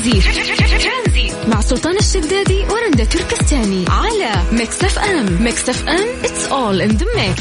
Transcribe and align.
ترانزيت. 0.00 1.32
مع 1.48 1.60
سلطان 1.60 1.96
الشدادي 1.96 2.64
ورندا 2.70 3.04
تركستاني 3.04 3.84
على 3.88 4.32
Mix 4.52 4.84
FM. 4.84 5.42
Mix 5.42 5.68
FM 5.68 6.06
it's 6.22 6.48
all 6.50 6.80
in 6.88 6.98
the 6.98 7.04
mix. 7.04 7.40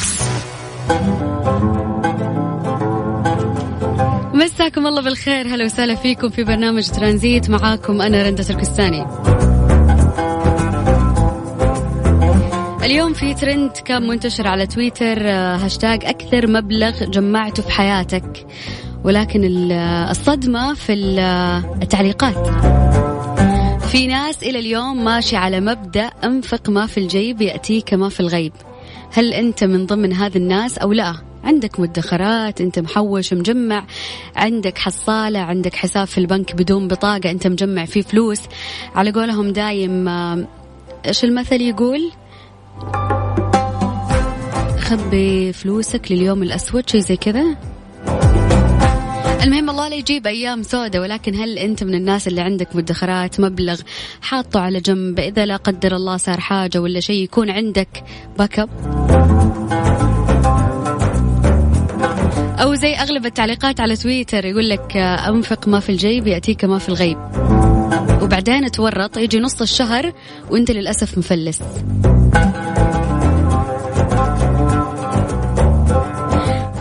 مساكم 4.34 4.88
الله 4.88 5.02
بالخير. 5.02 5.48
هلا 5.48 5.66
وسهلا 5.66 5.96
فيكم 5.96 6.30
في 6.30 6.44
برنامج 6.44 6.88
ترانزيت. 6.90 7.50
معاكم 7.50 8.02
أنا 8.02 8.24
رندا 8.24 8.44
تركستاني. 8.44 9.08
اليوم 12.84 13.14
في 13.14 13.34
ترند 13.34 13.72
كان 13.86 14.08
منتشر 14.08 14.48
على 14.48 14.68
تويتر 14.68 15.18
آه، 15.22 15.56
هاشتاج 15.56 16.06
أكثر 16.06 16.48
مبلغ 16.48 17.04
جمعته 17.04 17.64
في 17.64 17.72
حياتك. 17.72 18.48
ولكن 19.04 19.72
آه، 19.72 20.12
الصدمة 20.12 20.74
في 20.74 21.20
آه، 21.20 21.78
التعليقات. 21.82 22.48
في 23.86 24.08
ناس 24.08 24.44
إلى 24.44 24.60
اليوم 24.60 25.04
ماشي 25.04 25.36
على 25.36 25.60
مبدأ 25.60 26.06
أنفق 26.24 26.70
ما 26.70 26.86
في 26.86 27.00
الجيب 27.00 27.42
يأتيك 27.42 27.94
ما 27.94 28.10
في 28.10 28.20
الغيب. 28.20 28.54
هل 29.12 29.34
أنت 29.34 29.64
من 29.64 29.86
ضمن 29.86 30.14
هذه 30.14 30.38
الناس 30.38 30.78
أو 30.78 30.94
لا؟ 30.94 31.16
عندك 31.44 31.80
مدخرات 31.80 32.62
أنت 32.62 32.80
محوش 32.80 33.34
مجمع 33.34 33.86
عندك 34.36 34.78
حصالة 34.78 35.40
عندك 35.40 35.76
حساب 35.76 36.08
في 36.08 36.18
البنك 36.18 36.56
بدون 36.56 36.88
بطاقة 36.88 37.32
أنت 37.32 37.48
مجمع 37.48 37.86
فيه 37.86 38.02
فلوس. 38.02 38.42
على 38.96 39.12
قولهم 39.12 39.50
دايم 39.54 40.08
إيش 41.06 41.24
المثل 41.24 41.62
يقول؟ 41.62 42.12
خبي 44.80 45.54
فلوسك 45.54 46.12
لليوم 46.12 46.44
الأسود 46.44 46.90
شيء 46.90 47.02
زي 47.02 47.18
كذا. 47.18 47.56
المهم 49.44 49.70
الله 49.70 49.88
لا 49.88 49.96
يجيب 49.96 50.28
أيام 50.28 50.64
سودة 50.64 51.02
ولكن 51.02 51.36
هل 51.36 51.58
أنت 51.58 51.84
من 51.84 51.96
الناس 51.96 52.28
اللي 52.28 52.42
عندك 52.42 52.76
مدخرات 52.76 53.40
مبلغ 53.40 53.82
حاطه 54.22 54.60
على 54.60 54.80
جنب 54.80 55.20
إذا 55.20 55.46
لا 55.46 55.56
قدر 55.56 55.96
الله 55.96 56.18
صار 56.18 56.40
حاجة 56.40 56.82
ولا 56.82 57.00
شيء 57.00 57.24
يكون 57.24 57.50
عندك 57.50 58.04
back 58.38 58.60
up 58.60 58.70
أو 62.62 62.76
زي 62.76 62.96
أغلب 62.96 63.26
التعليقات 63.26 63.80
على 63.80 63.96
تويتر 63.96 64.46
يقول 64.46 64.70
لك 64.70 64.98
أنفق 64.98 65.68
ما 65.68 65.80
في 65.80 65.90
الجيب 65.90 66.28
يأتيك 66.28 66.66
ما 66.66 66.80
في 66.80 66.90
الغيب. 66.90 67.18
وبعدين 68.22 68.72
تورط 68.72 69.18
يجي 69.18 69.40
نص 69.40 69.62
الشهر 69.62 70.14
وأنت 70.50 70.72
للأسف 70.72 71.18
مفلس. 71.18 71.62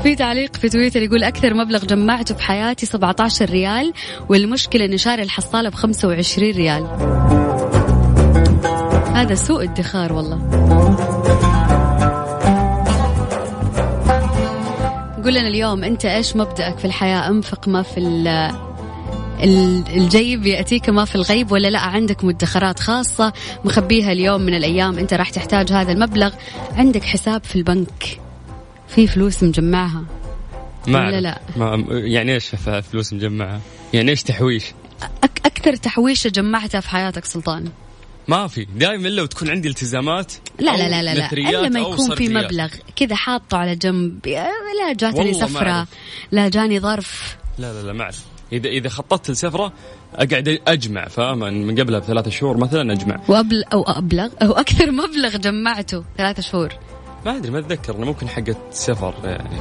في 0.08 0.14
تعليق 0.14 0.56
في 0.56 0.68
تويتر 0.68 1.02
يقول 1.02 1.24
أكثر 1.24 1.54
مبلغ 1.54 1.84
جمعته 1.84 2.34
في 2.34 2.42
حياتي 2.42 2.86
17 2.86 3.50
ريال 3.50 3.92
والمشكلة 4.28 4.84
إني 4.84 4.98
شاري 4.98 5.22
الحصالة 5.22 5.68
ب 5.68 5.74
25 5.74 6.50
ريال. 6.50 6.86
هذا 9.14 9.34
سوء 9.34 9.64
ادخار 9.64 10.12
والله. 10.12 10.36
قول 15.24 15.34
لنا 15.34 15.48
اليوم 15.48 15.84
أنت 15.84 16.04
إيش 16.04 16.36
مبدأك 16.36 16.78
في 16.78 16.84
الحياة؟ 16.84 17.28
أنفق 17.28 17.68
ما 17.68 17.82
في 17.82 18.00
الجيب 19.96 20.46
يأتيك 20.46 20.88
ما 20.88 21.04
في 21.04 21.14
الغيب 21.14 21.52
ولا 21.52 21.68
لا؟ 21.68 21.78
عندك 21.78 22.24
مدخرات 22.24 22.80
خاصة 22.80 23.32
مخبيها 23.64 24.12
اليوم 24.12 24.40
من 24.40 24.54
الأيام 24.54 24.98
أنت 24.98 25.14
راح 25.14 25.30
تحتاج 25.30 25.72
هذا 25.72 25.92
المبلغ؟ 25.92 26.30
عندك 26.76 27.04
حساب 27.04 27.44
في 27.44 27.56
البنك. 27.56 28.27
في 28.88 29.06
فلوس 29.06 29.42
مجمعها؟ 29.42 30.04
ما 30.86 31.06
ولا 31.06 31.20
لا؟ 31.20 31.40
ما 31.56 31.84
يعني 31.90 32.34
إيش 32.34 32.48
فلوس 32.90 33.12
مجمعها؟ 33.12 33.60
يعني 33.94 34.10
إيش 34.10 34.22
تحويش؟ 34.22 34.64
أك 35.24 35.40
أكثر 35.44 35.76
تحويشة 35.76 36.28
جمعتها 36.28 36.80
في 36.80 36.88
حياتك 36.88 37.24
سلطان؟ 37.24 37.68
ما 38.28 38.46
في. 38.46 38.66
دائما 38.76 39.08
الا 39.08 39.22
وتكون 39.22 39.50
عندي 39.50 39.68
التزامات 39.68 40.32
لا 40.58 40.76
لا 40.76 40.88
لا 40.88 41.02
لا, 41.02 41.14
لا. 41.14 41.32
إلا 41.32 41.68
ما 41.68 41.80
يكون 41.80 42.14
في 42.14 42.28
مبلغ. 42.28 42.68
كذا 42.96 43.14
حاطه 43.14 43.58
على 43.58 43.76
جنب. 43.76 44.26
لا 44.26 44.92
جاتني 44.98 45.34
سفره 45.34 45.86
لا 46.32 46.48
جاني 46.48 46.80
ظرف. 46.80 47.36
لا 47.58 47.72
لا 47.72 47.86
لا 47.86 47.92
ما 47.92 48.02
أعرف. 48.02 48.24
إذا 48.52 48.68
إذا 48.68 48.88
خططت 48.88 49.30
لسفرة 49.30 49.72
أقعد 50.14 50.60
أجمع 50.68 51.08
فاهم؟ 51.08 51.38
من 51.38 51.80
قبلها 51.80 51.98
بثلاث 51.98 52.28
شهور 52.28 52.56
مثلا 52.56 52.92
أجمع. 52.92 53.20
وابل 53.28 53.64
أو 53.72 53.82
أبلغ 53.82 54.28
أو 54.42 54.52
أكثر 54.52 54.90
مبلغ 54.90 55.36
جمعته 55.36 56.04
ثلاثة 56.18 56.42
شهور. 56.42 56.68
ما 57.26 57.36
أدري 57.36 57.50
ما 57.50 57.58
أتذكر 57.58 57.96
أنا 57.96 58.04
ممكن 58.06 58.28
حقت 58.28 58.56
سفر 58.70 59.14
يعني. 59.24 59.56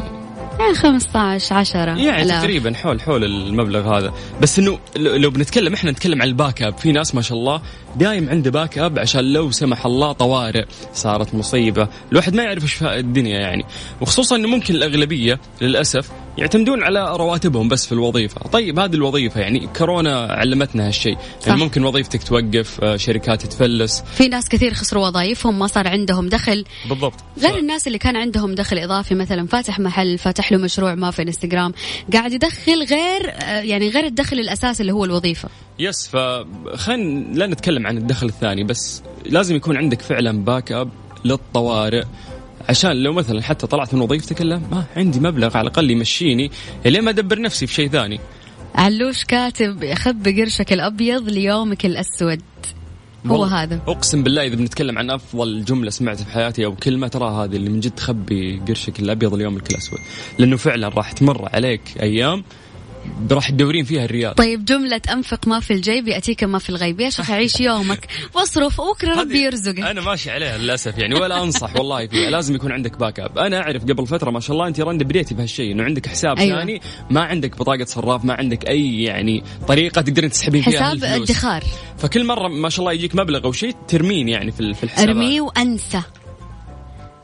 يعني 0.59 0.73
15 0.75 1.55
10 1.55 1.79
يعني 1.79 2.21
ألاف. 2.21 2.41
تقريبا 2.41 2.73
حول 2.73 3.01
حول 3.01 3.23
المبلغ 3.23 3.97
هذا. 3.97 4.13
بس 4.41 4.59
إنه 4.59 4.79
لو 4.95 5.29
بنتكلم 5.29 5.73
إحنا 5.73 5.91
نتكلم 5.91 6.21
عن 6.21 6.27
ال 6.27 6.34
back 6.34 6.61
up. 6.61 6.77
في 6.77 6.91
ناس 6.91 7.15
ما 7.15 7.21
شاء 7.21 7.37
الله 7.37 7.61
دايم 7.95 8.29
عنده 8.29 8.51
back 8.51 8.77
up 8.77 8.99
عشان 8.99 9.33
لو 9.33 9.51
سمح 9.51 9.85
الله 9.85 10.11
طوارئ 10.11 10.65
صارت 10.93 11.35
مصيبة. 11.35 11.87
الواحد 12.11 12.35
ما 12.35 12.43
يعرف 12.43 12.63
إيش 12.63 12.83
الدنيا 12.83 13.39
يعني. 13.39 13.65
وخصوصا 14.01 14.35
إنه 14.35 14.47
ممكن 14.47 14.75
الأغلبية 14.75 15.39
للأسف 15.61 16.11
يعتمدون 16.37 16.83
على 16.83 17.17
رواتبهم 17.17 17.67
بس 17.67 17.85
في 17.85 17.91
الوظيفة. 17.91 18.41
طيب 18.41 18.79
هذه 18.79 18.93
الوظيفة 18.93 19.41
يعني 19.41 19.67
كورونا 19.77 20.25
علمتنا 20.25 20.87
هالشيء. 20.87 21.17
يعني 21.47 21.59
ممكن 21.59 21.83
وظيفتك 21.83 22.23
توقف 22.23 22.83
آه، 22.83 22.95
شركات 22.95 23.45
تفلس 23.45 24.03
في 24.13 24.27
ناس 24.27 24.49
كثير 24.49 24.73
خسروا 24.73 25.07
وظائفهم 25.07 25.59
ما 25.59 25.67
صار 25.67 25.87
عندهم 25.87 26.29
دخل. 26.29 26.65
بالضبط. 26.89 27.13
غير 27.41 27.53
ف... 27.53 27.57
الناس 27.57 27.87
اللي 27.87 27.97
كان 27.97 28.15
عندهم 28.15 28.55
دخل 28.55 28.77
إضافي 28.77 29.15
مثلا 29.15 29.47
فاتح 29.47 29.79
محل 29.79 30.17
فاتح 30.17 30.51
له 30.51 30.57
مشروع 30.57 30.95
ما 30.95 31.11
في 31.11 31.21
انستغرام 31.21 31.73
قاعد 32.13 32.33
يدخل 32.33 32.83
غير 32.83 33.29
آه، 33.29 33.61
يعني 33.61 33.89
غير 33.89 34.05
الدخل 34.05 34.39
الاساسي 34.39 34.81
اللي 34.81 34.93
هو 34.93 35.05
الوظيفة. 35.05 35.49
yes 35.79 36.07
فخلينا 36.07 37.37
لا 37.37 37.47
نتكلم 37.47 37.76
عن 37.85 37.97
الدخل 37.97 38.27
الثاني 38.27 38.63
بس 38.63 39.03
لازم 39.25 39.55
يكون 39.55 39.77
عندك 39.77 40.01
فعلا 40.01 40.43
back 40.43 40.71
up 40.71 40.89
للطوارئ. 41.25 42.03
عشان 42.69 43.03
لو 43.03 43.13
مثلا 43.13 43.41
حتى 43.41 43.67
طلعت 43.67 43.93
من 43.93 44.01
وظيفتك 44.01 44.41
إلا 44.41 44.57
ما 44.71 44.83
عندي 44.95 45.19
مبلغ 45.19 45.57
على 45.57 45.67
الأقل 45.67 45.91
يمشيني 45.91 46.51
لين 46.85 47.01
ما 47.01 47.09
أدبر 47.09 47.41
نفسي 47.41 47.67
في 47.67 47.73
شيء 47.73 47.89
ثاني. 47.89 48.19
علوش 48.75 49.23
كاتب 49.23 49.93
خب 49.93 50.27
قرشك 50.27 50.73
الأبيض 50.73 51.29
ليومك 51.29 51.85
الأسود. 51.85 52.41
هو 53.25 53.43
هذا. 53.43 53.79
أقسم 53.87 54.23
بالله 54.23 54.45
إذا 54.47 54.55
بنتكلم 54.55 54.97
عن 54.97 55.09
أفضل 55.09 55.65
جملة 55.65 55.89
سمعتها 55.89 56.23
في 56.23 56.31
حياتي 56.31 56.65
أو 56.65 56.75
كلمة 56.75 57.07
ترى 57.07 57.29
هذه 57.29 57.55
اللي 57.55 57.69
من 57.69 57.79
جد 57.79 57.91
تخبي 57.91 58.61
قرشك 58.67 58.99
الأبيض 58.99 59.33
ليومك 59.33 59.71
الأسود. 59.71 59.99
لأنه 60.39 60.57
فعلا 60.57 60.87
راح 60.87 61.11
تمر 61.11 61.49
عليك 61.53 61.81
أيام 62.01 62.43
راح 63.31 63.49
تدورين 63.49 63.85
فيها 63.85 64.05
الرياض. 64.05 64.33
طيب 64.33 64.65
جملة 64.65 65.01
أنفق 65.11 65.47
ما 65.47 65.59
في 65.59 65.73
الجيب 65.73 66.07
يأتيك 66.07 66.43
ما 66.43 66.59
في 66.59 66.69
الغيب. 66.69 66.99
يا 66.99 67.09
شيخ 67.09 67.31
عيش 67.31 67.59
يومك. 67.59 68.07
واصرف 68.35 68.79
وبكرة 68.79 69.21
ربي 69.21 69.41
يرزقك. 69.41 69.79
أنا 69.79 70.01
ماشي 70.01 70.31
عليها 70.31 70.57
للأسف 70.57 70.97
يعني 70.97 71.15
ولا 71.15 71.43
أنصح 71.43 71.75
والله 71.75 72.07
فيها. 72.07 72.29
لازم 72.29 72.55
يكون 72.55 72.71
عندك 72.71 72.97
back 72.97 73.19
up 73.19 73.37
أنا 73.37 73.61
أعرف 73.61 73.83
قبل 73.83 74.07
فترة 74.07 74.31
ما 74.31 74.39
شاء 74.39 74.53
الله 74.53 74.67
أنت 74.67 74.79
رند 74.79 75.03
بديتي 75.03 75.35
بهالشيء 75.35 75.71
إنه 75.71 75.83
عندك 75.83 76.07
حساب 76.07 76.37
أيوة. 76.37 76.59
ثاني 76.59 76.81
ما 77.09 77.21
عندك 77.21 77.57
بطاقة 77.57 77.85
صراف 77.85 78.25
ما 78.25 78.33
عندك 78.33 78.67
أي 78.67 79.03
يعني 79.03 79.43
طريقة 79.67 80.01
تقدرين 80.01 80.29
تسحبين 80.29 80.61
فيها 80.61 80.83
حساب 80.83 81.03
ادخار. 81.03 81.63
فكل 81.97 82.25
مرة 82.25 82.47
ما 82.47 82.69
شاء 82.69 82.79
الله 82.79 82.93
يجيك 82.93 83.15
مبلغ 83.15 83.45
أو 83.45 83.51
شيء 83.51 83.75
ترمين 83.87 84.29
يعني 84.29 84.51
في 84.51 84.59
الحساب 84.59 85.09
أرميه 85.09 85.41
وأنسى. 85.41 86.01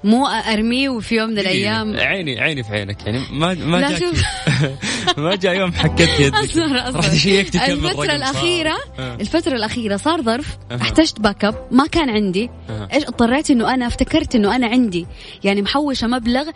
مو 0.03 0.25
أرميه 0.27 0.89
وفي 0.89 1.15
يوم 1.15 1.29
من 1.29 1.37
إيه، 1.37 1.45
الأيام. 1.45 1.97
عيني 1.97 2.39
عيني 2.41 2.63
في 2.63 2.73
عينك 2.73 3.05
يعني 3.05 3.21
ما 3.31 3.53
ما 3.53 3.89
جاك 3.89 4.03
ما 5.17 5.35
جاء 5.35 5.55
يوم 5.55 5.73
حكيت 5.73 6.19
يدك 6.19 6.35
أصبر 6.43 6.89
أصبر. 6.89 6.99
رحت 6.99 7.13
شيكت 7.15 7.55
الفترة 7.55 8.15
الأخيرة 8.15 8.75
آه. 8.99 9.15
الفترة 9.15 9.55
الأخيرة 9.55 9.97
صار 9.97 10.21
ظرف. 10.21 10.57
احتجت 10.81 11.19
back 11.19 11.45
up 11.45 11.67
ما 11.71 11.87
كان 11.87 12.09
عندي. 12.09 12.49
إيش 12.93 13.03
اضطريت 13.03 13.51
إنه 13.51 13.73
أنا 13.73 13.87
أفتكرت 13.87 14.35
إنه 14.35 14.55
أنا 14.55 14.67
عندي. 14.67 15.07
يعني 15.43 15.61
محوشة 15.61 16.07
مبلغ 16.07 16.49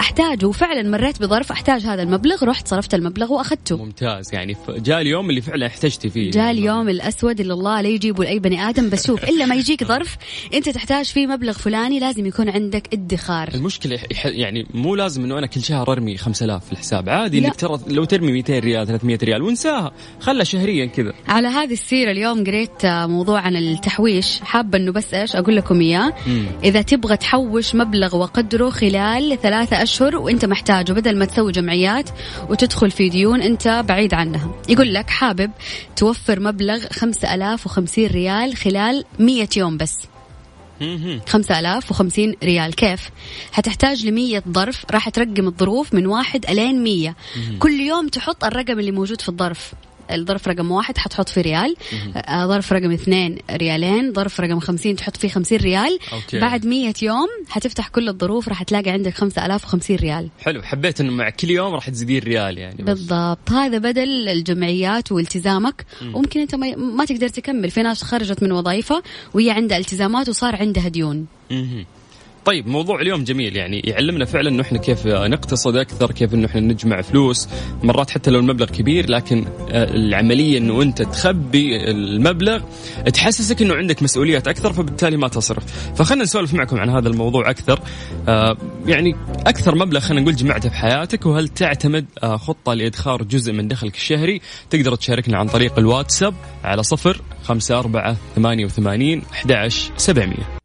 أحتاجه 0.00 0.46
وفعلا 0.46 0.90
مريت 0.90 1.22
بظرف 1.22 1.52
أحتاج 1.52 1.82
هذا 1.82 2.02
المبلغ 2.02 2.44
رحت 2.44 2.68
صرفت 2.68 2.94
المبلغ 2.94 3.32
وأخذته. 3.32 3.76
ممتاز. 3.76 4.34
يعني 4.34 4.56
جاء 4.68 5.00
اليوم 5.00 5.30
اللي 5.30 5.40
فعلا 5.40 5.66
احتجتي 5.66 6.10
فيه. 6.10 6.30
جاء 6.30 6.50
اليوم 6.50 6.88
الأسود 6.88 7.40
اللي 7.40 7.52
الله 7.52 7.80
لا 7.80 7.88
يجيبه 7.88 8.24
لأي 8.24 8.38
بني 8.38 8.68
آدم 8.68 8.90
بس 8.90 9.06
شوف 9.06 9.24
إلا 9.24 9.46
ما 9.46 9.54
يجيك 9.54 9.84
ظرف 9.84 10.16
أنت 10.54 10.68
تحتاج 10.68 11.06
فيه 11.06 11.26
مبلغ 11.26 11.52
فلاني 11.52 12.00
لازم 12.00 12.26
يكون 12.26 12.48
عندك 12.48 12.88
ادخار. 12.92 13.48
المشكلة 13.54 13.98
يعني 14.24 14.66
مو 14.74 14.94
لازم 14.94 15.24
إنه 15.24 15.38
أنا 15.38 15.46
كل 15.46 15.62
شهر 15.62 15.92
أرمي 15.92 16.16
5000 16.16 16.64
في 16.64 16.72
الحساب. 16.72 17.08
عادي 17.08 17.38
إنك 17.38 17.54
ترى 17.56 17.80
لو 17.86 18.04
ترمي 18.04 18.32
200 18.32 18.58
ريال 18.58 18.86
300 18.86 19.18
ريال 19.22 19.42
وانساها. 19.42 19.92
خلها 20.20 20.44
شهريا 20.44 20.86
كذا. 20.86 21.12
على 21.28 21.48
هذه 21.48 21.72
السيرة 21.72 22.10
اليوم 22.10 22.44
قريت 22.44 22.86
موضوع 22.86 23.40
عن 23.40 23.56
التحويش 23.56 24.40
حابة 24.40 24.78
إنه 24.78 24.92
بس 24.92 25.14
إيش 25.14 25.36
أقول 25.36 25.56
لكم 25.56 25.80
إياه؟ 25.80 26.12
إذا 26.64 26.82
تبغى 26.82 27.16
تحوش 27.16 27.74
مبلغ 27.74 28.16
وقدره 28.16 28.70
خلال 28.70 29.38
ثلاثة 29.42 29.82
أشهر 29.84 30.16
وأنت 30.16 30.44
محتاجه 30.44 30.92
بدل 30.92 31.18
ما 31.18 31.24
تسوي 31.24 31.52
جمعيات 31.52 32.10
وتدخل 32.48 32.90
في 32.90 33.08
ديون 33.08 33.42
أنت 33.42 33.84
بعيد 33.88 34.14
عنها. 34.14 34.54
يقول 34.68 34.94
لك 34.94 35.10
حابب 35.10 35.50
توفر 35.96 36.40
مبلغ 36.40 36.80
5050 36.92 38.06
ريال 38.06 38.56
خلال 38.56 39.04
100 39.18 39.48
يوم 39.56 39.76
بس. 39.76 39.98
خمسة 41.28 41.58
آلاف 41.60 41.90
وخمسين 41.90 42.34
ريال. 42.44 42.74
كيف؟ 42.74 43.10
حتحتاج 43.52 44.06
لمية 44.06 44.42
ظرف 44.48 44.84
راح 44.90 45.08
ترقم 45.08 45.46
الظروف 45.46 45.94
من 45.94 46.06
واحد 46.06 46.46
ألين 46.50 46.82
مية. 46.82 47.16
كل 47.58 47.80
يوم 47.80 48.08
تحط 48.08 48.44
الرقم 48.44 48.78
اللي 48.78 48.90
موجود 48.90 49.20
في 49.20 49.28
الظرف. 49.28 49.72
الظرف 50.10 50.48
رقم 50.48 50.70
واحد 50.70 50.98
حتحط 50.98 51.28
فيه 51.28 51.40
ريال. 51.40 51.74
آه، 52.16 52.46
ظرف 52.46 52.72
رقم 52.72 52.90
اثنين 52.90 53.38
ريالين 53.50 54.12
ظرف 54.12 54.40
رقم 54.40 54.60
خمسين 54.60 54.96
تحط 54.96 55.16
فيه 55.16 55.28
خمسين 55.28 55.58
ريال. 55.58 55.98
okay. 56.12 56.38
بعد 56.38 56.66
مية 56.66 56.94
يوم 57.02 57.28
حتفتح 57.48 57.88
كل 57.88 58.08
الظروف 58.08 58.48
راح 58.48 58.62
تلاقي 58.62 58.90
عندك 58.90 59.14
خمسة 59.14 59.46
ألاف 59.46 59.64
وخمسين 59.64 59.96
ريال. 59.96 60.28
حلو. 60.40 60.62
حبيت 60.62 61.00
إنه 61.00 61.12
مع 61.12 61.30
كل 61.30 61.50
يوم 61.50 61.74
راح 61.74 61.90
تزيدين 61.90 62.22
ريال 62.22 62.58
يعني 62.58 62.82
بس. 62.82 62.84
بالضبط. 62.84 63.50
هذا 63.50 63.78
بدل 63.78 64.28
الجمعيات 64.28 65.12
والتزامك. 65.12 65.86
وممكن 66.02 66.40
أنت 66.40 66.54
ما, 66.54 66.76
ما 66.76 67.04
تقدر 67.04 67.28
تكمل. 67.28 67.70
في 67.70 67.82
ناس 67.82 68.02
خرجت 68.02 68.42
من 68.42 68.52
وظائفها 68.52 69.02
وهي 69.34 69.50
عندها 69.50 69.78
التزامات 69.78 70.28
وصار 70.28 70.56
عندها 70.56 70.88
ديون. 70.88 71.26
مهم. 71.50 71.86
طيب 72.44 72.68
موضوع 72.68 73.00
اليوم 73.00 73.24
جميل. 73.24 73.56
يعني 73.56 73.80
يعلمنا 73.84 74.24
فعلا 74.24 74.48
إنه 74.48 74.62
إحنا 74.62 74.78
كيف 74.78 75.06
نقتصد 75.06 75.76
أكثر 75.76 76.12
كيف 76.12 76.34
إنه 76.34 76.46
إحنا 76.46 76.60
نجمع 76.60 77.00
فلوس. 77.00 77.48
مرات 77.82 78.10
حتى 78.10 78.30
لو 78.30 78.40
المبلغ 78.40 78.66
كبير 78.66 79.10
لكن 79.10 79.44
آه، 79.70 79.94
العملية 79.94 80.58
إنه 80.58 80.82
أنت 80.82 81.02
تخبي 81.02 81.90
المبلغ 81.90 82.62
تحسسك 83.14 83.62
إنه 83.62 83.74
عندك 83.74 84.02
مسؤوليات 84.02 84.48
أكثر 84.48 84.72
فبالتالي 84.72 85.16
ما 85.16 85.28
تصرف. 85.28 85.64
فخلنا 85.96 86.22
نسولف 86.22 86.54
معكم 86.54 86.76
عن 86.76 86.90
هذا 86.90 87.08
الموضوع 87.08 87.50
أكثر. 87.50 87.80
آه، 88.28 88.56
يعني 88.86 89.16
أكثر 89.46 89.74
مبلغ 89.74 90.00
خلينا 90.00 90.22
نقول 90.22 90.36
جمعته 90.36 90.68
في 90.68 90.74
حياتك 90.74 91.26
وهل 91.26 91.48
تعتمد 91.48 92.06
آه، 92.22 92.36
خطة 92.36 92.74
لإدخار 92.74 93.22
جزء 93.22 93.52
من 93.52 93.68
دخلك 93.68 93.94
الشهري؟ 93.94 94.40
تقدر 94.70 94.94
تشاركنا 94.94 95.38
عن 95.38 95.46
طريق 95.48 95.78
الواتساب 95.78 96.34
على 96.64 96.82
صفر 96.82 97.20
خمسة 97.44 97.78
أربعة 97.78 98.16
ثمانية 98.36 98.64
وثمانين 98.64 99.22
أحد 99.32 99.52
عشر 99.52 99.92
سبعمية. 99.96 100.63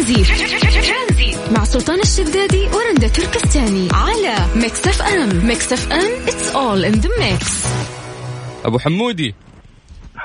ترانزيت. 0.00 1.52
مع 1.52 1.64
سلطان 1.64 2.00
الشدادي 2.00 2.66
ورندا 2.66 3.08
تركستاني 3.08 3.88
على 3.92 4.36
Mix 4.56 4.86
FM. 4.86 5.46
Mix 5.46 5.72
FM 5.72 6.22
it's 6.22 6.56
all 6.56 6.84
in 6.84 6.92
the 6.92 7.08
mix 7.18 7.66
أبو 8.64 8.78
حمودي. 8.78 9.34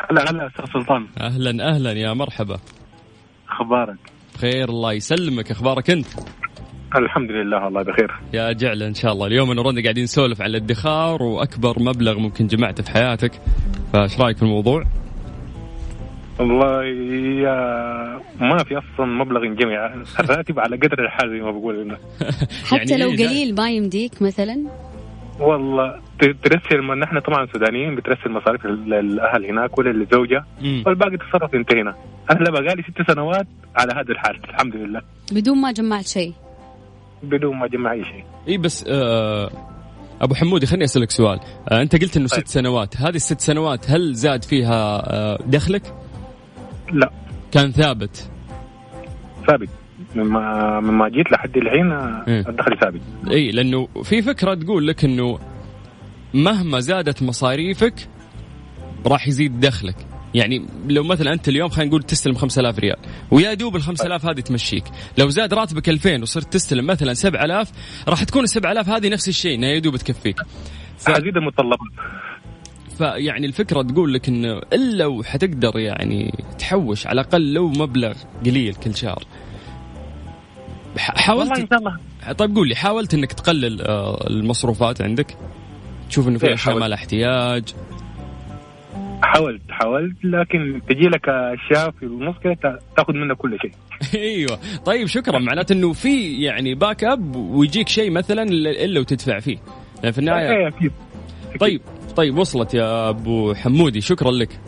هلا 0.10 0.32
هلا 0.32 0.48
أستاذ 0.48 0.66
سلطان. 0.74 1.08
أهلا 1.18 1.70
أهلا 1.70 1.92
يا 1.92 2.14
مرحبا. 2.14 2.60
أخبارك؟ 3.50 3.98
بخير 4.36 4.70
الله 4.70 4.94
يسلمك. 4.94 5.52
أخبارك 5.52 5.90
أنت؟ 5.90 6.08
الحمد 6.98 7.32
لله 7.32 7.68
الله 7.68 7.82
بخير. 7.82 8.12
يا 8.34 8.52
جعل 8.52 8.84
إن 8.84 8.94
شاء 8.94 9.14
الله. 9.14 9.28
اليوم 9.28 9.52
أنا 9.52 9.62
ورندا 9.62 9.82
قاعدين 9.82 10.04
نسولف 10.04 10.42
عن 10.42 10.50
الادخار 10.50 11.24
وأكبر 11.24 11.80
مبلغ 11.80 12.20
ممكن 12.20 12.48
جمعته 12.48 12.84
في 12.84 12.92
حياتك. 12.92 13.32
فإيش 13.94 14.20
رأيك 14.20 14.38
في 14.38 14.44
الموضوع؟ 14.44 14.84
والله 16.40 16.84
يا 17.44 17.56
ما 18.40 18.64
في 18.64 18.78
أصلا 18.78 19.06
مبلغ 19.06 19.44
ينجمع 19.44 19.94
الراتب 20.20 20.60
على 20.60 20.76
قدر 20.76 21.06
الحال 21.06 21.30
زي 21.30 21.40
ما 21.42 21.52
بقول 21.52 21.82
لنا 21.84 21.98
حتى 22.72 22.76
يعني 22.92 22.98
لو 23.04 23.10
إيه 23.12 23.28
قليل 23.28 23.56
ما 23.56 23.72
يمديك 23.72 24.22
مثلا؟ 24.22 24.58
والله 25.40 26.02
ترسل 26.20 26.82
ما 26.82 26.96
نحن 26.96 27.20
طبعا 27.20 27.48
سودانيين 27.54 27.96
بترسل 27.96 28.32
مصاريف 28.32 28.66
لل- 28.66 28.90
للاهل 28.90 29.46
هناك 29.46 29.78
ولا 29.78 29.90
للزوجه. 29.90 30.46
والباقي 30.86 31.18
تصرف 31.18 31.56
انتهينا. 31.56 31.96
أنا 32.32 32.52
بقالي 32.52 32.84
ست 32.84 33.12
سنوات 33.12 33.48
على 33.76 33.94
هذا 33.94 34.12
الحال. 34.12 34.40
الحمد 34.50 34.76
لله. 34.76 35.02
بدون 35.32 35.58
ما 35.62 35.72
جمعت 35.72 36.08
شيء. 36.08 36.34
بدون 37.24 37.56
ما 37.56 37.66
اجمع 37.66 37.92
اي 37.92 38.04
شيء. 38.04 38.24
اي 38.48 38.58
بس 38.58 38.86
آه 38.88 39.50
أبو 40.22 40.36
حمودي 40.36 40.66
خليني 40.66 40.84
أسألك 40.84 41.12
سؤال. 41.12 41.40
آه 41.72 41.82
أنت 41.82 42.02
قلت 42.02 42.18
إنه 42.18 42.28
طيب. 42.28 42.40
ست 42.40 42.48
سنوات. 42.48 42.98
هذه 42.98 43.16
الست 43.16 43.42
سنوات 43.42 43.92
هل 43.92 44.14
زاد 44.14 44.44
فيها 44.44 45.04
آه 45.14 45.40
دخلك؟ 45.48 45.94
لا. 46.92 47.12
كان 47.52 47.72
ثابت. 47.72 48.32
ثابت. 49.48 49.70
مما 50.16 50.80
مما 50.80 51.10
جيت 51.10 51.32
لحد 51.32 51.58
الحين 51.58 51.92
إيه. 51.92 52.50
الدخل 52.50 52.80
ثابت. 52.80 53.02
إي 53.32 53.52
لأنه 53.52 53.88
في 54.04 54.22
فكرة 54.22 54.54
تقول 54.54 54.88
لك 54.88 55.06
إنه 55.06 55.40
مهما 56.34 56.80
زادت 56.80 57.24
مصاريفك 57.24 58.10
راح 59.06 59.28
يزيد 59.28 59.60
دخلك. 59.60 59.96
يعني 60.34 60.66
لو 60.88 61.04
مثلا 61.04 61.34
أنت 61.34 61.48
اليوم 61.50 61.70
خلينا 61.70 61.90
نقول 61.90 62.04
تستلم 62.04 62.36
5000 62.36 62.80
ريال 62.80 62.98
ويا 63.32 63.54
دوب 63.54 63.76
ال 63.76 63.82
5000 63.82 64.26
هذه 64.26 64.40
تمشيك. 64.40 64.84
لو 65.18 65.30
زاد 65.30 65.54
راتبك 65.54 65.90
2000 65.90 66.22
وصرت 66.22 66.54
تستلم 66.54 66.88
مثلا 66.88 67.14
7000 67.14 67.72
راح 68.08 68.24
تكون 68.24 68.44
ال 68.44 68.50
7000 68.50 68.90
هذه 68.90 69.10
نفس 69.10 69.28
الشيء 69.28 69.56
إنها 69.56 69.70
يا 69.70 69.80
دوب 69.80 69.96
تكفيك. 69.96 70.40
ف... 70.98 71.10
المتطلبات. 71.10 71.80
فيعني 72.98 73.46
الفكرة 73.48 73.82
تقول 73.82 74.14
لك 74.14 74.30
إنه 74.30 74.62
إلا 74.74 75.06
وحتقدر 75.06 75.80
يعني 75.80 76.34
تحوش 76.60 77.08
على 77.08 77.22
الأقل 77.22 77.54
لو 77.54 77.70
مبلغ 77.70 78.14
قليل 78.46 78.76
كل 78.76 78.96
شهر. 78.96 79.24
والله 80.96 81.22
حاولت 81.22 81.70
شاء 81.70 81.80
الله. 81.80 81.98
طيب 82.38 82.56
قول 82.56 82.68
لي 82.68 82.76
حاولت 82.76 83.14
إنك 83.14 83.34
تقلل 83.34 83.82
آه، 83.82 84.28
المصروفات 84.30 85.02
عندك؟ 85.02 85.38
تشوف 86.10 86.28
إنه 86.28 86.40
في 86.40 86.48
إيه، 86.48 86.54
أشياء 86.54 86.80
ما. 86.80 86.86
لها 86.86 86.96
احتياج؟ 86.98 87.74
حاولت 89.22 89.62
حاولت 89.70 90.16
لكن 90.24 90.82
تجي 90.90 91.08
لك 91.08 91.30
أشياء 91.30 91.92
في 91.92 92.04
النص 92.04 92.36
كده 92.44 92.80
تاخذ 92.98 93.14
منك 93.14 93.38
كل 93.38 93.58
شيء. 93.62 93.72
أيوه. 94.22 94.60
طيب 94.86 95.08
شكرا. 95.08 95.40
معناته 95.40 95.74
إنه 95.74 95.94
في 95.94 96.42
يعني 96.42 96.76
باك 96.76 97.04
أب 97.04 97.36
ويجيك 97.36 97.90
شيء 97.90 98.12
مثلا 98.12 98.44
إلا 98.44 99.00
وتدفع 99.00 99.40
فيه. 99.40 99.58
لأن 100.04 100.12
في 100.12 100.20
النهاية 100.20 100.50
إيه، 100.50 100.68
أكيد. 100.68 100.92
طيب 101.60 101.82
طيب 102.16 102.38
وصلت 102.38 102.74
يا 102.74 103.10
أبو 103.10 103.54
حمودي. 103.54 104.02
شكرا 104.02 104.32
لك. 104.32 104.60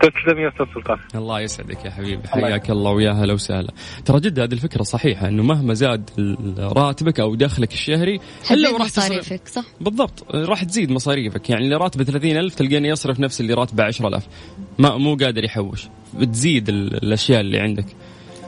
تسلم 0.00 0.38
يا 0.38 0.48
أستاذ 0.48 0.66
سلطان. 0.74 0.98
الله 1.14 1.40
يسعدك 1.40 1.84
يا 1.84 1.90
حبيبي. 1.90 2.28
حياك 2.28 2.70
الله 2.70 2.90
ويا 2.90 3.10
هلا 3.12 3.32
وسهلا. 3.32 3.72
ترى 4.04 4.20
جد 4.20 4.38
هذه 4.40 4.52
الفكرة 4.52 4.82
صحيحة 4.82 5.28
إنه 5.28 5.42
مهما 5.42 5.74
زاد 5.74 6.10
راتبك 6.58 7.20
أو 7.20 7.34
دخلك 7.34 7.72
الشهري 7.72 8.20
إلا 8.50 8.70
وراح 8.70 8.88
تصرف 8.88 9.04
مصاريفك 9.04 9.48
صح؟ 9.48 9.64
بالضبط. 9.80 10.34
راح 10.34 10.64
تزيد 10.64 10.90
مصاريفك. 10.90 11.50
يعني 11.50 11.64
اللي 11.64 11.76
راتبه 11.76 12.04
30000 12.04 12.54
تلقيني 12.54 12.88
يصرف 12.88 13.20
نفس 13.20 13.40
اللي 13.40 13.54
راتبه 13.54 13.84
10000 13.84 14.26
ما 14.78 14.96
مو 14.96 15.14
قادر 15.16 15.44
يحوش. 15.44 15.88
بتزيد 16.14 16.68
ال- 16.68 16.94
الأشياء 17.04 17.40
اللي 17.40 17.60
عندك. 17.60 17.86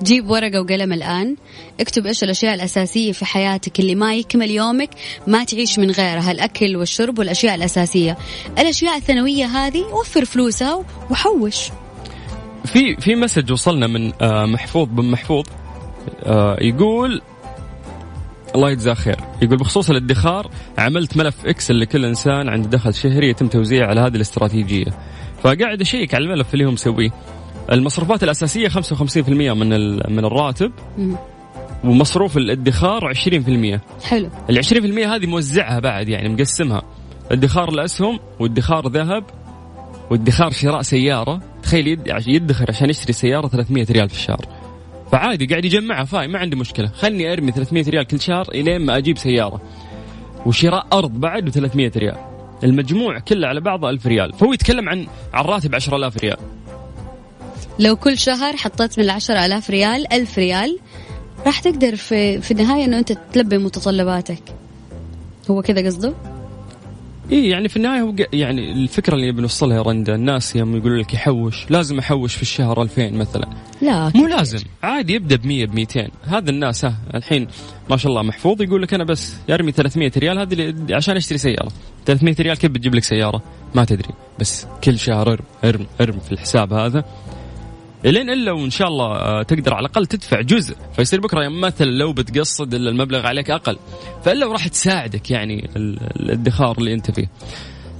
جيب 0.02 0.30
ورقة 0.30 0.60
وقلم 0.60 0.92
الآن. 0.92 1.36
اكتب 1.80 2.06
إيش 2.06 2.24
الأشياء 2.24 2.54
الأساسية 2.54 3.12
في 3.12 3.24
حياتك 3.24 3.80
اللي 3.80 3.94
ما 3.94 4.14
يكمل 4.14 4.50
يومك 4.50 4.90
ما 5.26 5.44
تعيش 5.44 5.78
من 5.78 5.90
غيرها 5.90 6.30
الأكل 6.30 6.76
والشرب 6.76 7.18
والأشياء 7.18 7.54
الأساسية. 7.54 8.18
الأشياء 8.58 8.96
الثانوية 8.96 9.44
هذه 9.44 9.82
وفر 9.82 10.24
فلوسها 10.24 10.84
وحوش. 11.10 11.70
في 12.64 12.96
في 12.96 13.14
message 13.14 13.52
وصلنا 13.52 13.86
من 13.86 14.12
آه، 14.20 14.46
محفوظ 14.46 14.88
بن 14.88 15.10
محفوظ 15.10 15.44
آه، 16.22 16.56
يقول 16.60 17.22
الله 18.54 18.70
يجزاه 18.70 18.94
خير. 18.94 19.16
يقول 19.42 19.56
بخصوص 19.56 19.90
الادخار 19.90 20.50
عملت 20.78 21.16
ملف 21.16 21.46
Excel 21.46 21.80
لكل 21.80 22.04
إنسان 22.04 22.48
عنده 22.48 22.68
دخل 22.68 22.94
شهري 22.94 23.30
يتم 23.30 23.48
توزيعه 23.48 23.86
على 23.86 24.00
هذه 24.00 24.16
الاستراتيجية. 24.16 24.86
فقاعد 25.42 25.80
أشيك 25.80 26.14
على 26.14 26.24
الملف 26.24 26.54
اللي 26.54 26.64
هو 26.64 26.70
مسويه. 26.70 27.10
المصروفات 27.72 28.22
الأساسية 28.22 28.68
55% 28.68 29.54
من 29.54 29.72
ال- 29.72 30.02
من 30.12 30.24
الراتب. 30.24 30.72
مم. 30.98 31.16
ومصروف 31.84 32.36
الادخار 32.36 33.08
20% 33.14 33.80
حلو. 34.04 34.28
ال 34.50 34.58
20% 34.58 35.06
هذه 35.14 35.26
موزعها 35.26 35.78
بعد 35.80 36.08
يعني 36.08 36.28
مقسمها. 36.28 36.82
ادخار 37.30 37.68
الأسهم 37.68 38.18
وادخار 38.40 38.88
ذهب 38.88 39.24
وادخار 40.10 40.50
شراء 40.50 40.82
سيارة. 40.82 41.40
تخيل 41.62 42.00
يدخر 42.26 42.64
عشان 42.68 42.90
يشتري 42.90 43.12
سيارة 43.12 43.48
300 43.48 43.86
ريال 43.90 44.08
في 44.08 44.14
الشهر. 44.14 44.46
فعادي 45.12 45.46
قاعد 45.46 45.64
يجمعها 45.64 46.04
فاي 46.04 46.28
ما 46.28 46.38
عندي 46.38 46.56
مشكلة. 46.56 46.88
خلني 46.88 47.32
أرمي 47.32 47.52
300 47.52 47.84
ريال 47.90 48.04
كل 48.04 48.20
شهر 48.20 48.48
إلين 48.54 48.80
ما 48.86 48.96
أجيب 48.96 49.18
سيارة. 49.18 49.60
وشراء 50.46 50.86
أرض 50.92 51.10
بعد 51.20 51.44
ب 51.44 51.48
300 51.48 51.92
ريال. 51.96 52.16
المجموع 52.64 53.18
كله 53.18 53.48
على 53.48 53.60
بعضه 53.60 53.90
1000 53.90 54.06
ريال. 54.06 54.32
فهو 54.32 54.52
يتكلم 54.52 54.88
عن 54.88 55.06
عن 55.34 55.44
راتب 55.44 55.74
10000 55.74 56.16
ريال. 56.18 56.36
لو 57.80 57.96
كل 57.96 58.18
شهر 58.18 58.56
حطيت 58.56 58.98
من 58.98 59.04
العشرة 59.04 59.46
آلاف 59.46 59.70
ريال 59.70 60.12
ألف 60.12 60.38
ريال 60.38 60.78
راح 61.46 61.60
تقدر 61.60 61.96
في, 61.96 62.40
في 62.40 62.50
النهاية 62.50 62.84
أنه 62.84 62.98
أنت 62.98 63.12
تلبي 63.32 63.58
متطلباتك. 63.58 64.42
هو 65.50 65.62
كذا 65.62 65.86
قصده؟ 65.86 66.14
اي 67.32 67.48
يعني 67.48 67.68
في 67.68 67.76
النهاية 67.76 68.00
هو 68.00 68.14
يعني 68.32 68.72
الفكرة 68.72 69.14
اللي 69.14 69.32
بنوصلها 69.32 69.76
يا 69.76 69.82
رندا 69.82 70.14
الناس 70.14 70.56
يوم 70.56 70.76
يقولوا 70.76 70.98
لك 71.02 71.14
يحوش 71.14 71.66
لازم 71.70 71.98
أحوش 71.98 72.34
في 72.34 72.42
الشهر 72.42 72.82
2000 72.82 73.10
مثلا. 73.10 73.48
لا. 73.82 74.12
مو 74.14 74.26
لازم 74.26 74.58
عادي 74.82 75.12
يبدأ 75.14 75.36
ب 75.36 75.46
100 75.46 75.66
ب 75.66 75.74
200 75.74 76.08
هذا 76.26 76.50
الناس 76.50 76.84
ها 76.84 76.94
الحين 77.14 77.48
ما 77.90 77.96
شاء 77.96 78.10
الله 78.12 78.22
محفوظ 78.22 78.62
يقول 78.62 78.82
لك 78.82 78.94
أنا 78.94 79.04
بس 79.04 79.34
يرمي 79.48 79.72
300 79.72 80.12
ريال 80.16 80.38
هذه 80.38 80.52
اللي- 80.52 80.94
عشان 80.94 81.16
أشتري 81.16 81.38
سيارة. 81.38 81.72
300 82.06 82.34
ريال 82.40 82.56
كيف 82.58 82.70
بتجيب 82.70 82.94
لك 82.94 83.04
سيارة؟ 83.04 83.42
ما 83.74 83.84
تدري. 83.84 84.08
بس 84.40 84.66
كل 84.84 84.98
شهر 84.98 85.28
ارم 85.32 85.44
ارم 85.64 85.86
ارم 86.00 86.18
في 86.20 86.32
الحساب 86.32 86.72
هذا. 86.72 87.04
إلين 88.04 88.30
إلا 88.30 88.52
وإن 88.52 88.70
شاء 88.70 88.88
الله 88.88 89.06
آه، 89.16 89.42
تقدر 89.42 89.74
على 89.74 89.86
الأقل 89.86 90.06
تدفع 90.06 90.40
جزء. 90.40 90.76
فيصير 90.96 91.20
بكرة 91.20 91.48
مثلا 91.48 91.86
لو 91.86 92.12
بتقصد 92.12 92.74
إلا 92.74 92.90
المبلغ 92.90 93.26
عليك 93.26 93.50
أقل. 93.50 93.78
فإلا 94.24 94.46
وراح 94.46 94.68
تساعدك 94.68 95.30
يعني 95.30 95.70
ال- 95.76 95.98
الادخار 96.20 96.78
اللي 96.78 96.94
أنت 96.94 97.10
فيه. 97.10 97.30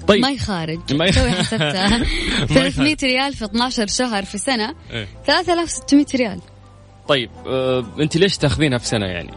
طيب. 0.09 0.23
ما 0.23 0.30
يخارج 0.30 0.78
ما 0.95 1.11
سوي 1.11 1.30
حسبتها 1.30 1.99
ما 1.99 2.04
300 2.47 2.97
ريال 3.02 3.33
في 3.35 3.45
12 3.45 3.87
شهر 3.87 4.25
في 4.25 4.38
سنة. 4.38 4.75
إيه. 4.92 5.07
3600 5.26 6.07
ريال. 6.14 6.40
طيب 7.09 7.30
آه، 7.47 7.85
أنت 8.00 8.16
ليش 8.16 8.37
تاخذينها 8.37 8.78
في 8.78 8.87
سنة 8.87 9.07
يعني؟ 9.07 9.30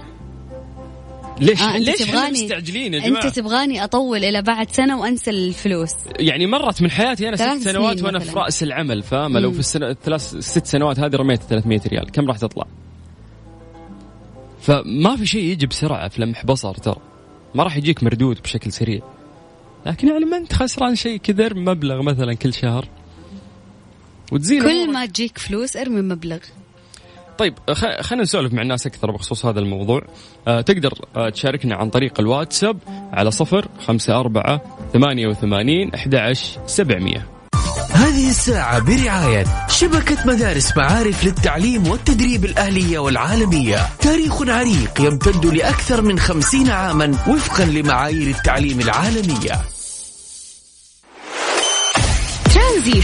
ليش؟ 1.44 1.62
آه 1.62 1.78
ليش 1.78 1.96
تبغاني 1.96 2.44
مستعجلين 2.44 2.94
يا 2.94 3.00
جماعة؟ 3.00 3.26
انت 3.26 3.36
تبغاني 3.36 3.84
أطول 3.84 4.24
إلى 4.24 4.42
بعد 4.42 4.72
سنة 4.72 5.00
وأنسى 5.02 5.32
الفلوس. 5.32 5.94
يعني 6.20 6.48
مرت 6.48 6.82
من 6.82 6.92
حياتي 6.92 7.30
أنا 7.30 7.36
ست 7.36 7.70
سنوات 7.70 8.02
وأنا 8.02 8.20
في. 8.20 8.32
رأس 8.40 8.64
العمل 8.64 9.04
فاهمة؟ 9.04 9.40
لو. 9.40 9.52
في 9.52 9.60
السنة 9.60 9.90
الثلاث 9.90 10.36
ست 10.36 10.66
سنوات 10.66 11.00
هذه 11.00 11.16
رميت 11.16 11.42
300 11.42 11.82
ريال. 11.88 12.12
كم 12.12 12.28
راح 12.28 12.38
تطلع؟ 12.38 12.66
فما 14.62 15.16
في 15.16 15.26
شيء 15.26 15.44
يجي 15.44 15.68
بسرعة 15.68 16.10
في 16.10 16.22
لمح 16.22 16.46
بصر 16.46 16.74
ترى. 16.74 17.00
ما 17.56 17.64
راح 17.64 17.78
يجيك 17.78 18.04
مردود 18.04 18.42
بشكل 18.44 18.72
سريع. 18.72 19.02
لكن 19.86 20.08
يعني 20.08 20.26
ما 20.26 20.38
أنت 20.38 20.54
خسران 20.54 20.96
شيء 20.96 21.18
كذا 21.18 21.50
مبلغ 21.54 22.02
مثلا 22.02 22.34
كل 22.34 22.54
شهر. 22.54 22.88
وتزين 24.32 24.62
كل. 24.62 24.92
ما 24.92 25.06
تجيك 25.06 25.38
فلوس 25.38 25.78
ارمي 25.78 26.02
مبلغ. 26.02 26.40
طيب 27.38 27.54
خ- 27.72 28.02
خلينا 28.02 28.24
نسولف 28.24 28.54
مع 28.54 28.62
الناس 28.62 28.88
أكثر 28.88 29.12
بخصوص 29.12 29.46
هذا 29.46 29.60
الموضوع. 29.60 30.02
آه 30.48 30.62
تقدر 30.62 30.94
آه 31.16 31.30
تشاركنا 31.30 31.76
عن 31.76 31.90
طريق 31.90 32.20
الواتساب 32.20 32.78
على 33.14 33.32
صفر 33.32 33.68
خمسة 33.88 34.20
أربعة 34.20 34.62
ثمانية 34.94 35.28
وثمانين 35.28 35.94
أحد 35.94 36.34
سبعمية. 36.66 37.28
هذه 37.92 38.30
الساعة 38.30 38.80
برعاية 38.80 39.46
شبكة 39.70 40.18
مدارس 40.28 40.78
معارف 40.78 41.24
للتعليم 41.26 41.88
والتدريب 41.88 42.46
الأهلية 42.46 43.00
والعالمية. 43.00 43.78
تاريخ 44.00 44.42
عريق 44.50 45.02
يمتد 45.02 45.46
لأكثر 45.46 46.02
من 46.02 46.20
خمسين 46.20 46.70
عاما 46.70 47.06
وفقا 47.28 47.66
لمعايير 47.66 48.28
التعليم 48.36 48.80
العالمية. 48.80 49.62
ترانزيت. 52.54 53.04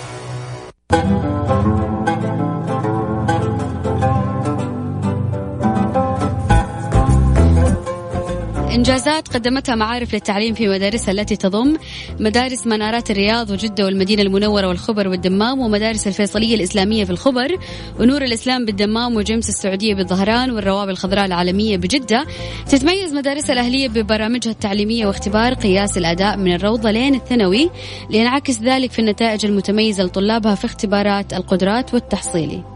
إنجازات 8.71 9.27
قدمتها 9.27 9.75
معارف 9.75 10.13
للتعليم 10.13 10.53
في 10.53 10.67
مدارسها 10.67 11.11
التي 11.11 11.35
تضم 11.35 11.77
مدارس 12.19 12.67
منارات 12.67 13.11
الرياض 13.11 13.49
وجدة 13.49 13.85
والمدينة 13.85 14.21
المنورة 14.21 14.67
والخبر 14.67 15.07
والدمام 15.07 15.59
ومدارس 15.59 16.07
الفيصلية 16.07 16.55
الإسلامية 16.55 17.05
في 17.05 17.09
الخبر 17.09 17.59
ونور 17.99 18.21
الإسلام 18.21 18.65
بالدمام 18.65 19.15
وجيمس 19.15 19.49
السعودية 19.49 19.95
بالظهران 19.95 20.51
والروابي 20.51 20.91
الخضراء 20.91 21.25
العالمية 21.25 21.77
بجدة. 21.77 22.25
تتميز 22.69 23.13
مدارسها 23.13 23.53
الأهلية 23.53 23.87
ببرامجها 23.87 24.51
التعليمية 24.51 25.05
واختبار 25.05 25.53
قياس 25.53 25.97
الأداء 25.97 26.37
من 26.37 26.53
الروضة 26.53 26.91
لين 26.91 27.15
الثانوي 27.15 27.69
لينعكس 28.09 28.61
ذلك 28.61 28.91
في 28.91 28.99
النتائج 28.99 29.45
المتميزة 29.45 30.03
لطلابها 30.03 30.55
في 30.55 30.65
اختبارات 30.65 31.33
القدرات 31.33 31.93
والتحصيلي. 31.93 32.70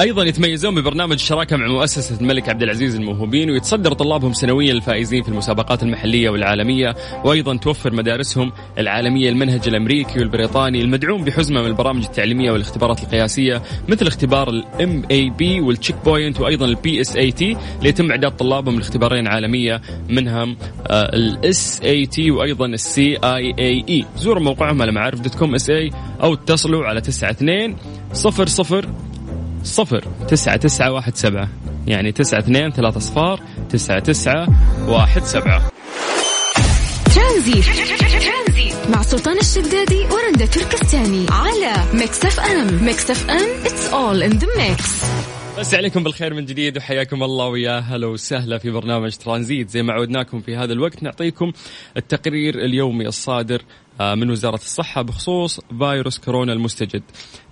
أيضا 0.00 0.24
يتميزون 0.24 0.74
ببرنامج 0.74 1.12
الشراكه 1.12 1.56
مع 1.56 1.66
مؤسسة 1.66 2.20
الملك 2.20 2.48
عبد 2.48 2.62
العزيز 2.62 2.94
الموهوبين 2.94 3.50
ويتصدر 3.50 3.92
طلابهم 3.92 4.32
سنويا 4.32 4.72
الفائزين 4.72 5.22
في 5.22 5.28
المسابقات 5.28 5.82
المحلية 5.82 6.30
والعالمية 6.30 6.96
وأيضا 7.24 7.56
توفر 7.56 7.92
مدارسهم 7.92 8.52
العالمية 8.78 9.28
المنهج 9.28 9.68
الأمريكي 9.68 10.18
والبريطاني 10.18 10.80
المدعوم 10.80 11.24
بحزمة 11.24 11.62
من 11.62 11.66
البرامج 11.66 12.04
التعليمية 12.04 12.50
والاختبارات 12.50 13.02
القياسية 13.02 13.62
مثل 13.88 14.06
اختبار 14.06 14.48
ال 14.48 15.02
MAP 15.10 15.60
وال 15.60 15.96
Checkpoint 16.04 16.40
وأيضا 16.40 16.66
ال 16.66 17.00
PSAT 17.00 17.56
ليتم 17.82 18.10
إعداد 18.10 18.36
طلابهم 18.36 18.76
لاختبارين 18.78 19.26
عالمية 19.26 19.80
منهم 20.08 20.56
ال 20.90 21.80
SAT 21.84 22.30
وأيضا 22.30 22.66
ال 22.66 23.16
CAIE 23.16 24.04
زوروا 24.16 24.42
موقعهم 24.42 24.82
على 24.82 24.92
معارف 24.92 25.20
dot 25.20 25.34
com 25.34 25.54
SA 25.54 25.90
أو 26.22 26.34
اتصلوا 26.34 26.84
على 26.84 26.98
92 26.98 27.76
صفر 28.12 28.46
صفر 28.46 28.86
صفر 29.66 30.04
تسعة 30.28 30.56
تسعة 30.56 30.92
واحد 30.92 31.16
سبعة. 31.16 31.48
يعني 31.86 32.12
تسعة 32.12 32.38
اثنين 32.38 32.70
ثلاثة 32.70 33.00
صفار 33.00 33.40
تسعة 33.70 33.98
تسعة 33.98 34.48
واحد 34.88 35.22
سبعة. 35.22 35.70
ترانزيت. 37.14 37.64
مع 38.90 39.02
سلطان 39.02 39.38
الشدادي 39.38 40.00
ورندا 40.00 40.46
تركستاني 40.46 41.26
على 41.30 41.74
Mix 41.94 42.24
FM. 42.24 42.84
Mix 42.84 43.10
FM 43.10 43.64
it's 43.64 43.92
all 43.92 44.32
in 44.32 44.38
the 44.38 44.46
mix. 44.46 45.06
مسي 45.58 45.74
عليكم 45.74 46.02
بالخير 46.02 46.34
من 46.34 46.44
جديد 46.44 46.76
وحياكم 46.76 47.22
الله 47.22 47.46
ويا 47.46 47.78
هلا 47.78 48.06
وسهلا 48.06 48.58
في 48.58 48.70
برنامج 48.70 49.16
ترانزيت. 49.16 49.70
زي 49.70 49.82
ما 49.82 49.92
عودناكم 49.92 50.40
في 50.40 50.56
هذا 50.56 50.72
الوقت 50.72 51.02
نعطيكم 51.02 51.52
التقرير 51.96 52.54
اليومي 52.64 53.06
الصادر 53.06 53.62
آه، 54.00 54.14
من 54.14 54.30
وزارة 54.30 54.54
الصحة 54.54 55.02
بخصوص 55.02 55.60
فيروس 55.78 56.18
كورونا 56.18 56.52
المستجد. 56.52 57.02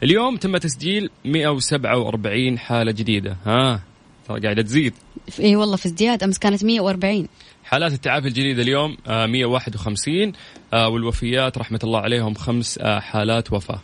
اليوم 0.03 0.37
تم 0.37 0.57
تسجيل 0.57 1.11
147 1.25 2.59
حالة 2.59 2.93
جديدة. 2.93 3.37
ها 3.47 3.81
ترى 4.29 4.41
قاعدة 4.41 4.63
تزيد. 4.63 4.95
إي 5.41 5.57
والله 5.57 5.77
في 5.77 5.87
ازدياد 5.87 6.23
أمس 6.23 6.39
كانت 6.39 6.65
140 6.65 7.29
حالات 7.65 7.93
التعافي 7.93 8.29
الجديدة 8.29 8.63
اليوم 8.63 8.97
آه، 9.07 9.27
151 9.27 10.33
آه، 10.73 10.89
والوفيات 10.89 11.59
رحمة 11.59 11.79
الله 11.85 12.01
عليهم 12.01 12.35
خمس 12.35 12.79
آه، 12.79 13.01
حالات 13.01 13.53
وفاة. 13.53 13.81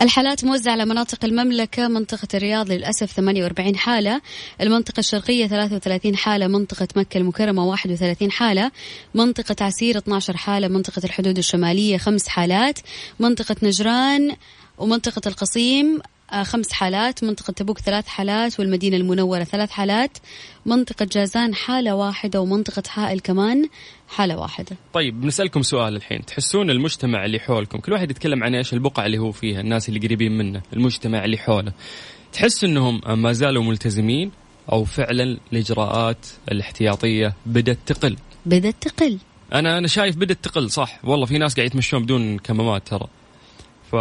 الحالات 0.00 0.44
موزعة 0.44 0.72
على 0.72 0.84
مناطق 0.84 1.24
المملكة 1.24 1.88
منطقة 1.88 2.28
الرياض 2.34 2.72
للأسف 2.72 3.12
48 3.12 3.76
حالة. 3.76 4.20
المنطقة 4.60 5.00
الشرقية 5.00 5.46
33 5.46 6.16
حالة 6.16 6.46
منطقة 6.46 6.88
مكة 6.96 7.18
المكرمة 7.18 7.64
31 7.64 8.30
حالة. 8.30 8.70
منطقة 9.14 9.56
عسير 9.64 9.98
12 9.98 10.36
حالة 10.36 10.68
منطقة 10.68 11.02
الحدود 11.04 11.38
الشمالية 11.38 11.96
خمس 11.96 12.28
حالات. 12.28 12.78
منطقة 13.20 13.56
نجران 13.62 14.36
ومنطقة 14.78 15.28
القصيم 15.28 15.98
آه، 15.98 16.21
خمس 16.42 16.72
حالات 16.72 17.24
منطقة 17.24 17.52
تبوك 17.52 17.78
ثلاث 17.78 18.06
حالات 18.06 18.60
والمدينة 18.60 18.96
المنورة 18.96 19.44
ثلاث 19.44 19.70
حالات 19.70 20.18
منطقة 20.66 21.06
جازان 21.12 21.54
حالة 21.54 21.94
واحدة 21.94 22.40
ومنطقة 22.40 22.82
حائل 22.88 23.20
كمان 23.20 23.68
حالة 24.08 24.38
واحدة. 24.38 24.76
طيب 24.92 25.20
بنسألكم 25.20 25.62
سؤال 25.62 25.96
الحين. 25.96 26.24
تحسون 26.24 26.70
المجتمع 26.70 27.24
اللي 27.24 27.40
حولكم 27.40 27.78
كل 27.78 27.92
واحد 27.92 28.10
يتكلم 28.10 28.44
عن 28.44 28.54
إيش 28.54 28.72
البقعة 28.72 29.06
اللي 29.06 29.18
هو 29.18 29.32
فيها 29.32 29.60
الناس 29.60 29.88
اللي 29.88 30.00
قريبين 30.00 30.38
منه 30.38 30.62
المجتمع 30.72 31.24
اللي 31.24 31.38
حوله. 31.38 31.72
تحس 32.32 32.64
إنهم 32.64 33.00
ما 33.22 33.32
زالوا 33.32 33.62
ملتزمين 33.64 34.30
أو 34.72 34.84
فعلا 34.84 35.38
الإجراءات 35.52 36.26
الاحتياطية 36.52 37.34
بدأت 37.46 37.78
تقل؟ 37.86 38.16
بدأت 38.46 38.74
تقل. 38.80 39.18
أنا 39.52 39.78
أنا 39.78 39.88
شايف 39.88 40.16
بدأت 40.16 40.38
تقل 40.42 40.70
صح. 40.70 40.98
والله 41.04 41.26
في 41.26 41.38
ناس 41.38 41.54
قاعد 41.54 41.66
يتمشون 41.66 42.02
بدون 42.02 42.38
كمامات 42.38 42.88
ترى. 42.88 43.06
ف 43.90 43.96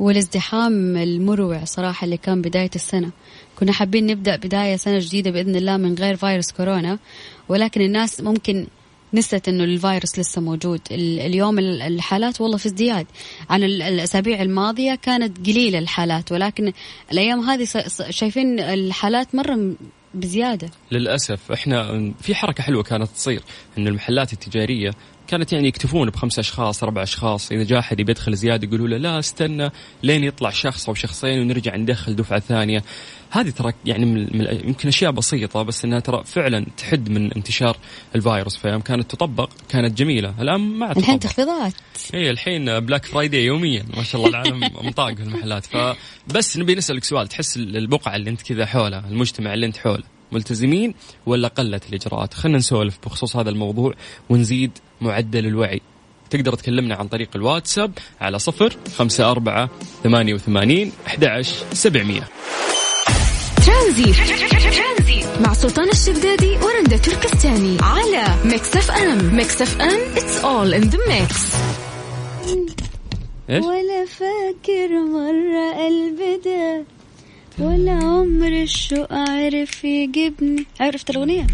والازدحام 0.00 0.96
المروع 0.96 1.64
صراحة 1.64 2.04
اللي 2.04 2.16
كان 2.16 2.42
بداية 2.42 2.70
السنة. 2.74 3.10
كنا 3.58 3.72
حابين 3.72 4.06
نبدأ 4.06 4.36
بداية 4.36 4.76
سنة 4.76 4.98
جديدة 4.98 5.30
بإذن 5.30 5.56
الله 5.56 5.76
من 5.76 5.94
غير 5.94 6.16
فيروس 6.16 6.52
كورونا 6.52 6.98
ولكن 7.48 7.80
الناس 7.80 8.20
ممكن 8.20 8.66
نسيت 9.14 9.48
إنه 9.48 9.64
الفيروس 9.64 10.18
لسه 10.18 10.40
موجود. 10.40 10.80
ال- 10.90 11.20
اليوم 11.20 11.58
ال- 11.58 11.82
الحالات 11.82 12.40
والله 12.40 12.56
في 12.56 12.66
ازدياد. 12.66 13.06
عن 13.50 13.62
ال- 13.64 13.82
الأسابيع 13.82 14.42
الماضية 14.42 14.94
كانت 14.94 15.46
قليلة 15.46 15.78
الحالات 15.78 16.32
ولكن 16.32 16.72
الأيام 17.12 17.40
هذه 17.40 17.66
شايفين 18.10 18.60
الحالات 18.60 19.34
مرة 19.34 19.74
بزيادة. 20.14 20.70
للأسف 20.92 21.52
إحنا 21.52 22.12
في 22.20 22.34
حركة 22.34 22.62
حلوة 22.62 22.82
كانت 22.82 23.08
تصير. 23.10 23.42
إن 23.78 23.86
المحلات 23.88 24.32
التجارية 24.32 24.90
كانت 25.28 25.52
يعني 25.52 25.68
يكتفون 25.68 26.10
بخمس 26.10 26.38
أشخاص 26.38 26.82
أربع 26.82 27.02
أشخاص. 27.02 27.52
إذا 27.52 27.64
جاء 27.64 27.78
أحد 27.78 28.00
يدخل 28.00 28.36
زيادة 28.36 28.68
يقولوا 28.68 28.88
له 28.88 28.96
لا 28.96 29.18
استنى 29.18 29.70
لين 30.02 30.24
يطلع 30.24 30.50
شخص 30.50 30.88
أو 30.88 30.94
شخصين 30.94 31.40
ونرجع 31.40 31.76
ندخل 31.76 32.16
دفعة 32.16 32.40
ثانية. 32.40 32.84
هذه 33.30 33.50
ترى 33.50 33.72
يعني 33.84 34.04
من 34.04 34.38
من 34.38 34.60
يمكن 34.64 34.88
أشياء 34.88 35.10
بسيطة 35.10 35.62
بس 35.62 35.84
إنها 35.84 36.00
ترى 36.00 36.24
فعلا 36.24 36.66
تحد 36.76 37.08
من 37.08 37.32
انتشار 37.32 37.76
الفيروس. 38.14 38.56
فيوم 38.56 38.80
كانت 38.80 39.10
تطبق 39.10 39.50
كانت 39.68 39.98
جميلة. 39.98 40.34
الآن 40.40 40.60
ما 40.60 40.86
عاد 40.86 40.98
الحين 40.98 41.18
تطبق. 41.18 41.30
تخفيضات. 41.30 41.72
اي 42.14 42.30
الحين 42.30 42.80
Black 42.80 43.04
Friday 43.04 43.44
يوميا. 43.44 43.84
ما 43.96 44.02
شاء 44.02 44.20
الله 44.20 44.30
العالم 44.30 44.60
مطاقق 44.88 45.14
في 45.14 45.22
المحلات. 45.22 45.66
فبس 45.66 46.56
نبي 46.56 46.74
نسألك 46.74 47.04
سؤال. 47.04 47.28
تحس 47.28 47.56
البقعة 47.56 48.16
اللي 48.16 48.30
أنت 48.30 48.42
كذا 48.42 48.66
حولها 48.66 49.04
المجتمع 49.08 49.54
اللي 49.54 49.66
أنت 49.66 49.76
حوله. 49.76 50.17
ملتزمين 50.32 50.94
ولا 51.26 51.48
قلت 51.48 51.88
الإجراءات. 51.88 52.34
خلينا 52.34 52.58
نسولف 52.58 52.98
بخصوص 53.06 53.36
هذا 53.36 53.50
الموضوع 53.50 53.94
ونزيد 54.30 54.70
معدل 55.00 55.46
الوعي. 55.46 55.80
تقدر 56.30 56.54
تكلمنا 56.54 56.94
عن 56.94 57.08
طريق 57.08 57.28
الواتساب 57.34 57.92
على 58.20 58.38
صفر 58.38 58.76
خمسة 58.96 59.30
أربعة 59.30 59.70
ثمانية 60.04 60.34
وثمانين 60.34 60.92
أحد 61.06 61.42
سبعمية. 61.72 62.28
ترانزيت. 63.66 64.16
مع 65.40 65.52
سلطان 65.52 65.88
الشدادي 65.88 66.56
ورندا 66.56 66.96
تركستاني 66.96 67.76
على 67.82 68.34
Mix 68.44 68.76
F 68.76 68.90
M. 68.90 69.36
Mix 69.36 69.62
FM 69.62 70.14
it's 70.14 70.42
all 70.42 70.80
in 70.80 70.90
the 70.90 70.98
mix؟ 70.98 71.56
ولا 73.50 74.04
فاكر 74.04 74.88
مرة 74.88 75.72
قلبي 75.72 76.40
ده 76.44 76.84
ولا 77.60 77.92
عمر 77.92 78.62
الشوق 78.62 79.12
عرف 79.12 79.84
يجيبني 79.84 80.64
عرفت 80.80 81.10
الأغنية؟ 81.10 81.46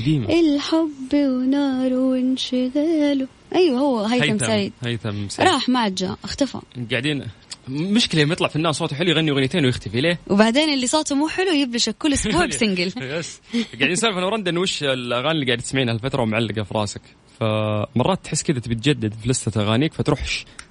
قديمة. 0.00 0.40
الحب 0.40 1.14
وناره 1.14 1.98
وانشغاله. 1.98 3.26
أيوه 3.54 3.78
هو 3.78 4.04
هيثم 4.04 4.38
سعيد. 4.38 4.72
هيثم 4.84 5.28
سعيد. 5.28 5.48
راح 5.48 5.68
ما 5.68 5.78
عاد 5.80 5.94
جاء 5.94 6.18
اختفى. 6.24 6.58
قاعدين 6.90 7.24
مشكلة 7.68 8.20
يوم 8.20 8.32
يطلع 8.32 8.48
فنان 8.48 8.72
صوته 8.72 8.96
حلو 8.96 9.10
يغني 9.10 9.30
أغنيتين 9.30 9.64
ويختفي 9.64 10.00
ليه؟ 10.00 10.18
وبعدين 10.30 10.74
اللي 10.74 10.86
صوته 10.86 11.14
مو 11.14 11.28
حلو 11.28 11.52
يبلشك 11.52 11.96
كل 11.98 12.12
أسبوع 12.12 12.46
بسنجل. 12.46 12.92
يس. 13.02 13.40
قاعدين 13.54 13.90
نسولف 13.92 14.16
أنا 14.16 14.26
ورندا 14.26 14.50
انه 14.50 14.60
وش 14.60 14.82
الأغاني 14.82 15.30
اللي 15.30 15.46
قاعد 15.46 15.58
تسمعينها 15.58 15.94
الفترة 15.94 16.22
ومعلقة 16.22 16.62
في 16.62 16.74
راسك؟ 16.74 17.00
فمرات 17.40 18.24
تحس 18.24 18.42
كذا 18.42 18.58
تبي 18.60 18.74
تجدد 18.74 19.14
في 19.14 19.28
لستة 19.28 19.60
أغانيك 19.62 19.94
فتروح 19.94 20.20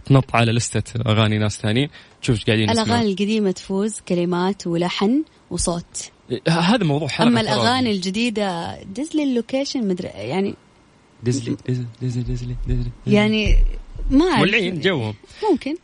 تنط 0.06 0.36
على 0.36 0.52
لستة 0.52 1.02
أغاني 1.12 1.38
ناس 1.38 1.58
ثانيين 1.62 1.90
تشوف 2.22 2.36
إيش 2.36 2.46
قاعدين 2.46 2.70
الأغاني 2.70 3.10
القديمة 3.12 3.52
تفوز 3.52 4.00
كلمات 4.08 4.68
ولحن 4.68 5.24
وصوت. 5.52 6.12
ه- 6.48 6.50
هذا 6.50 6.84
موضوع 6.84 7.08
حلقة 7.08 7.28
أما. 7.28 7.42
الأغاني 7.42 7.92
الجديدة 7.92 8.78
دزلي 8.84 9.24
ال 9.24 9.31
location 9.31 9.88
مدري 9.88 10.08
يعني 10.08 10.56
دزلي 11.24 11.58
دزلي 11.70 11.86
دزلي 12.02 12.24
دزلي 12.24 12.56
دزلي 12.68 12.92
يعني 13.08 13.58
ما 14.12 14.26
أعرف. 14.26 14.38
مولعين 14.40 14.80
جوهم. 14.80 15.14
ممكن. 15.52 15.76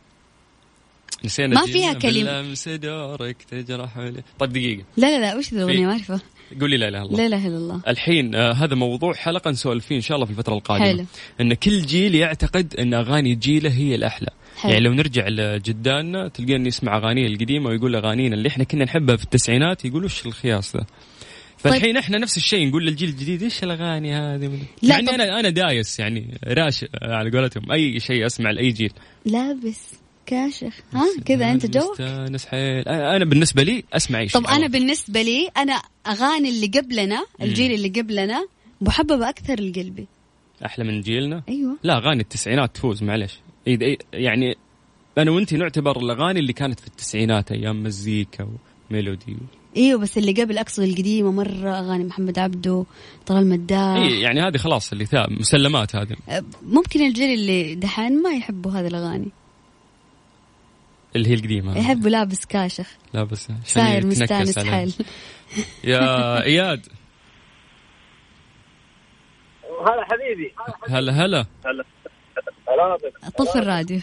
نسينا 1.24 1.54
ما 1.60 1.66
فيها 1.66 1.92
كلمة. 1.92 2.54
دورك 2.66 3.42
تجرح 3.42 3.98
ولي. 3.98 4.22
طيب 4.38 4.52
دقيقة. 4.52 4.84
لا 4.96 5.06
لا 5.06 5.20
لا 5.20 5.36
وش 5.36 5.54
ذا 5.54 5.56
الأغنية؟ 5.62 5.86
ما 5.86 5.92
اعرفها 5.92 6.20
قولي 6.60 6.76
لا 6.76 6.88
إله 6.88 6.98
إلا 6.98 7.06
الله. 7.06 7.18
لا 7.18 7.26
إله 7.26 7.46
إلا 7.46 7.56
الله. 7.56 7.80
الحين 7.88 8.34
آه 8.34 8.52
هذا 8.52 8.74
موضوع 8.74 9.14
حلقة 9.14 9.50
نسولف 9.50 9.86
فيه 9.86 9.96
إن 9.96 10.00
شاء 10.00 10.14
الله 10.14 10.26
في 10.26 10.32
الفترة 10.32 10.54
القادمة. 10.54 10.86
حلو. 10.86 11.04
إن 11.40 11.54
كل 11.54 11.82
جيل 11.82 12.14
يعتقد 12.14 12.74
إن 12.78 12.94
أغاني 12.94 13.34
جيله 13.34 13.70
هي 13.70 13.94
الأحلى. 13.94 14.28
حلو. 14.56 14.72
يعني 14.72 14.84
لو 14.84 14.92
نرجع 14.92 15.28
لجداننا 15.28 16.28
تلقين 16.28 16.66
يسمع 16.66 16.96
أغانيه 16.96 17.26
القديمة 17.26 17.68
ويقول 17.70 17.96
أغانينا 17.96 18.34
اللي 18.34 18.48
إحنا 18.48 18.64
كنا 18.64 18.84
نحبها 18.84 19.16
في 19.16 19.24
التسعينات 19.24 19.84
يقول 19.84 20.04
وش 20.04 20.26
الخياس 20.26 20.76
ذا؟ 20.76 20.84
فالحين 21.58 21.96
إحنا 21.96 22.18
نفس 22.18 22.36
الشيء 22.36 22.68
نقول 22.68 22.86
للجيل 22.86 23.08
الجديد 23.08 23.42
إيش 23.42 23.64
الأغاني 23.64 24.14
هذه؟ 24.14 24.48
من... 24.48 24.58
لا، 24.82 24.94
يعني 24.94 25.06
طب- 25.06 25.12
أنا 25.12 25.40
أنا 25.40 25.48
دايس 25.48 26.00
يعني 26.00 26.38
راشق 26.46 26.88
على 27.02 27.30
قولتهم 27.30 27.72
أي 27.72 28.00
شيء 28.00 28.26
أسمع 28.26 28.50
لأي 28.50 28.68
جيل. 28.70 28.92
لابس 29.24 29.94
كاشخ. 30.26 30.72
ها؟ 30.92 31.06
كذا 31.24 31.52
أنت 31.52 31.66
جوك؟ 31.66 31.90
مستانس 31.90 32.46
حيل. 32.46 32.88
أنا 32.88 33.24
بالنسبة 33.24 33.62
لي 33.62 33.84
أسمع 33.92 34.18
أي 34.18 34.28
شيء. 34.28 34.40
طب 34.40 34.46
أنا 34.46 34.66
بالنسبة 34.66 35.22
لي 35.22 35.48
أنا 35.56 35.82
أغاني 36.06 36.48
اللي 36.48 36.66
قبلنا 36.66 37.24
الجيل 37.42 37.72
اللي 37.72 37.88
قبلنا 37.88 38.46
محببة 38.80 39.28
أكثر 39.28 39.60
لقلبي. 39.60 40.06
أحلى 40.66 40.84
من 40.84 41.00
جيلنا؟ 41.00 41.42
أيوه. 41.48 41.76
لا 41.82 41.96
أغاني 41.96 42.20
التسعينات 42.20 42.74
تفوز 42.74 43.02
معلش 43.02 43.38
يعني 44.12 44.56
أنا 45.18 45.30
وانت 45.30 45.54
نعتبر 45.54 45.96
الأغاني 46.00 46.40
اللي 46.40 46.52
كانت 46.52 46.80
في 46.80 46.86
التسعينات 46.86 47.52
أيام 47.52 47.82
مزيكا 47.82 48.48
وميلودي. 48.90 49.36
إيوه 49.76 50.00
بس 50.00 50.18
اللي 50.18 50.32
قبل 50.32 50.58
أقصد 50.58 50.82
القديمة 50.82 51.32
مرة 51.32 51.78
أغاني 51.78 52.04
محمد 52.04 52.38
عبده 52.38 52.84
طلال 53.26 53.48
مداح 53.48 53.96
إي 53.96 54.20
يعني 54.20 54.40
هذه 54.40 54.56
خلاص 54.56 54.92
اللي 54.92 55.06
ثاب 55.06 55.32
مسلمات 55.32 55.96
هذه. 55.96 56.16
ممكن 56.62 57.06
الجيل 57.06 57.34
اللي 57.34 57.74
دحين 57.74 58.22
ما 58.22 58.30
يحبوا 58.30 58.72
هذه 58.72 58.86
الأغاني. 58.86 59.28
اللي 61.16 61.28
هي 61.28 61.34
القديمة. 61.34 61.78
يحبوا 61.78 62.10
لابس 62.10 62.44
كاشخ. 62.46 62.86
لا 63.14 63.24
بس 63.24 63.44
عشان 63.44 63.62
ساير 63.64 64.06
مستانس. 64.06 64.58
حيل. 64.58 64.94
يا 65.84 66.42
إياد. 66.42 66.86
هلا 69.86 70.04
حبيبي. 70.04 70.54
هلا 70.88 71.12
هلا. 71.12 71.46
هلا. 71.66 71.84
طفي 73.38 73.58
الراديو. 73.58 74.00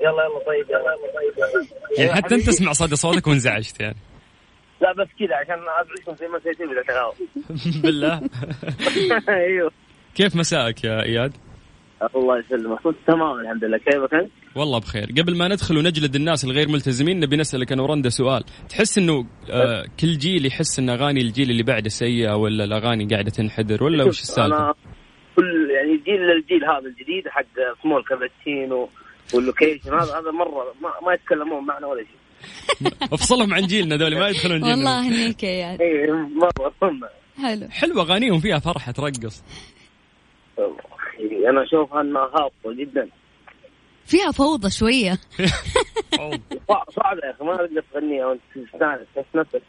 يلا 0.00 0.24
يلا 0.24 0.38
طيب 0.46 0.70
يلا 0.70 0.78
يلا 0.78 1.12
طيب 1.14 1.68
يعني 1.98 2.14
حتى 2.14 2.34
أنت 2.34 2.46
تسمع 2.46 2.72
صدى 2.72 2.96
صوتك 2.96 3.26
وانزعجت 3.26 3.80
يعني. 3.80 3.96
لا 4.80 4.92
بس 4.92 5.08
كذا 5.18 5.36
عشان 5.36 5.54
ازعجكم 5.80 6.16
زي 6.16 6.28
ما 6.28 6.40
سيتم 6.40 6.70
اذا 6.70 7.12
بالله. 7.82 8.20
أيوه. 9.28 9.70
كيف 10.14 10.36
مساءك 10.36 10.84
يا 10.84 11.02
إياد؟ 11.02 11.32
الله 12.16 12.38
يسلمك. 12.38 12.80
كنت 12.80 12.96
تمام 13.06 13.40
الحمد 13.40 13.64
لله. 13.64 13.78
كيفك 13.78 14.14
أنت؟ 14.14 14.30
والله 14.56 14.78
بخير. 14.78 15.06
قبل 15.18 15.36
ما 15.36 15.48
ندخل 15.48 15.78
ونجلد 15.78 16.14
الناس 16.14 16.44
الغير 16.44 16.68
ملتزمين 16.68 17.20
نبي 17.20 17.36
نسألك 17.36 17.72
أنا 17.72 17.82
ورندا 17.82 18.08
سؤال. 18.08 18.44
تحس 18.68 18.98
أنه 18.98 19.26
آه 19.50 19.84
كل 20.00 20.18
جيل 20.18 20.46
يحس 20.46 20.78
أن 20.78 20.90
أغاني 20.90 21.20
الجيل 21.20 21.50
اللي 21.50 21.62
بعده 21.62 21.88
سيئة 21.88 22.34
ولا 22.36 22.64
الأغاني 22.64 23.06
قاعدة 23.06 23.30
تنحدر 23.30 23.84
ولا 23.84 24.04
وش 24.04 24.38
أنا 24.38 24.74
كل 25.36 25.70
يعني 25.70 25.96
جيل 25.96 26.20
للجيل 26.20 26.64
هذا 26.64 26.86
الجديد 26.86 27.28
حق 27.28 27.82
small 27.82 28.04
cappuccino 28.04 28.88
وال 29.34 29.46
location 29.46 29.94
هذا 29.94 30.18
هذا 30.18 30.30
مرة 30.30 30.74
ما, 30.82 31.06
ما 31.06 31.14
يتكلمون 31.14 31.66
معنا 31.66 31.86
ولا 31.86 32.02
شيء. 32.02 32.18
أفصلهم 33.14 33.54
عن 33.54 33.62
جيلنا 33.62 33.96
ذولي 33.96 34.16
ما 34.16 34.28
يدخلون 34.28 34.60
جيلنا. 34.60 34.74
والله 34.74 35.08
هنيك 35.08 35.42
يا 35.42 35.70
اي 35.80 36.12
مرة 36.12 36.72
حلو. 37.42 37.68
حلوة 37.70 38.02
أغانيهم 38.02 38.40
فيها 38.40 38.58
فرحة 38.58 38.92
ترقص. 38.92 39.44
أنا 41.50 41.62
اشوفها 41.64 42.00
أنها 42.00 42.22
هابطة 42.22 42.72
جدا. 42.78 43.08
فيها 44.06 44.30
فوضى 44.30 44.70
شوية. 44.70 45.18
صع- 46.68 46.84
صعبه 46.96 47.20
يا 47.26 47.30
أخي 47.30 47.44
ما 47.44 47.56
تقدر 47.56 47.84
تغنيها 47.92 48.26
وانت 48.26 48.40
تستانس 48.54 49.00
تحس 49.16 49.24
نفسك 49.34 49.62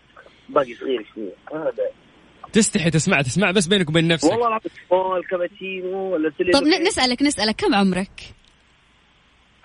باقي 0.49 0.73
صغير 0.73 1.05
شوية 1.15 1.61
هذا. 1.61 1.73
تستحي 2.53 2.89
تسمع 2.89 3.21
تسمع 3.21 3.51
بس 3.51 3.67
بينك 3.67 3.89
وبين 3.89 4.07
نفسك. 4.07 4.31
والله 4.31 4.47
العظيم 4.47 4.71
سمول 4.89 5.23
كابتشينو 5.25 6.13
ولا 6.13 6.29
طب 6.53 6.63
نسألك 6.63 7.21
نسألك 7.21 7.55
كم 7.55 7.75
عمرك؟ 7.75 8.21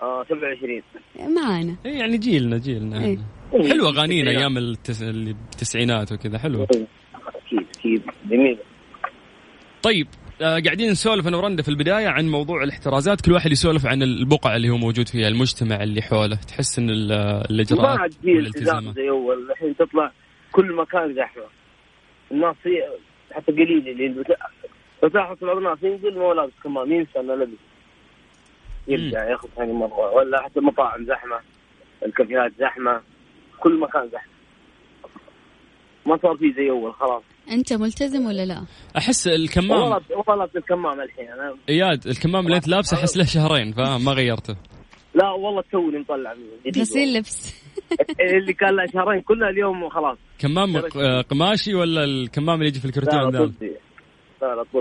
آه 0.01 0.23
27 0.29 0.81
معانا. 1.35 1.75
إيه 1.85 1.99
يعني 1.99 2.17
جيلنا 2.17 2.57
جيلنا. 2.57 3.05
إيه. 3.05 3.17
حلوة 3.69 3.89
أغانينا 3.89 4.31
أيام 4.31 4.57
التس... 4.57 5.01
اللي 5.01 5.33
بالتسعينات 5.33 6.11
وكذا 6.11 6.37
حلوة. 6.39 6.63
أكيد 6.63 7.67
أكيد. 7.79 8.01
جميل 8.25 8.57
طيب 9.83 10.07
آه 10.07 10.24
قاعدين 10.41 10.91
نسولف 10.91 11.27
أنا 11.27 11.37
ورندا 11.37 11.63
في 11.63 11.69
البداية 11.69 12.07
عن 12.07 12.29
موضوع 12.29 12.63
الاحترازات. 12.63 13.21
كل 13.21 13.31
واحد 13.31 13.51
يسولف 13.51 13.85
عن 13.85 14.03
البقعة 14.03 14.55
اللي 14.55 14.69
هو 14.69 14.77
موجود 14.77 15.07
فيها 15.07 15.27
المجتمع 15.27 15.83
اللي 15.83 16.01
حوله. 16.01 16.35
تحس 16.35 16.79
إن 16.79 16.89
ال- 16.89 17.07
ما 17.09 17.45
الاجراءات 17.49 17.99
عاد 17.99 18.11
في 18.11 18.39
التزام 18.39 18.93
زي 18.93 19.09
أول. 19.09 19.51
الحين 19.51 19.75
تطلع 19.75 20.11
كل 20.51 20.75
مكان 20.75 21.13
زحمة. 21.13 21.43
الناس 22.31 22.55
حتى 23.31 23.51
قليل 23.51 23.87
اللي 23.89 24.07
لو 24.07 25.09
تلاحظ 25.09 25.35
بعض 25.41 25.57
الناس 25.57 25.77
ينزل 25.83 26.17
مو 26.19 26.33
لابس 26.33 26.53
كمام 26.63 26.91
ينسى 26.91 27.19
إنه 27.19 27.35
لبس. 27.35 27.57
يرجع 28.87 29.29
ياخذ 29.29 29.47
ثاني 29.55 29.73
مرة. 29.73 30.11
ولا 30.13 30.41
حتى 30.41 30.59
المطاعم 30.59 31.05
زحمة 31.05 31.39
الكافيهات 32.05 32.51
زحمة. 32.59 33.01
كل 33.59 33.79
مكان 33.79 34.09
زحمة. 34.09 34.31
ما 36.05 36.17
صار 36.23 36.37
في 36.37 36.53
زي 36.53 36.69
أول 36.69 36.93
خلاص. 36.93 37.23
أنت 37.51 37.73
ملتزم 37.73 38.25
ولا 38.25 38.45
لا؟ 38.45 38.65
أحس 38.97 39.27
والله 39.27 39.43
الكمام 39.43 39.71
والله 39.71 40.35
لابس 40.35 40.55
الكمام 40.55 41.01
الحين. 41.01 41.27
أنا 41.29 41.55
إياد 41.69 42.07
الكمام 42.07 42.45
اللي 42.45 42.57
انت 42.57 42.67
لابسه 42.67 42.97
أحس 42.97 43.17
له 43.17 43.25
شهرين 43.25 43.71
فاهم 43.73 44.05
ما 44.05 44.11
غيرته. 44.19 44.55
لا 45.15 45.31
والله 45.31 45.63
توني 45.71 45.99
مطلع 45.99 46.33
من 46.33 46.43
جديد 46.65 46.81
غسيل. 46.81 47.13
لبس 47.13 47.65
اللي 48.21 48.53
كان 48.53 48.75
له 48.75 48.85
شهرين 48.93 49.21
كلها 49.21 49.49
اليوم 49.49 49.89
خلاص 49.89 50.17
كمام 50.39 50.75
آه، 50.77 51.21
قماشي 51.21 51.73
ولا 51.75 52.03
الكمام 52.03 52.55
اللي 52.55 52.67
يجي 52.67 52.79
في 52.79 52.85
الكرتون 52.85 53.35
لا 53.35 53.39
ذا؟ 53.39 53.51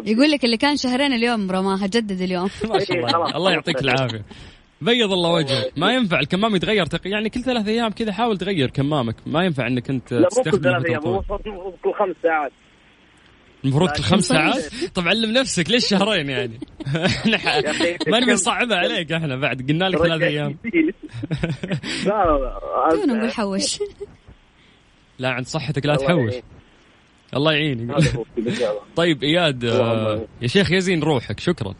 يقول 0.06 0.30
لك 0.30 0.44
اللي 0.44 0.56
كان 0.56 0.76
شهرين 0.76 1.12
اليوم 1.12 1.50
رماها 1.50 1.86
جدد 1.86 2.20
اليوم. 2.20 2.48
ما 2.70 2.78
شاء 2.78 2.96
الله. 2.96 3.08
خلاص. 3.08 3.34
الله 3.34 3.52
يعطيك 3.52 3.80
العافية. 3.82 4.24
بيض 4.80 5.12
الله 5.12 5.30
وجهك 5.30 5.72
ما 5.76 5.92
ينفع 5.92 6.20
الكمام 6.20 6.56
يتغير 6.56 6.86
تق... 6.86 7.00
يعني 7.08 7.30
كل 7.30 7.40
ثلاث 7.40 7.68
أيام 7.68 7.90
كذا 7.90 8.12
حاول 8.12 8.38
تغير 8.38 8.70
كمامك 8.70 9.16
ما 9.26 9.44
ينفع 9.44 9.66
إنك 9.66 9.90
أنت 9.90 10.12
لا 10.12 10.20
مو 10.20 10.28
كل 10.28 10.50
تستخدمه 10.50 10.72
ثلاث 10.72 10.86
أيام. 10.86 11.06
المفروض 11.06 11.40
كل 11.82 11.92
خمس 11.92 12.16
ساعات 12.22 12.52
المفروض 13.64 13.90
كل 13.90 14.02
خمس 14.02 14.28
طيب. 14.28 14.38
ساعات 14.38 14.64
طب 14.94 15.08
علم 15.08 15.30
نفسك 15.30 15.70
ليش 15.70 15.88
شهرين 15.88 16.30
يعني 16.30 16.58
ما 18.10 18.20
نبي 18.20 18.32
نصعبها 18.32 18.76
عليك 18.76 19.12
إحنا 19.12 19.36
بعد 19.36 19.62
قلنا 19.68 19.84
لك 19.84 19.98
ثلاث 19.98 20.22
أيام 20.22 20.56
لا 22.06 22.24
لا 22.24 22.38
لا 22.38 23.58
لا 25.18 25.28
عند 25.28 25.46
صحتك 25.46 25.86
لا 25.86 25.96
تحوش. 25.96 26.34
الله 27.36 27.52
يعينك. 27.52 27.96
طيب 28.96 29.22
إياد. 29.22 29.62
يا 30.42 30.46
شيخ 30.46 30.72
يزين 30.72 31.02
روحك 31.02 31.40
شكرا 31.40 31.74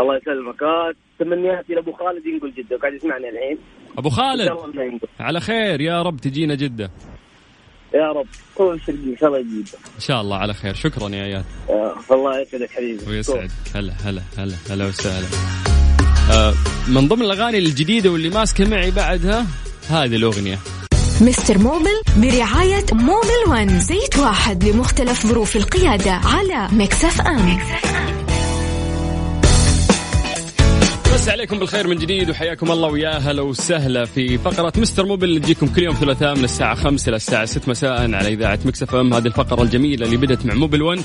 الله 0.00 0.16
يسلمك. 0.16 0.62
آه، 0.62 0.92
تمنياتي 1.18 1.74
لابو 1.74 1.92
خالد 1.92 2.26
ينقل 2.26 2.52
جدة. 2.52 2.76
قاعد 2.76 2.92
يسمعني 2.94 3.28
الحين. 3.28 3.58
أبو 3.98 4.10
خالد. 4.10 4.50
على 5.20 5.40
خير 5.40 5.80
يا 5.80 6.02
رب 6.02 6.16
تجينا 6.16 6.54
جدة. 6.54 6.90
يا 7.94 8.12
رب. 8.12 8.26
كل 8.54 8.80
إن 8.88 9.16
شاء 9.20 9.28
الله 9.28 9.38
يجيب. 9.38 9.66
إن 9.94 10.00
شاء 10.00 10.20
الله 10.20 10.36
على 10.36 10.54
خير. 10.54 10.74
شكرا 10.74 11.08
يا 11.08 11.24
اياد 11.24 11.44
آه، 11.70 11.94
الله 12.10 12.40
يسعدك 12.40 12.70
حبيبي. 12.70 13.10
ويسعدك 13.10 13.50
هلا 13.74 13.92
هلا 14.04 14.22
هلا. 14.38 14.54
هلا 14.70 14.86
وسهلا. 14.86 15.26
آه، 16.32 16.54
من 16.88 17.08
ضمن 17.08 17.22
الأغاني 17.22 17.58
الجديدة 17.58 18.10
واللي 18.10 18.28
ماسكة 18.28 18.70
معي 18.70 18.90
بعدها 18.90 19.46
هذه 19.90 20.16
الأغنية. 20.16 20.58
Mister 21.20 21.58
Mobil 21.58 22.02
برعاية 22.16 22.84
Mobil 22.92 23.50
One 23.50 23.78
زيت 23.78 24.18
واحد 24.18 24.64
لمختلف 24.64 25.26
ظروف 25.26 25.56
القيادة 25.56 26.10
على 26.10 26.68
Mix 26.72 27.20
FM. 27.20 27.58
مسي 31.14 31.28
عليكم 31.28 31.58
بالخير 31.58 31.88
من 31.88 31.96
جديد 31.96 32.30
وحياكم 32.30 32.70
الله 32.72 32.88
ويا 32.88 33.10
هلا 33.18 33.42
وسهلا 33.42 34.04
في 34.04 34.38
فقرة 34.38 34.72
Mister 34.76 35.06
Mobil 35.06 35.24
اللي 35.24 35.40
تجيكم 35.40 35.66
كل 35.66 35.82
يوم 35.82 35.94
ثلاثاء 35.94 36.34
من 36.36 36.44
الساعة 36.44 36.74
5 36.74 37.08
إلى 37.08 37.16
الساعة 37.16 37.44
6 37.44 37.70
مساء 37.70 38.14
على 38.14 38.28
إذاعة 38.28 38.58
Mix 38.64 38.94
FM 38.94 39.14
هذه 39.14 39.26
الفقرة 39.26 39.62
الجميلة 39.62 40.06
اللي 40.06 40.16
بدت 40.16 40.46
مع 40.46 40.54
Mobil 40.54 40.82
1 40.82 41.02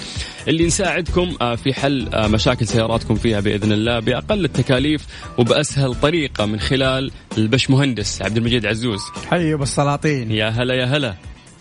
اللي 0.47 0.65
نساعدكم 0.65 1.35
آه، 1.41 1.55
في 1.55 1.73
حل 1.73 2.09
آه، 2.13 2.27
مشاكل 2.27 2.67
سياراتكم 2.67 3.15
فيها 3.15 3.39
بإذن 3.39 3.71
الله 3.71 3.99
بأقل 3.99 4.45
التكاليف 4.45 5.05
وبأسهل 5.37 5.95
طريقة 5.95 6.45
من 6.45 6.59
خلال 6.59 7.11
البش 7.37 7.69
مهندس 7.69 8.21
عبد 8.21 8.37
المجيد 8.37 8.65
عزوز 8.65 9.01
حي 9.29 9.55
بالسلاطين 9.55 10.31
يا 10.31 10.49
هلا 10.49 10.73
يا 10.73 10.85
هلا 10.85 11.15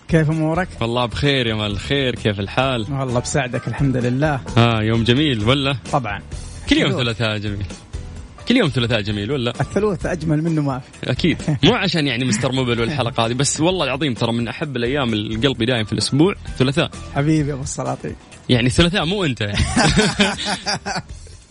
كيف 0.09 0.31
أمورك؟ 0.31 0.68
والله 0.81 1.07
بخير 1.07 1.46
يا 1.46 1.55
مال 1.55 1.70
الخير 1.70 2.14
كيف 2.14 2.40
الحال؟ 2.40 2.87
والله 2.90 3.20
بساعدك 3.20 3.68
الحمد 3.68 3.96
لله 3.96 4.40
ها 4.57 4.78
آه 4.78 4.83
يوم 4.83 5.05
جميل 5.05 5.44
ولا؟ 5.44 5.76
طبعا 5.92 6.20
كل 6.70 6.76
يوم. 6.76 6.90
ثلاثاء 6.92 7.38
جميل 7.38 7.66
كل 8.53 8.59
يوم 8.59 8.69
ثلاثاء 8.69 9.01
جميل 9.01 9.33
ولا؟ 9.33 9.51
الثلوث 9.61 10.07
أجمل 10.07 10.43
منه 10.43 10.62
ما 10.62 10.79
في 10.79 11.11
أكيد 11.11 11.43
مو 11.65 11.75
عشان 11.75 12.07
يعني 12.07 12.25
مستر 12.25 12.53
موبل 12.53 12.81
والحلقة 12.81 13.27
هذه 13.27 13.33
بس 13.33 13.61
والله 13.61 13.85
العظيم 13.85 14.15
ترى 14.15 14.33
من 14.33 14.49
أحب 14.49 14.77
الأيام 14.77 15.15
القلبي 15.15 15.65
دايم 15.65 15.85
في 15.85 15.93
الأسبوع 15.93 16.35
ثلاثاء 16.59 16.91
حبيبي 17.15 17.53
أبو 17.53 17.62
السلاطين 17.62 18.15
يعني 18.49 18.67
الثلاثاء 18.67 19.05
مو 19.05 19.25
أنت 19.25 19.41
يعني. 19.41 19.59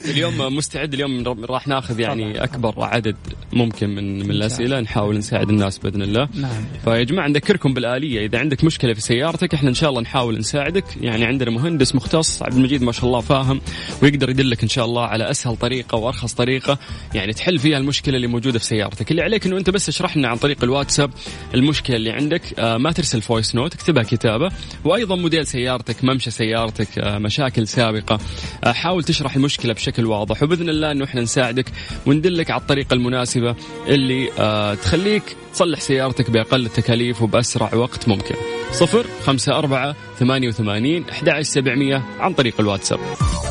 اليوم 0.11 0.55
مستعد 0.55 0.93
اليوم 0.93 1.23
راح 1.45 1.67
ناخذ 1.67 1.99
يعني. 1.99 2.43
أكبر 2.43 2.73
عدد 2.77 3.15
ممكن 3.53 3.89
من 3.89 4.19
من 4.19 4.31
الأسئلة. 4.31 4.79
نحاول 4.79 5.17
نساعد 5.17 5.49
الناس 5.49 5.77
بإذن 5.77 6.01
الله. 6.01 6.29
نعم. 6.35 6.65
فيا 6.83 7.03
جماعة 7.03 7.27
نذكركم 7.27 7.73
بالآلية. 7.73 8.25
إذا 8.25 8.39
عندك 8.39 8.63
مشكلة 8.63 8.93
في 8.93 9.01
سيارتك 9.01 9.53
إحنا 9.53 9.69
إن 9.69 9.73
شاء 9.73 9.89
الله 9.89 10.01
نحاول 10.01 10.37
نساعدك. 10.39 10.85
يعني 11.01 11.25
عندنا 11.25 11.51
مهندس 11.51 11.95
مختص 11.95 12.43
عبد 12.43 12.53
المجيد 12.53 12.83
ما 12.83 12.91
شاء 12.91 13.05
الله 13.05 13.19
فاهم 13.19 13.61
ويقدر 14.03 14.29
يدلك 14.29 14.63
إن 14.63 14.69
شاء 14.69 14.85
الله 14.85 15.05
على 15.05 15.31
أسهل 15.31 15.55
طريقة 15.55 15.97
وأرخص 15.97 16.33
طريقة. 16.33 16.77
يعني 17.13 17.33
تحل 17.33 17.59
فيها 17.59 17.77
المشكلة 17.77 18.15
اللي 18.15 18.27
موجودة 18.27 18.59
في 18.59 18.65
سيارتك. 18.65 19.11
اللي 19.11 19.21
عليك 19.21 19.45
إنه 19.45 19.57
أنت 19.57 19.69
بس 19.69 19.89
اشرح 19.89 20.17
لنا 20.17 20.27
عن 20.27 20.37
طريق 20.37 20.63
الواتساب 20.63 21.11
المشكلة 21.55 21.95
اللي 21.95 22.11
عندك. 22.11 22.59
آه، 22.59 22.77
ما 22.77 22.91
ترسل 22.91 23.21
voice 23.21 23.55
note 23.55 23.73
اكتبها 23.73 24.03
كتابة. 24.03 24.49
وأيضا 24.85 25.15
موديل 25.15 25.47
سيارتك 25.47 26.03
ممشى 26.03 26.31
سيارتك 26.31 26.99
آه، 26.99 27.17
مشاكل 27.17 27.67
سابقة. 27.67 28.19
آه، 28.63 28.71
حاول 28.71 29.03
تشرح 29.03 29.35
المشكلة 29.35 29.73
بشكل 29.73 30.05
واضح. 30.05 30.43
وبإذن 30.43 30.69
الله 30.69 30.91
إنه 30.91 31.05
إحنا 31.05 31.21
نساعدك 31.21 31.65
وندلك 32.05 32.51
على 32.51 32.61
الطريقة 32.61 32.93
المناسبه 32.93 33.40
اللي 33.87 34.31
آه، 34.39 34.73
تخليك 34.73 35.23
تصلح 35.53 35.79
سيارتك 35.79 36.29
بأقل 36.29 36.65
التكاليف 36.65 37.21
وبأسرع 37.21 37.73
وقت 37.73 38.07
ممكن. 38.07 38.35
صفر 38.71 39.05
خمسة 39.25 39.57
أربعة 39.57 39.95
ثمانية 40.19 40.47
وثمانين 40.47 41.05
أحد 41.09 41.41
سبعمية 41.41 42.03
عن 42.19 42.33
طريق 42.33 42.53
الواتساب. 42.59 42.99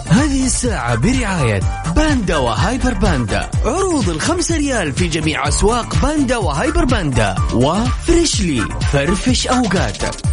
هذه 0.06 0.46
الساعة 0.46 0.94
برعاية 0.94 1.60
باندا 1.96 2.36
وهايبر 2.36 2.94
باندا. 2.94 3.50
عروض 3.64 4.08
الخمسة 4.08 4.56
ريال 4.56 4.92
في 4.92 5.08
جميع 5.08 5.48
أسواق 5.48 5.96
باندا 6.02 6.36
وهايبر 6.36 6.84
باندا. 6.84 7.34
و 7.54 7.68
Freshly 7.68 8.60
فرفش 8.92 9.46
أوقاتك 9.46 10.30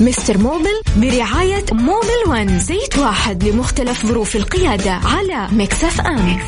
Mister 0.00 0.38
Mobil 0.38 0.80
برعاية 0.96 1.64
Mobil 1.72 2.28
One 2.28 2.58
زيت 2.58 2.98
واحد 2.98 3.44
لمختلف 3.44 4.06
ظروف 4.06 4.36
القيادة 4.36 4.90
على 4.92 5.48
Mix 5.52 6.00
FM. 6.00 6.38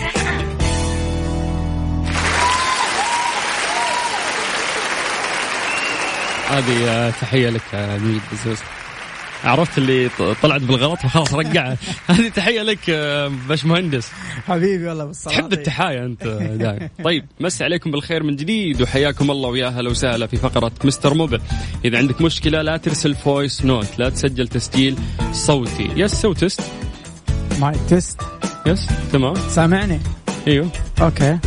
هذه 6.51 6.89
آه، 6.89 7.11
تحية 7.11 7.51
لك 7.51 7.63
آه، 7.75 7.99
مجيد 7.99 8.21
بزوز. 8.33 8.59
عرفت 9.45 9.79
اللي 9.79 10.11
طلعت 10.43 10.61
بالغلط؟ 10.61 10.99
فخلاص 11.03 11.35
رجعها. 11.35 11.77
هذه 12.09 12.29
تحية 12.29 12.63
لك 12.63 12.79
آه، 12.91 13.33
باش 13.49 13.65
مهندس 13.65 14.11
حبيبي 14.49 14.87
والله 14.89 15.05
بالسلاطين 15.05 15.41
تحب 15.41 15.53
التحايا 15.53 16.05
أنت 16.05 16.25
دايم. 16.55 16.89
طيب 17.05 17.25
مسي 17.41 17.65
عليكم 17.65 17.91
بالخير 17.91 18.23
من 18.23 18.37
جديد 18.37 18.83
وحياكم 18.83 19.31
الله 19.31 19.49
ويا 19.49 19.69
هلا 19.69 19.91
وسهلا 19.91 20.27
في 20.27 20.37
فقرة 20.37 20.73
Mister 20.85 21.15
Mobil. 21.15 21.41
إذا 21.85 21.99
عندك 21.99 22.21
مشكلة 22.21 22.63
لا 22.63 22.77
ترسل 22.77 23.15
voice 23.15 23.65
note 23.65 23.99
لا 23.99 24.09
تسجل 24.11 24.49
تسجيل 24.49 24.97
صوتي. 25.33 25.91
yes 25.97 26.15
so 26.15 26.33
test 26.33 26.61
mic 27.61 27.79
test 27.89 28.21
yes 28.67 28.87
تمام. 29.13 29.35
سامعني؟ 29.49 30.01
إيوه. 30.47 30.69
okay. 31.01 31.39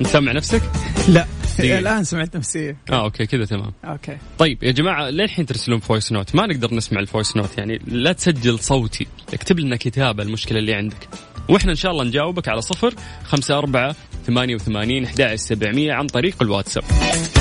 انت 0.00 0.06
سامع 0.06 0.32
نفسك؟ 0.32 0.62
لا. 1.08 1.26
دقيقة. 1.58 1.78
الآن 1.78 2.04
سمعت 2.04 2.36
نفسي 2.36 2.76
آه 2.90 3.04
okay 3.04 3.26
كذا 3.26 3.44
تمام. 3.44 3.72
okay. 3.84 4.16
طيب 4.38 4.62
يا 4.62 4.72
جماعة 4.72 5.10
للحين 5.10 5.46
ترسلون 5.46 5.80
voice 5.80 6.12
note 6.12 6.34
ما 6.34 6.46
نقدر 6.46 6.74
نسمع 6.74 7.00
ال 7.00 7.06
voice 7.06 7.36
note 7.36 7.58
يعني 7.58 7.80
لا 7.86 8.12
تسجل 8.12 8.58
صوتي. 8.58 9.06
اكتب 9.34 9.58
لنا 9.58 9.76
كتابة 9.76 10.22
المشكلة 10.22 10.58
اللي 10.58 10.74
عندك. 10.74 11.08
وإحنا 11.48 11.70
إن 11.70 11.76
شاء 11.76 11.92
الله 11.92 12.04
نجاوبك 12.04 12.48
على 12.48 12.60
صفر 12.62 12.94
خمسة 13.24 13.58
أربعة 13.58 13.96
ثمانية 14.26 14.54
وثمانين 14.54 15.04
أحد 15.04 15.34
سبعمية 15.34 15.92
عن 15.92 16.06
طريق 16.06 16.42
الواتساب. 16.42 16.84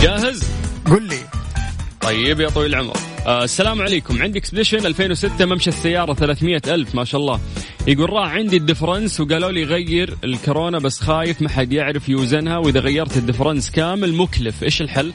جاهز؟ 0.02 0.50
قل 0.86 1.04
لي. 1.04 1.30
طيب 2.01 2.39
يا 2.39 2.49
طويل 2.49 2.75
العمر. 2.75 2.97
آه 3.27 3.43
السلام 3.43 3.81
عليكم. 3.81 4.21
عندي 4.21 4.39
اكسبediشن 4.39 4.85
2006 4.85 5.45
ممشى 5.45 5.69
السيارة 5.69 6.13
300 6.13 6.61
ألف 6.67 6.95
ما 6.95 7.03
شاء 7.03 7.21
الله. 7.21 7.39
يقول 7.87 8.09
راح 8.09 8.31
عندي 8.31 8.57
الدفرنس 8.57 9.19
وقالوا 9.19 9.51
لي 9.51 9.63
غير 9.63 10.17
الكورونا 10.23 10.79
بس 10.79 10.99
خايف 10.99 11.41
ما 11.41 11.49
حد 11.49 11.73
يعرف 11.73 12.09
يوزنها 12.09 12.57
وإذا 12.57 12.79
غيرت 12.79 13.17
الدفرنس 13.17 13.71
كامل 13.71 14.13
مكلف. 14.15 14.63
إيش 14.63 14.81
الحل؟ 14.81 15.13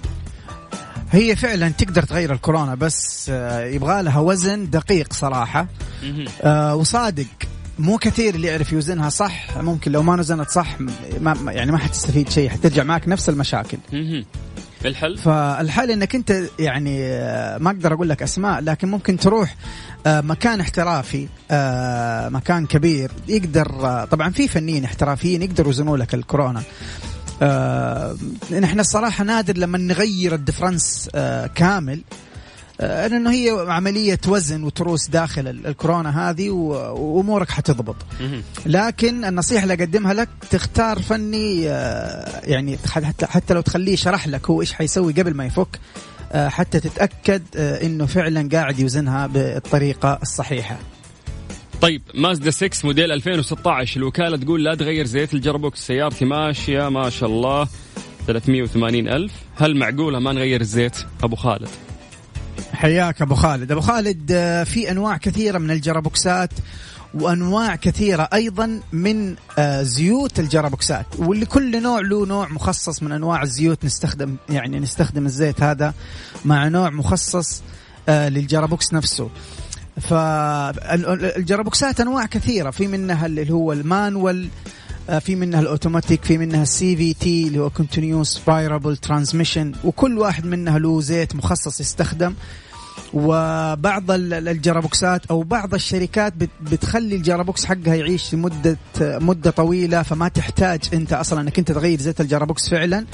هي 1.11 1.37
فعلا 1.37 1.69
تقدر 1.69 2.03
تغير 2.03 2.33
الكورونا 2.33 2.75
بس 2.75 3.27
آه، 3.33 3.65
يبغى 3.67 4.03
لها 4.03 4.19
وزن 4.21 4.71
دقيق 4.71 5.13
صراحة. 5.13 5.67
آه 6.43 6.75
وصادق. 6.77 7.27
مو 7.79 7.99
كثير 7.99 8.35
اللي 8.35 8.49
يعرف 8.49 8.73
يوزنها 8.73 9.09
صح. 9.09 9.57
ممكن 9.57 9.93
لو 9.93 10.03
ما 10.03 10.17
نزنت 10.17 10.49
صح 10.51 10.77
ما- 11.21 11.53
يعني 11.53 11.73
ما 11.73 11.79
حتستفيد 11.79 12.31
شيء 12.31 12.49
حترجع 12.49 12.83
معك 12.83 13.09
نفس 13.09 13.29
المشاكل. 13.29 13.79
الحل؟ 14.87 15.19
فالحل 15.19 15.91
إنك 15.91 16.15
أنت 16.15 16.43
يعني 16.59 17.05
آه، 17.05 17.59
ما 17.59 17.71
أقدر 17.71 17.93
أقول 17.93 18.09
لك 18.09 18.23
أسماء 18.23 18.61
لكن 18.61 18.89
ممكن 18.89 19.17
تروح 19.17 19.57
آه، 20.07 20.21
مكان 20.21 20.61
احترافي 20.61 21.29
آه، 21.51 22.29
مكان 22.29 22.67
كبير 22.67 23.11
يقدر 23.29 23.67
طبعا 24.11 24.31
في 24.31 24.49
فنيين 24.49 24.85
احترافيين 24.85 25.43
يقدروا 25.43 25.67
يوزنوا 25.67 25.97
لك 25.97 26.15
الكورونا 26.15 26.63
نحن 28.61 28.81
الصراحة 28.81 29.25
نادر 29.25 29.59
لما 29.59 29.79
نغير 29.79 30.35
الدفرنس 30.35 31.11
كامل 31.55 32.03
لأنه 32.81 33.31
هي 33.31 33.65
عملية 33.69 34.19
وزن 34.29 34.65
وتروس 34.65 35.09
داخل 35.09 35.49
ال- 35.49 35.67
الكورونا 35.67 36.31
هذه 36.31 36.51
وأمورك 36.51 37.51
حتضبط. 37.51 37.97
لكن 38.67 39.25
النصيحة 39.25 39.63
اللي 39.63 39.75
أقدمها 39.75 40.15
لك 40.15 40.29
تختار 40.51 40.99
فني 41.03 41.69
آه، 41.69 42.41
يعني 42.45 42.79
حتى 42.91 43.27
حتى 43.27 43.55
لو 43.55 43.61
تخليه 43.61 43.93
يشرح 43.93 44.29
لك 44.29 44.51
هو 44.51 44.61
إيش 44.61 44.73
حيسوي 44.73 45.13
قبل 45.13 45.35
ما 45.35 45.47
يفك 45.47 45.79
آه، 46.33 46.49
حتى 46.49 46.81
تتأكد 46.81 47.43
آه، 47.57 47.87
إنه 47.87 48.07
فعلا 48.07 48.49
قاعد 48.53 48.79
يوزنها 48.79 49.27
بالطريقة 49.27 50.19
الصحيحة. 50.23 50.77
طيب 51.81 52.03
مازدا 52.15 52.51
6 52.51 52.87
موديل 52.87 53.13
2016 53.13 53.97
الوكالة 53.97 54.37
تقول 54.37 54.65
لا 54.65 54.75
تغير 54.75 55.07
زيت 55.07 55.35
ال 55.35 55.41
gearbox 55.41 55.87
سيارتي 55.87 56.25
ماشية 56.25 56.89
ما 56.89 57.11
شاء 57.11 57.29
الله 57.29 57.69
380 58.27 59.09
ألف. 59.09 59.33
هل 59.57 59.77
معقولة 59.77 60.19
ما 60.19 60.33
نغير 60.33 60.61
الزيت؟ 60.61 60.97
أبو 61.23 61.37
خالد. 61.37 61.69
حياك 62.77 63.23
أبو 63.23 63.35
خالد. 63.35 63.73
أبو 63.73 63.81
خالد 63.81 64.33
آه، 64.33 64.65
في 64.65 64.91
أنواع 64.91 65.17
كثيرة 65.17 65.59
من 65.59 65.71
الجرابوكسات 65.71 66.51
وأنواع 67.15 67.77
كثيرة 67.77 68.29
أيضا 68.33 68.81
من 68.93 69.35
آه، 69.59 69.83
زيوت 69.83 70.41
الجرابوكسات. 70.41 71.07
واللي 71.19 71.47
كل 71.47 71.83
نوع 71.83 72.01
له 72.01 72.27
نوع 72.27 72.49
مخصص 72.49 73.03
من 73.03 73.13
أنواع 73.13 73.43
الزيوت. 73.43 73.85
نستخدم 73.85 74.37
يعني 74.49 74.81
نستخدم 74.81 75.27
الزيت 75.27 75.63
هذا 75.63 75.95
مع 76.45 76.69
نوع 76.69 76.91
مخصص 76.91 77.63
آه، 78.09 78.29
للجرابوكس 78.29 78.95
نفسه. 78.95 79.31
فالجرابوكسات 80.01 82.01
أنواع 82.01 82.27
كثيرة. 82.27 82.71
في 82.71 82.87
منها 82.87 83.27
اللي 83.27 83.53
هو 83.53 83.73
المانوال 83.73 84.49
في 85.21 85.37
منها 85.37 85.61
الأوتوماتيك 85.61 86.25
في 86.25 86.39
منها 86.39 86.63
ال 86.63 86.97
CVT 86.97 87.49
اللي 87.49 87.59
هو 87.59 87.71
continuous 87.71 88.39
variable 88.39 88.97
transmission 88.97 89.73
وكل 89.85 90.19
واحد 90.19 90.47
منها 90.47 90.79
له 90.79 91.01
زيت 91.01 91.37
مخصص 91.37 91.81
يستخدم. 91.81 92.35
وبعض 93.15 94.11
ال- 94.11 94.49
الجرابوكسات 94.49 95.27
أو 95.27 95.43
بعض 95.43 95.75
الشركات 95.75 96.33
بت- 96.37 96.51
بتخلي 96.73 97.17
ال 97.17 97.23
gearbox 97.23 97.65
حقها 97.65 97.95
يعيش 97.95 98.35
لمدة 98.35 98.77
مدة 99.01 99.51
طويلة 99.51 100.03
فما 100.03 100.29
تحتاج 100.29 100.81
أنت 100.95 101.13
أصلا 101.13 101.41
أنك 101.41 101.59
أنت 101.59 101.73
تغير 101.73 102.01
زيت 102.01 102.21
ال 102.21 102.27
gearbox 102.27 102.69
فعلا. 102.69 103.07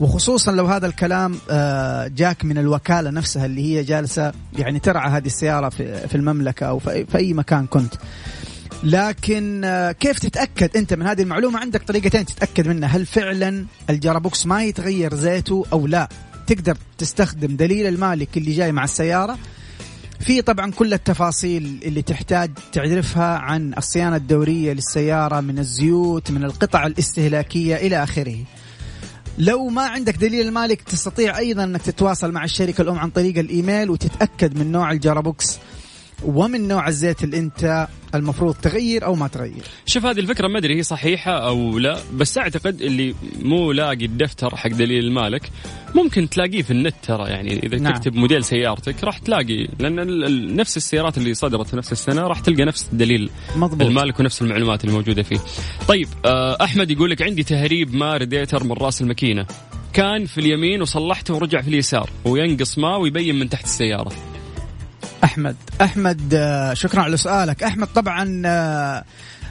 وخصوصا 0.00 0.52
لو 0.52 0.66
هذا 0.66 0.86
الكلام 0.86 1.34
آه، 1.50 2.06
جاك 2.08 2.44
من 2.44 2.58
الوكالة 2.58 3.10
نفسها 3.10 3.46
اللي 3.46 3.62
هي 3.78 3.82
جالسة 3.84 4.32
يعني 4.58 4.78
ترعى 4.78 5.10
هذه 5.10 5.26
السيارة 5.26 5.68
في 5.68 6.14
المملكة 6.14 6.66
أو 6.66 6.78
في 6.78 7.06
أي 7.16 7.32
مكان 7.34 7.66
كنت. 7.66 7.94
لكن 8.84 9.62
آه، 9.64 9.92
كيف 9.92 10.18
تتأكد 10.18 10.76
أنت 10.76 10.94
من 10.94 11.06
هذه 11.06 11.22
المعلومة؟ 11.22 11.58
عندك 11.60 11.82
طريقتين 11.82 12.24
تتأكد 12.26 12.68
منها. 12.68 12.88
هل 12.88 13.06
فعلا 13.06 13.64
ال 13.90 13.97
gearbox 13.97 14.46
ما 14.46 14.64
يتغير 14.64 15.14
زيته 15.14 15.64
أو 15.72 15.86
لا؟ 15.86 16.08
تقدر 16.46 16.76
تستخدم 16.98 17.56
دليل 17.56 17.86
المالك 17.86 18.36
اللي 18.36 18.52
جاي 18.52 18.72
مع 18.72 18.84
السيارة. 18.84 19.38
في 20.20 20.42
طبعا 20.42 20.70
كل 20.70 20.92
التفاصيل 20.94 21.80
اللي 21.84 22.02
تحتاج 22.02 22.50
تعرفها 22.72 23.38
عن 23.38 23.74
الصيانة 23.78 24.16
الدورية 24.16 24.72
للسيارة 24.72 25.40
من 25.40 25.58
الزيوت 25.58 26.30
من 26.30 26.44
القطع 26.44 26.86
الاستهلاكية 26.86 27.76
إلى 27.76 28.02
آخره. 28.02 28.36
لو 29.38 29.68
ما 29.68 29.82
عندك 29.82 30.16
دليل 30.16 30.46
المالك 30.46 30.82
تستطيع 30.82 31.38
أيضا 31.38 31.64
أنك 31.64 31.82
تتواصل 31.82 32.32
مع 32.32 32.44
الشركة 32.44 32.82
الأم 32.82 32.98
عن 32.98 33.10
طريق 33.10 33.38
الإيميل 33.38 33.90
وتتأكد 33.90 34.58
من 34.58 34.72
نوع 34.72 34.92
ال 34.92 34.99
gearbox. 34.99 35.58
ومن 36.24 36.68
نوع 36.68 36.88
الزيت 36.88 37.24
اللي 37.24 37.38
انت 37.38 37.88
المفروض 38.14 38.54
تغير 38.54 39.04
أو 39.04 39.14
ما 39.14 39.28
تغير 39.28 39.62
شوف 39.86 40.06
هذه 40.06 40.20
الفكرة 40.20 40.48
ما 40.48 40.58
أدري 40.58 40.78
هي 40.78 40.82
صحيحة 40.82 41.32
أو 41.32 41.78
لا 41.78 41.98
بس 42.14 42.38
أعتقد 42.38 42.82
اللي 42.82 43.14
مو 43.42 43.72
لاقي 43.72 44.04
الدفتر 44.04 44.56
حق 44.56 44.70
دليل 44.70 45.04
المالك 45.04 45.50
ممكن 45.94 46.28
تلاقيه 46.28 46.62
في 46.62 46.70
النت 46.70 46.94
ترى 47.02 47.30
يعني 47.30 47.66
إذا 47.66 47.78
نعم. 47.78 47.92
تكتب 47.92 48.14
موديل 48.14 48.44
سيارتك 48.44 49.04
راح 49.04 49.18
تلاقي 49.18 49.68
لأن 49.78 50.56
نفس 50.56 50.76
السيارات 50.76 51.18
اللي 51.18 51.34
صدرت 51.34 51.66
في 51.66 51.76
نفس 51.76 51.92
السنة 51.92 52.22
راح 52.22 52.40
تلقى 52.40 52.64
نفس 52.64 52.88
الدليل 52.92 53.30
مضبوط. 53.56 53.82
المالك 53.82 54.20
ونفس 54.20 54.42
المعلومات 54.42 54.84
اللي 54.84 54.94
موجوده 54.94 55.22
فيه. 55.22 55.38
طيب 55.88 56.08
آه، 56.24 56.64
أحمد 56.64 56.90
يقول 56.90 57.10
لك 57.10 57.22
عندي 57.22 57.42
تهريب 57.42 57.94
ماء 57.94 58.16
راديتر 58.16 58.64
من 58.64 58.72
رأس 58.72 59.00
الماكينة 59.02 59.46
كان 59.92 60.24
في 60.26 60.38
اليمين 60.38 60.82
وصلحته 60.82 61.34
ورجع 61.34 61.60
في 61.60 61.68
اليسار 61.68 62.10
وينقص 62.24 62.78
ماء 62.78 63.00
ويبين 63.00 63.38
من 63.38 63.48
تحت 63.48 63.64
السيارة. 63.64 64.12
أحمد. 65.24 65.56
أحمد 65.80 66.34
آه، 66.34 66.74
شكرا 66.74 67.02
على 67.02 67.16
سؤالك. 67.16 67.62
أحمد 67.62 67.86
طبعا 67.86 68.42
آه، 68.46 69.04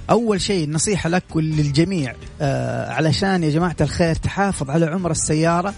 أول 0.10 0.42
شيء 0.42 0.70
نصيحة 0.70 1.10
لك 1.10 1.36
وللجميع 1.36 2.16
آه، 2.42 2.92
علشان 2.94 3.44
يا 3.44 3.50
جماعة 3.50 3.76
الخير 3.82 4.16
تحافظ 4.16 4.70
على 4.70 4.86
عمر 4.86 5.12
السيارة 5.12 5.74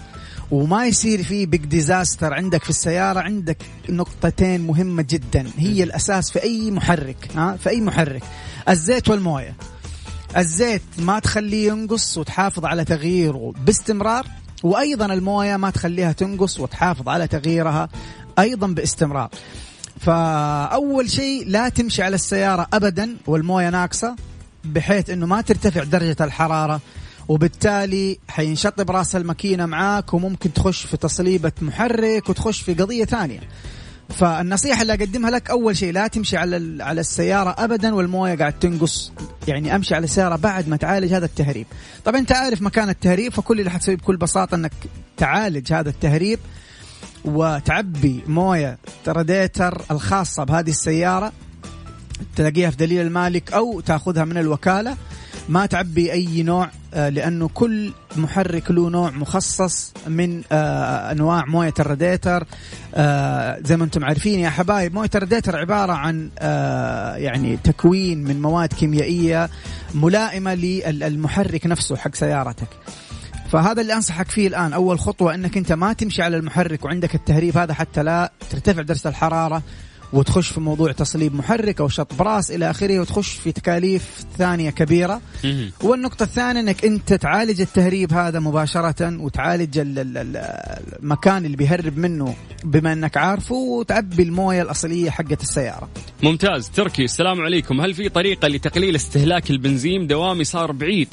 وما 0.50 0.86
يصير 0.86 1.22
في 1.22 1.46
بيج 1.46 1.64
ديزاستر 1.64 2.34
عندك 2.34 2.64
في 2.64 2.70
السيارة 2.70 3.20
عندك 3.20 3.56
نقطتين 3.88 4.60
مهمة 4.60 5.02
جدا. 5.10 5.46
هي 5.58 5.82
الأساس 5.82 6.30
في 6.30 6.42
أي 6.42 6.70
محرك 6.70 7.28
ها 7.36 7.56
في 7.56 7.68
أي 7.68 7.80
محرك. 7.80 8.22
الزيت 8.68 9.08
والموية. 9.08 9.54
الزيت 10.36 10.82
ما 10.98 11.18
تخليه 11.18 11.68
ينقص 11.68 12.18
وتحافظ 12.18 12.64
على 12.64 12.84
تغييره 12.84 13.52
باستمرار 13.66 14.26
وأيضا 14.62 15.06
الموية 15.06 15.56
ما 15.56 15.70
تخليها 15.70 16.12
تنقص 16.12 16.60
وتحافظ 16.60 17.08
على 17.08 17.26
تغييرها 17.26 17.88
أيضا 18.38 18.66
باستمرار. 18.66 19.30
فأول 20.04 21.10
شيء 21.10 21.44
لا 21.46 21.68
تمشي 21.68 22.02
على 22.02 22.14
السيارة 22.14 22.66
ابدا 22.72 23.16
والموية 23.26 23.70
ناقصة 23.70 24.16
بحيث 24.64 25.10
إنه 25.10 25.26
ما 25.26 25.40
ترتفع 25.40 25.84
درجة 25.84 26.16
الحرارة 26.20 26.80
وبالتالي 27.28 28.18
حينشطب 28.28 28.90
رأس 28.90 29.16
الماكينة 29.16 29.66
معاك 29.66 30.14
وممكن 30.14 30.52
تخش 30.52 30.86
في 30.86 30.96
تصليبة 30.96 31.52
محرك 31.62 32.28
وتخش 32.28 32.60
في 32.60 32.74
قضية 32.74 33.04
ثانية. 33.04 33.40
فالنصيحة 34.08 34.82
اللي 34.82 34.92
أقدمها 34.92 35.30
لك 35.30 35.50
أول 35.50 35.76
شيء 35.76 35.92
لا 35.92 36.06
تمشي 36.06 36.36
على 36.36 36.82
على 36.82 37.00
السيارة 37.00 37.54
أبدا 37.58 37.94
والموية 37.94 38.34
قاعد 38.34 38.58
تنقص. 38.58 39.12
يعني 39.48 39.74
أمشي 39.74 39.94
على 39.94 40.04
السيارة 40.04 40.36
بعد 40.36 40.68
ما 40.68 40.76
تعالج 40.76 41.12
هذا 41.12 41.24
التهريب. 41.24 41.66
طبعا 42.04 42.20
أنت 42.20 42.32
عارف 42.32 42.62
مكان 42.62 42.88
التهريب 42.88 43.32
فكل 43.32 43.58
اللي 43.58 43.70
حتسويه 43.70 43.96
بكل 43.96 44.16
بساطة 44.16 44.54
أنك 44.54 44.72
تعالج 45.16 45.72
هذا 45.72 45.88
التهريب. 45.88 46.38
وتعبي 47.24 48.22
موية 48.26 48.78
راديتر 49.08 49.82
الخاصة 49.90 50.44
بهذه 50.44 50.70
السيارة 50.70 51.32
تلاقيها 52.36 52.70
في 52.70 52.76
دليل 52.76 53.06
المالك 53.06 53.52
أو 53.52 53.80
تأخذها 53.80 54.24
من 54.24 54.38
الوكالة. 54.38 54.96
ما 55.48 55.66
تعبي 55.66 56.12
أي 56.12 56.42
نوع 56.42 56.70
آه، 56.94 57.08
لأنه 57.08 57.50
كل 57.54 57.92
محرك 58.16 58.70
له 58.70 58.90
نوع 58.90 59.10
مخصص 59.10 59.92
من 60.06 60.42
آه، 60.52 61.12
أنواع 61.12 61.44
موية 61.46 61.74
الراديتر 61.80 62.46
آه، 62.94 63.58
زي 63.64 63.76
ما 63.76 63.84
أنتم 63.84 64.04
عارفين 64.04 64.40
يا 64.40 64.50
حبايب 64.50 64.94
موية 64.94 65.10
الراديتر 65.14 65.56
عبارة 65.56 65.92
عن 65.92 66.30
يعني 67.16 67.56
تكوين 67.56 68.24
من 68.24 68.42
مواد 68.42 68.72
كيميائية 68.72 69.50
ملائمة 69.94 70.54
للمحرك 70.54 71.66
نفسه 71.66 71.96
حق 71.96 72.14
سيارتك. 72.14 72.68
فهذا 73.54 73.80
اللي 73.82 73.94
أنصحك 73.94 74.30
فيه 74.30 74.48
الآن. 74.48 74.72
أول 74.72 74.98
خطوة 74.98 75.34
إنك 75.34 75.56
أنت 75.56 75.72
ما 75.72 75.92
تمشي 75.92 76.22
على 76.22 76.36
المحرك 76.36 76.84
وعندك 76.84 77.14
التهريب 77.14 77.56
هذا 77.56 77.74
حتى 77.74 78.02
لا 78.02 78.32
ترتفع 78.50 78.82
درجة 78.82 79.08
الحرارة 79.08 79.62
وتخش 80.12 80.48
في 80.48 80.60
موضوع 80.60 80.92
تصليب 80.92 81.34
محرك 81.34 81.80
أو 81.80 81.88
شط 81.88 82.14
براس 82.14 82.50
إلى 82.50 82.70
آخره 82.70 83.00
وتخش 83.00 83.28
في 83.32 83.52
تكاليف 83.52 84.24
ثانية 84.38 84.70
كبيرة. 84.70 85.20
مهم. 85.44 85.70
والنقطة 85.82 86.22
الثانية 86.22 86.60
إنك 86.60 86.84
أنت 86.84 87.12
تعالج 87.12 87.60
التهريب 87.60 88.12
هذا 88.12 88.40
مباشرة 88.40 89.22
وتعالج 89.22 89.78
ال- 89.78 89.98
ال- 89.98 90.16
ال- 90.18 90.36
المكان 91.02 91.44
اللي 91.44 91.56
بيهرب 91.56 91.98
منه 91.98 92.34
بما 92.64 92.92
إنك 92.92 93.16
عارفه 93.16 93.54
وتعبي 93.54 94.22
الموية 94.22 94.62
الأصلية 94.62 95.10
حقت 95.10 95.42
السيارة. 95.42 95.88
ممتاز. 96.22 96.70
تركي 96.70 97.04
السلام 97.04 97.40
عليكم. 97.40 97.80
هل 97.80 97.94
في 97.94 98.08
طريقة 98.08 98.48
لتقليل 98.48 98.94
استهلاك 98.96 99.50
البنزين 99.50 100.06
دوامي 100.06 100.44
صار 100.44 100.72
بعيد 100.72 101.08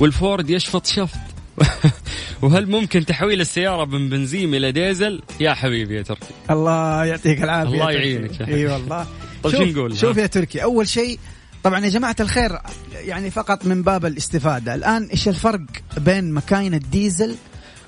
والفورد 0.00 0.50
يشفط 0.50 0.86
شفط؟ 0.86 1.18
وهل 2.42 2.70
ممكن 2.70 3.04
تحويل 3.06 3.40
السيارة 3.40 3.84
من 3.84 4.08
بنزين 4.08 4.54
إلى 4.54 4.72
ديزل 4.72 5.22
يا 5.40 5.54
حبيبي 5.54 5.96
يا 5.96 6.02
تركي 6.02 6.26
الله 6.50 7.04
يعطيك 7.04 7.42
العافية 7.42 7.74
الله. 7.74 7.90
يعينك. 7.92 8.42
إي 8.42 8.66
والله. 8.66 9.06
طيب 9.42 9.52
شوف- 9.52 9.62
شو 9.62 9.66
نقول؟ 9.70 9.96
شوف؟ 9.98 10.16
يا 10.16 10.26
تركي 10.26 10.62
أول 10.62 10.88
شيء 10.88 11.18
طبعا 11.62 11.84
يا 11.84 11.88
جماعة 11.90 12.16
الخير 12.20 12.58
يعني 12.94 13.30
فقط 13.30 13.66
من 13.66 13.82
باب 13.82 14.06
الاستفادة 14.06 14.74
الآن 14.74 15.04
إيش 15.04 15.28
الفرق 15.28 15.60
بين 15.96 16.32
مكاين 16.32 16.74
الديزل 16.74 17.34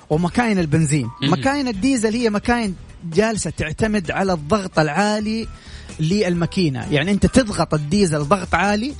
ومكاين 0.09 0.59
البنزين. 0.59 1.09
مكاين 1.23 1.67
الديزل 1.67 2.13
هي 2.13 2.29
مكاين 2.29 2.75
جالسة 3.13 3.49
تعتمد 3.49 4.11
على 4.11 4.33
الضغط 4.33 4.79
العالي 4.79 5.47
للماكينة 5.99 6.93
يعني 6.93 7.11
أنت 7.11 7.25
تضغط 7.25 7.73
الديزل 7.73 8.19
ضغط 8.19 8.55
عالي 8.55 8.93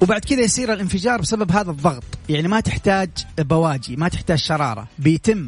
وبعد 0.00 0.20
كذا 0.20 0.40
يصير 0.40 0.72
الانفجار 0.72 1.20
بسبب 1.20 1.52
هذا 1.52 1.70
الضغط. 1.70 2.02
يعني 2.28 2.48
ما 2.48 2.60
تحتاج 2.60 3.10
بواجي 3.38 3.96
ما 3.96 4.08
تحتاج 4.08 4.38
شرارة. 4.38 4.88
بيتم 4.98 5.46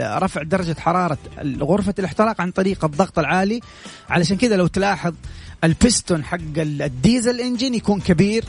رفع 0.00 0.42
درجة 0.42 0.76
حرارة 0.80 1.18
غرفة 1.60 1.94
الاحتراق 1.98 2.40
عن 2.40 2.50
طريق 2.50 2.84
الضغط 2.84 3.18
العالي. 3.18 3.60
علشان 4.10 4.36
كذا 4.36 4.56
لو 4.56 4.66
تلاحظ 4.66 5.14
البستون 5.64 6.24
حق 6.24 6.38
ال- 6.56 6.82
الديزل 6.82 7.40
انجن 7.40 7.74
يكون 7.74 8.00
كبير. 8.00 8.44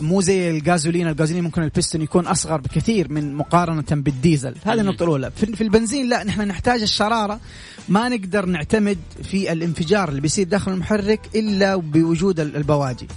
مو 0.00 0.20
زي 0.20 0.50
الغازولين 0.50 1.08
الغازولين 1.08 1.44
ممكن 1.44 1.62
البستون 1.62 2.02
يكون 2.02 2.26
أصغر 2.26 2.60
بكثير 2.60 3.12
من 3.12 3.34
مقارنة 3.34 3.84
بالديزل. 3.90 4.54
هذه 4.64 4.80
النقطه 4.80 5.02
الأولى. 5.02 5.30
في 5.30 5.60
البنزين 5.60 6.08
لا 6.08 6.24
نحن 6.24 6.40
نحتاج 6.40 6.82
الشرارة. 6.82 7.40
ما 7.88 8.08
نقدر 8.08 8.46
نعتمد 8.46 8.98
في 9.22 9.52
الانفجار 9.52 10.08
اللي 10.08 10.20
بيصير 10.20 10.46
داخل 10.46 10.72
المحرك 10.72 11.20
إلا 11.34 11.76
بوجود 11.76 12.40
ال- 12.40 12.56
البواجي. 12.56 13.08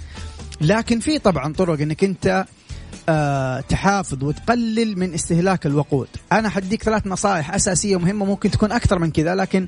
لكن 0.60 1.00
في 1.00 1.18
طبعا 1.18 1.52
طرق 1.52 1.80
إنك 1.80 2.04
أنت 2.04 2.44
آه 3.08 3.60
تحافظ 3.60 4.24
وتقلل 4.24 4.98
من 4.98 5.14
استهلاك 5.14 5.66
الوقود. 5.66 6.08
أنا 6.32 6.48
حديك 6.48 6.82
ثلاث 6.82 7.06
نصائح 7.06 7.54
أساسية 7.54 7.96
مهمة 7.98 8.24
ممكن 8.26 8.50
تكون 8.50 8.72
أكثر 8.72 8.98
من 8.98 9.10
كذا 9.10 9.34
لكن 9.34 9.66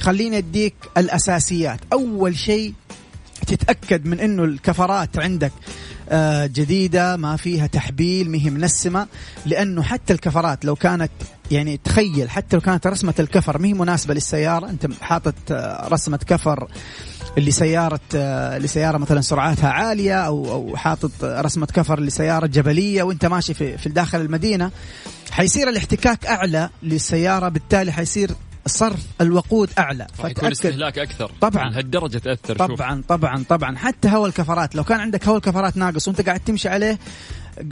خليني 0.00 0.38
أديك 0.38 0.74
الأساسيات. 0.96 1.80
أول 1.92 2.36
شيء 2.36 2.74
تتأكد 3.46 4.06
من 4.06 4.20
إنه 4.20 4.44
الكفرات 4.44 5.18
عندك 5.18 5.52
آه، 6.10 6.46
جديدة 6.46 7.16
ما 7.16 7.36
فيها 7.36 7.66
تحبيل 7.66 8.30
ما 8.30 8.38
هي 8.38 8.50
منسمة 8.50 9.06
لأنه 9.46 9.82
حتى 9.82 10.12
الكفرات 10.12 10.64
لو 10.64 10.76
كانت 10.76 11.10
يعني 11.50 11.80
تخيل 11.84 12.30
حتى 12.30 12.56
لو 12.56 12.62
كانت 12.62 12.86
رسمة 12.86 13.14
الكفر 13.18 13.58
ما 13.58 13.68
هي 13.68 13.74
مناسبة 13.74 14.14
للسيارة. 14.14 14.70
أنت 14.70 14.86
حاطط 15.00 15.34
آه، 15.50 15.88
رسمة 15.88 16.16
كفر 16.16 16.68
لسيارة 17.40 18.00
آه، 18.14 18.58
لسيارة 18.58 18.98
مثلا 18.98 19.20
سرعاتها 19.20 19.70
عالية 19.70 20.14
أو 20.14 20.52
أو 20.52 20.76
حاطط 20.76 21.10
رسمة 21.22 21.66
كفر 21.66 22.00
لسيارة 22.00 22.46
جبلية 22.46 23.02
وأنت 23.02 23.26
ماشي 23.26 23.54
في 23.54 23.78
في 23.78 23.88
داخل 23.88 24.20
المدينة 24.20 24.70
حيصير 25.30 25.68
الاحتكاك 25.68 26.26
أعلى 26.26 26.70
للسيارة 26.82 27.48
بالتالي 27.48 27.92
حيصير 27.92 28.30
صرف 28.66 29.00
الوقود 29.20 29.70
أعلى. 29.78 30.06
راح 30.20 30.30
يكون 30.30 30.50
استهلاك 30.50 30.98
أكثر. 30.98 31.30
طبعاً. 31.40 31.70
لهالدرجة 31.70 32.18
تأثر 32.18 32.58
شوف. 32.58 32.78
طبعا 32.78 33.02
طبعا 33.08 33.44
طبعا. 33.48 33.76
حتى 33.76 34.08
هواء 34.08 34.28
الكفرات 34.28 34.74
لو 34.74 34.84
كان 34.84 35.00
عندك 35.00 35.26
هواء 35.28 35.36
الكفرات 35.36 35.76
ناقص 35.76 36.08
وأنت 36.08 36.20
قاعد 36.20 36.40
تمشي 36.40 36.68
عليه 36.68 36.98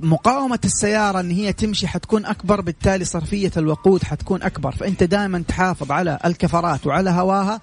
مقاومة 0.03 0.59
السيارة 0.65 1.21
إن 1.21 1.31
هي 1.31 1.53
تمشي 1.53 1.89
حتكون 1.89 2.27
أكبر 2.27 2.61
بالتالي 2.61 3.05
صرفية 3.05 3.51
الوقود 3.57 4.05
حتكون 4.05 4.43
أكبر. 4.43 4.73
فأنت 4.73 5.03
دائما 5.03 5.45
تحافظ 5.49 5.91
على 5.93 6.19
الكفرات 6.25 6.87
وعلى 6.87 7.11
هواها. 7.11 7.61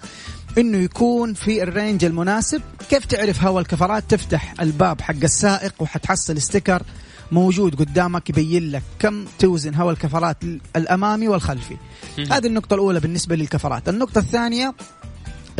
إنه 0.58 0.78
يكون 0.78 1.34
في 1.34 1.62
ال 1.62 1.69
range 1.69 2.04
المناسب. 2.04 2.62
كيف 2.90 3.04
تعرف 3.04 3.44
هواء 3.44 3.62
الكفرات؟ 3.62 4.04
تفتح 4.08 4.54
الباب 4.60 5.00
حق 5.00 5.14
السائق 5.22 5.74
وحتحصل 5.78 6.42
sticker 6.42 6.82
موجود 7.32 7.74
قدامك 7.74 8.30
يبين 8.30 8.70
لك 8.70 8.82
كم 8.98 9.24
توزن 9.38 9.74
هواء 9.74 9.92
الكفرات 9.92 10.36
الأمامي 10.76 11.28
والخلفي. 11.28 11.76
هذه 12.18 12.46
النقطة 12.46 12.74
الأولى 12.74 13.00
بالنسبة 13.00 13.36
للكفرات. 13.36 13.88
النقطة 13.88 14.18
الثانية 14.18 14.74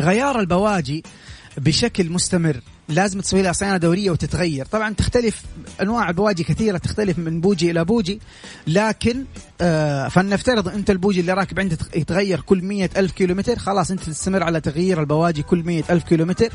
غيار 0.00 0.40
البواجي 0.40 1.02
بشكل 1.58 2.10
مستمر. 2.10 2.60
لازم 2.88 3.20
تسوي 3.20 3.42
لها 3.42 3.52
صيانة 3.52 3.76
دورية 3.76 4.10
وتتغير. 4.10 4.66
طبعا 4.66 4.94
تختلف 4.94 5.42
أنواع 5.82 6.08
البواجي 6.08 6.44
كثيرة 6.44 6.78
تختلف 6.78 7.18
من 7.18 7.40
بوجي 7.40 7.70
إلى 7.70 7.84
بوجي 7.84 8.20
لكن 8.66 9.24
آه 9.60 10.08
فلنفترض 10.08 10.68
أنت 10.68 10.90
البوجي 10.90 11.20
اللي 11.20 11.32
راكب 11.32 11.60
عندك 11.60 11.96
يتغير 11.96 12.40
كل 12.40 12.62
مية 12.62 12.90
ألف 12.96 13.12
كيلومتر 13.12 13.58
خلاص 13.58 13.90
أنت 13.90 14.00
تستمر 14.00 14.42
على 14.42 14.60
تغيير 14.60 15.00
البواجي 15.00 15.42
كل 15.42 15.62
مية 15.62 15.84
ألف 15.90 16.04
كيلومتر. 16.04 16.52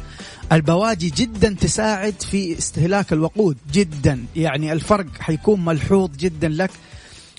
البواجي 0.52 1.10
جدا 1.10 1.56
تساعد 1.62 2.22
في 2.22 2.58
استهلاك 2.58 3.14
الوقود 3.14 3.58
جدا. 3.74 4.26
يعني 4.36 4.74
الفرق 4.74 5.06
حيكون 5.20 5.66
ملحوظ 5.66 6.10
جدا 6.18 6.48
لك. 6.50 6.72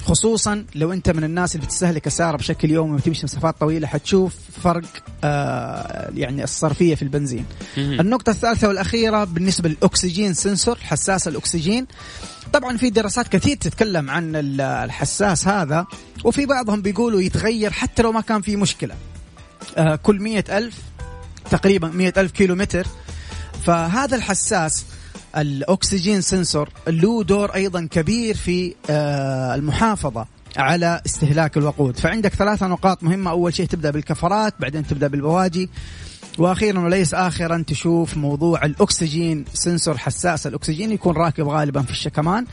خصوصا 0.05 0.65
لو 0.75 0.93
أنت 0.93 1.11
من 1.11 1.25
الناس 1.25 1.55
اللي 1.57 1.67
بتستهلك 1.67 2.07
السياره 2.07 2.37
بشكل 2.37 2.71
يومي 2.71 2.95
وتمشي 2.95 3.25
مسافات 3.25 3.61
طويلة 3.61 3.87
حتشوف 3.87 4.35
فرق 4.63 4.85
آه 5.25 6.11
يعني 6.15 6.45
الصرفية 6.45 6.95
في 6.95 7.03
البنزين. 7.03 7.45
النقطة 7.79 8.31
الثالثة 8.31 8.69
والأخيرة 8.69 9.25
بالنسبة 9.25 9.69
للأكسجين 9.69 10.35
سنسور 10.35 10.77
حساس 10.79 11.29
الأكسجين 11.29 11.87
طبعا 12.53 12.77
في 12.77 12.91
دراسات 12.91 13.29
كثير 13.29 13.57
تتكلم 13.57 14.11
عن 14.11 14.33
الحساس 14.61 15.49
هذا 15.49 15.87
وفي 16.25 16.47
بعضهم 16.47 16.83
بيقولوا 16.83 17.21
يتغير 17.21 17.71
حتى 17.73 18.03
لو 18.03 18.13
ما 18.13 18.21
كان 18.21 18.43
في 18.43 18.57
مشكلة. 18.57 18.95
آه 19.77 19.97
كل 19.97 20.21
مية 20.21 20.45
ألف 20.51 20.75
تقريبا 21.51 21.89
مية 21.89 22.13
ألف 22.17 22.33
كيلو 22.33 22.55
متر 22.55 22.87
فهذا 23.67 24.17
الحساس 24.17 24.85
الأكسجين 25.37 26.21
سنسور 26.21 26.69
له 26.87 27.23
دور 27.23 27.55
أيضا 27.55 27.89
كبير 27.91 28.37
في 28.37 28.75
آه، 28.91 29.55
المحافظة 29.55 30.27
على 30.57 31.01
استهلاك 31.07 31.57
الوقود. 31.57 31.97
فعندك 31.97 32.35
ثلاثة 32.35 32.67
نقاط 32.67 33.03
مهمة. 33.03 33.31
أول 33.31 33.55
شيء 33.55 33.67
تبدأ 33.67 33.91
بالكفرات 33.91 34.55
بعدين 34.61 34.87
تبدأ 34.87 35.07
بالبواجي 35.07 35.71
وأخيرا 36.39 36.81
وليس 36.81 37.15
اخرا 37.15 37.65
تشوف 37.67 38.17
موضوع 38.17 38.65
الأكسجين 38.65 39.45
سنسور 39.55 39.99
حساس. 39.99 40.47
الأكسجين 40.47 40.93
يكون 40.93 41.17
راكب 41.17 41.49
غالبا 41.49 41.83
في 41.83 41.91
الشكمان. 41.91 42.47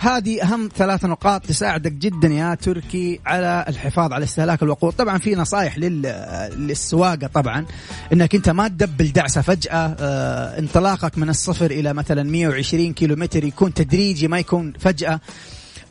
هذه 0.00 0.42
أهم 0.42 0.68
ثلاث 0.76 1.04
نقاط 1.04 1.46
تساعدك 1.46 1.92
جدا 1.92 2.28
يا 2.28 2.54
تركي 2.54 3.20
على 3.26 3.64
الحفاظ 3.68 4.12
على 4.12 4.24
استهلاك 4.24 4.62
الوقود. 4.62 4.92
طبعا 4.92 5.18
في 5.18 5.34
نصائح 5.34 5.78
للسواقة 5.78 7.26
طبعا 7.26 7.66
إنك 8.12 8.34
أنت 8.34 8.48
ما 8.48 8.68
تدبل 8.68 9.12
دعسة 9.12 9.42
فجأة 9.42 9.96
آه 10.00 10.58
انطلاقك 10.58 11.18
من 11.18 11.28
الصفر 11.28 11.70
إلى 11.70 11.92
مثلا 11.92 12.22
120 12.22 12.92
كيلو 12.92 13.16
متر 13.16 13.44
يكون 13.44 13.74
تدريجي 13.74 14.28
ما 14.28 14.38
يكون 14.38 14.72
فجأة. 14.80 15.20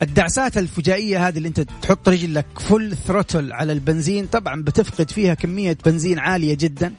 الدعسات 0.02 0.58
الفجائية 0.58 1.28
هذه 1.28 1.36
اللي 1.38 1.48
أنت 1.48 1.60
تحط 1.60 2.08
رجلك 2.08 2.46
فل 2.58 2.96
ثروتل 3.06 3.52
على 3.52 3.72
البنزين 3.72 4.26
طبعا 4.26 4.62
بتفقد 4.62 5.10
فيها 5.10 5.34
كمية 5.34 5.76
بنزين 5.84 6.18
عالية 6.18 6.54
جدا. 6.54 6.92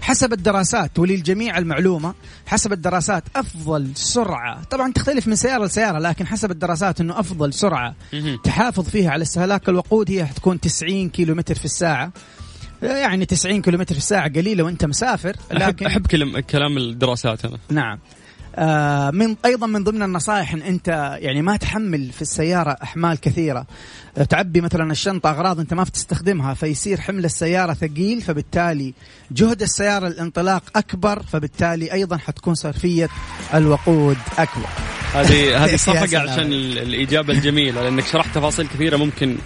حسب 0.00 0.32
الدراسات 0.32 0.98
وللجميع 0.98 1.58
المعلومة 1.58 2.14
حسب 2.46 2.72
الدراسات 2.72 3.24
أفضل 3.36 3.90
سرعة. 3.94 4.64
طبعا 4.64 4.92
تختلف 4.92 5.26
من 5.26 5.34
سيارة 5.36 5.64
لسيارة 5.64 5.98
لكن 5.98 6.26
حسب 6.26 6.50
الدراسات 6.50 7.00
أنه 7.00 7.20
أفضل 7.20 7.52
سرعة 7.52 7.94
تحافظ 8.44 8.88
فيها 8.88 9.10
على 9.10 9.22
استهلاك 9.22 9.68
الوقود 9.68 10.10
هي 10.10 10.26
حتكون 10.26 10.60
90 10.60 11.08
كيلو 11.08 11.34
متر 11.34 11.54
في 11.54 11.64
الساعة. 11.64 12.12
يعني 12.82 13.26
90 13.26 13.62
كيلو 13.62 13.78
متر 13.78 13.94
في 13.94 14.00
الساعة 14.00 14.28
قليلة 14.28 14.62
وأنت 14.62 14.84
مسافر 14.84 15.36
لكن 15.52 15.86
أحب, 15.86 16.06
أحب 16.12 16.40
كلام 16.40 16.76
الدراسات 16.76 17.44
أنا 17.44 17.58
نعم. 17.70 17.98
آه 18.58 19.10
من 19.10 19.36
أيضا 19.44 19.66
من 19.66 19.84
ضمن 19.84 20.02
النصائح 20.02 20.52
إن 20.52 20.62
أنت 20.62 21.16
يعني 21.20 21.42
ما 21.42 21.56
تحمل 21.56 22.12
في 22.12 22.22
السيارة 22.22 22.76
أحمال 22.82 23.20
كثيرة. 23.20 23.66
آه، 24.18 24.24
تعبي 24.24 24.60
مثلا 24.60 24.92
الشنطة 24.92 25.30
أغراض 25.30 25.60
أنت 25.60 25.74
ما 25.74 25.82
بتستخدمها 25.82 26.54
فيصير 26.54 27.00
حمل 27.00 27.24
السيارة 27.24 27.74
ثقيل 27.74 28.22
فبالتالي 28.22 28.94
جهد 29.30 29.62
السيارة 29.62 30.06
الانطلاق 30.06 30.62
أكبر 30.76 31.22
فبالتالي 31.22 31.92
أيضا 31.92 32.16
حتكون 32.16 32.54
صرفية 32.54 33.08
الوقود 33.54 34.16
أكبر. 34.38 34.68
هذه 35.14 35.64
هذه 35.64 35.76
صفقة 35.86 36.18
عشان 36.18 36.52
الإجابة 36.52 37.32
الجميلة 37.32 37.82
لأنك 37.82 38.06
شرحت 38.06 38.34
تفاصيل 38.34 38.66
كثيرة 38.66 38.96
ممكن 38.96 39.36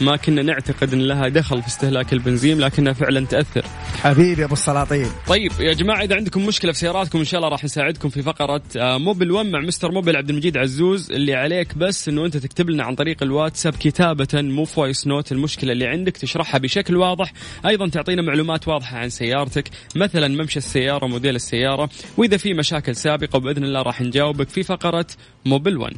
ما 0.00 0.16
كنا 0.16 0.42
نعتقد 0.42 0.92
إن 0.92 1.00
لها 1.00 1.28
دخل 1.28 1.62
في 1.62 1.68
استهلاك 1.68 2.12
البنزين 2.12 2.58
لكنها 2.58 2.92
فعلا 2.92 3.26
تأثر. 3.26 3.64
حبيبي 4.02 4.44
أبو 4.44 4.52
السلاطين. 4.52 5.06
طيب 5.26 5.52
يا 5.60 5.72
جماعة 5.72 6.02
إذا 6.02 6.16
عندكم 6.16 6.46
مشكلة 6.46 6.72
في 6.72 6.78
سياراتكم 6.78 7.18
إن 7.18 7.24
شاء 7.24 7.38
الله 7.38 7.48
راح 7.48 7.64
نساعدكم 7.64 8.08
في 8.08 8.22
فقرة 8.22 8.62
آه، 8.76 8.98
موبل 8.98 9.30
1 9.30 9.46
مع 9.46 9.60
مستر 9.60 9.92
موبل 9.92 10.16
عبد 10.16 10.30
المجيد 10.30 10.56
عزوز 10.56 11.12
اللي 11.12 11.34
عليك 11.34 11.78
بس 11.78 12.08
إنه 12.08 12.24
أنت 12.26 12.36
تكتب 12.36 12.70
لنا 12.70 12.84
عن 12.84 12.94
طريق 12.94 13.22
الواتساب 13.22 13.72
كتابة 13.72 14.28
مو 14.34 14.64
voice 14.64 15.06
note 15.06 15.32
المشكلة 15.32 15.72
اللي 15.72 15.86
عندك 15.86 16.16
تشرحها 16.16 16.58
بشكل 16.58 16.96
واضح. 16.96 17.32
أيضا 17.66 17.88
تعطينا 17.88 18.22
معلومات 18.22 18.68
واضحة 18.68 18.98
عن 18.98 19.08
سيارتك 19.08 19.68
مثلا 19.96 20.28
ممشى 20.28 20.58
السيارة 20.58 21.06
موديل 21.06 21.34
السيارة 21.36 21.90
وإذا 22.16 22.36
في 22.36 22.54
مشاكل 22.54 22.96
سابقة 22.96 23.38
باذن 23.38 23.64
الله 23.64 23.82
راح 23.82 24.00
نجاوبك 24.00 24.48
في 24.48 24.62
فقرة 24.62 25.06
موبل 25.44 25.76
1 25.76 25.96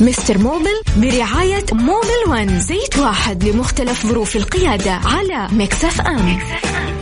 مستر 0.00 0.38
موبل 0.38 0.82
برعاية 0.96 1.64
موبل 1.72 2.28
ون 2.28 2.60
زيت 2.60 2.98
واحد 2.98 3.44
لمختلف 3.44 4.06
ظروف 4.06 4.36
القيادة 4.36 4.92
على 4.92 5.48
Mix 5.52 6.00
FM, 6.00 6.34
Mix 6.34 6.76
FM. 6.76 6.96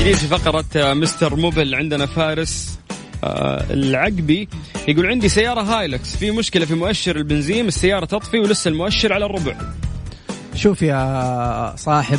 جديد 0.00 0.16
في 0.16 0.26
فقرة 0.26 0.64
آه، 0.76 0.94
مستر 0.94 1.36
موبل 1.36 1.74
عندنا 1.74 2.06
فارس 2.06 2.78
آه، 3.24 3.66
العقبي 3.70 4.48
يقول 4.88 5.06
عندي 5.06 5.28
سيارة 5.28 5.60
هايلكس 5.60 6.16
في 6.16 6.30
مشكلة 6.30 6.64
في 6.66 6.74
مؤشر 6.74 7.16
البنزين 7.16 7.68
السيارة 7.68 8.04
تطفي 8.04 8.38
ولسه 8.38 8.68
المؤشر 8.68 9.12
على 9.12 9.26
الربع 9.26 9.56
شوف 10.54 10.82
يا 10.82 11.76
صاحب 11.76 12.18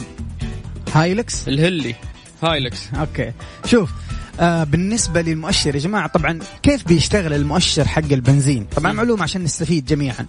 هايلكس؟ 0.93 1.47
الهلي. 1.47 1.95
هايلكس. 2.43 2.89
okay. 2.99 3.31
شوف 3.65 3.91
آه 4.39 4.63
بالنسبة 4.63 5.21
للمؤشر 5.21 5.75
يا 5.75 5.79
جماعة 5.79 6.07
طبعا 6.07 6.39
كيف 6.63 6.87
بيشتغل 6.87 7.33
المؤشر 7.33 7.87
حق 7.87 8.11
البنزين؟ 8.11 8.65
طبعا 8.75 8.91
معلومة 8.93 9.23
عشان 9.23 9.43
نستفيد 9.43 9.85
جميعا. 9.85 10.25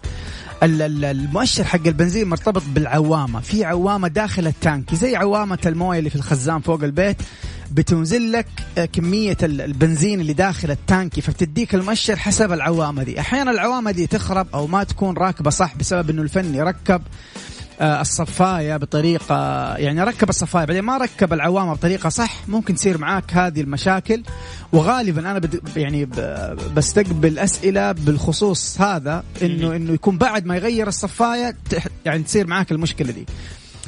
المؤشر 0.62 1.64
حق 1.64 1.86
البنزين 1.86 2.28
مرتبط 2.28 2.62
بالعوامة. 2.74 3.40
في 3.40 3.64
عوامة 3.64 4.08
داخل 4.08 4.46
ال 4.46 4.56
tank 4.56 4.94
زي 4.94 5.16
عوامة 5.16 5.58
الموية 5.66 5.98
اللي 5.98 6.10
في 6.10 6.16
الخزان 6.16 6.60
فوق 6.60 6.82
البيت 6.84 7.16
بتنزل 7.72 8.32
لك 8.32 8.46
آه، 8.78 8.84
كمية 8.84 9.36
البنزين 9.42 10.20
اللي 10.20 10.32
داخل 10.32 10.70
التانكي 10.70 11.20
فبتديك 11.20 11.74
المؤشر 11.74 12.16
حسب 12.16 12.52
العوامة 12.52 13.02
دي. 13.02 13.20
أحيانا 13.20 13.50
العوامة 13.50 13.90
دي 13.90 14.06
تخرب 14.06 14.46
أو 14.54 14.66
ما 14.66 14.84
تكون 14.84 15.16
راكبة 15.16 15.50
صح 15.50 15.76
بسبب 15.76 16.10
أنه 16.10 16.22
الفني 16.22 16.62
ركب 16.62 17.02
الصفايه 17.80 18.76
بطريقة 18.76 19.34
يعني 19.76 20.02
ركب 20.02 20.28
الصفايه 20.28 20.64
بعدين 20.64 20.82
ما 20.82 20.96
ركب 20.96 21.32
العوامة 21.32 21.72
بطريقة 21.72 22.08
صح 22.08 22.48
ممكن 22.48 22.74
تصير 22.74 22.98
معاك 22.98 23.32
هذه 23.34 23.60
المشاكل. 23.60 24.22
وغالبا 24.72 25.20
أنا 25.30 25.38
بد 25.38 25.60
يعني 25.76 26.04
بستقبل 26.76 27.38
أسئلة 27.38 27.92
بالخصوص 27.92 28.80
هذا 28.80 29.24
إنه 29.42 29.76
إنه 29.76 29.92
يكون 29.92 30.18
بعد 30.18 30.46
ما 30.46 30.56
يغير 30.56 30.88
الصفايه 30.88 31.56
يعني 32.04 32.22
تصير 32.22 32.46
معاك 32.46 32.72
المشكلة 32.72 33.12
دي. 33.12 33.26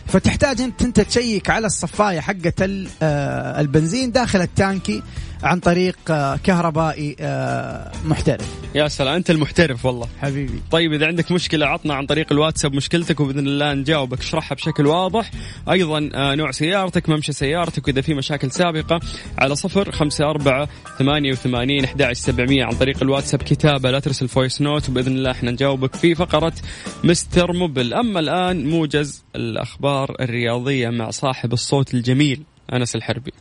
فتحتاج 0.07 0.61
أنت 0.61 0.83
أنت 0.83 1.01
تشيك 1.01 1.51
على 1.51 1.67
الصفايه 1.67 2.21
حقة 2.21 2.87
آه، 3.03 3.61
البنزين 3.61 4.13
داخل 4.13 4.41
التانكي. 4.41 5.03
عن 5.43 5.61
طريق 5.61 5.97
آه، 6.11 6.37
كهربائي 6.37 7.17
آه، 7.21 7.93
محترف. 8.05 8.55
يا 8.75 8.89
سلام 8.89 9.15
أنت 9.15 9.31
المحترف 9.31 9.87
والله. 9.87 10.09
حبيبي. 10.23 10.63
طيب 10.71 10.93
إذا 10.93 11.07
عندك 11.07 11.33
مشكلة 11.33 11.67
عطنا 11.67 11.95
عن 11.95 12.07
طريق 12.07 12.33
الواتساب 12.33 12.75
مشكلتك 12.75 13.21
وبإذن 13.21 13.47
الله 13.47 13.75
نجاوبك. 13.75 14.19
اشرحها 14.19 14.55
بشكل 14.55 14.87
واضح. 14.87 15.31
أيضا 15.71 16.11
آه، 16.15 16.35
نوع 16.35 16.51
سيارتك 16.51 17.09
ممشى 17.09 17.33
سيارتك 17.33 17.89
وإذا 17.89 18.01
في 18.01 18.15
مشاكل 18.15 18.51
سابقة 18.51 19.01
على 19.39 19.57
صفر 19.57 19.93
خمسة 19.93 20.31
أربعة 20.31 20.69
ثمانية 20.99 21.33
وثمانين 21.33 21.85
أحد 21.85 22.13
سبعمية 22.13 22.65
عن 22.65 22.73
طريق 22.73 23.03
الواتساب. 23.03 23.43
كتابة 23.43 23.91
لا 23.91 24.01
ترسل 24.01 24.29
voice 24.29 24.63
note 24.63 24.89
وبإذن 24.89 25.13
الله 25.13 25.31
إحنا 25.31 25.51
نجاوبك 25.51 25.95
في 25.95 26.15
فقرة 26.15 26.53
مستر 27.05 27.53
موبل 27.53 27.95
أما 27.95 28.21
الآن 28.21 28.69
موجز 28.69 29.25
الأخبار 29.37 30.17
الرياضية 30.21 30.89
مع 30.89 31.11
صاحب 31.11 31.53
الصوت 31.53 31.95
الجميل 31.95 32.43
أنس 32.73 32.97
الحربي. 32.97 33.33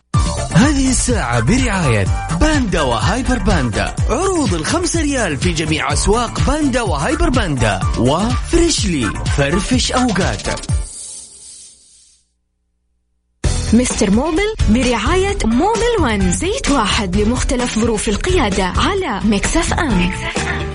هذه 0.60 0.90
الساعة 0.90 1.40
برعاية 1.40 2.06
باندا 2.42 2.82
وهايبر 2.82 3.40
باندا. 3.40 3.96
عروض 4.10 4.54
الخمسة 4.54 5.02
ريال 5.02 5.38
في 5.38 5.52
جميع 5.54 5.94
أسواق 5.94 6.40
باندا 6.48 6.82
وهايبر 6.82 7.30
باندا. 7.30 7.80
وفريشلي 7.98 9.12
فرفش 9.38 9.92
أوقاتك 9.92 10.60
مستر 13.74 14.12
موبل 14.12 14.54
برعاية 14.70 15.38
موبل 15.46 15.96
ون 16.02 16.32
زيت 16.32 16.72
واحد 16.72 17.16
لمختلف 17.16 17.80
ظروف 17.80 18.10
القيادة 18.10 18.64
على 18.64 19.20
Mix 19.26 19.74
FM, 19.74 20.08
Mix 20.08 20.48
FM. 20.48 20.69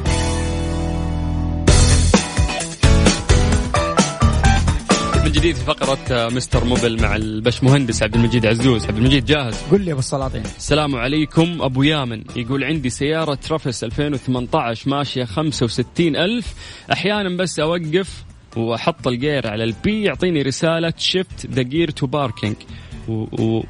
جديد 5.32 5.56
في 5.56 5.64
فقرة 5.64 5.98
آه، 6.10 6.28
مستر 6.28 6.64
موبل 6.64 7.02
مع 7.02 7.16
البش 7.16 7.62
مهندس 7.62 8.02
عبد 8.02 8.14
المجيد 8.14 8.46
عزوز. 8.46 8.84
عبد 8.84 8.96
المجيد 8.96 9.24
جاهز؟ 9.24 9.62
قل 9.70 9.80
لي 9.80 9.90
أبو 9.92 9.98
السلاطين. 9.98 10.42
السلام 10.42 10.96
عليكم. 10.96 11.62
أبو 11.62 11.82
يامن 11.82 12.24
يقول 12.36 12.64
عندي 12.64 12.90
سيارة 12.90 13.34
ترافيرس 13.34 13.84
2018 13.84 14.90
ماشية 14.90 15.24
65 15.24 16.16
ألف. 16.16 16.54
أحيانا 16.92 17.36
بس 17.36 17.58
أوقف 17.58 18.24
وأحط 18.56 19.08
الجير 19.08 19.46
على 19.50 19.64
ال 19.64 19.83
P 19.83 20.02
يعطيني 20.02 20.42
رسالة 20.42 20.92
shift 20.98 21.46
the 21.46 21.62
gear 21.62 21.90
to 21.90 22.06
parking 22.06 22.56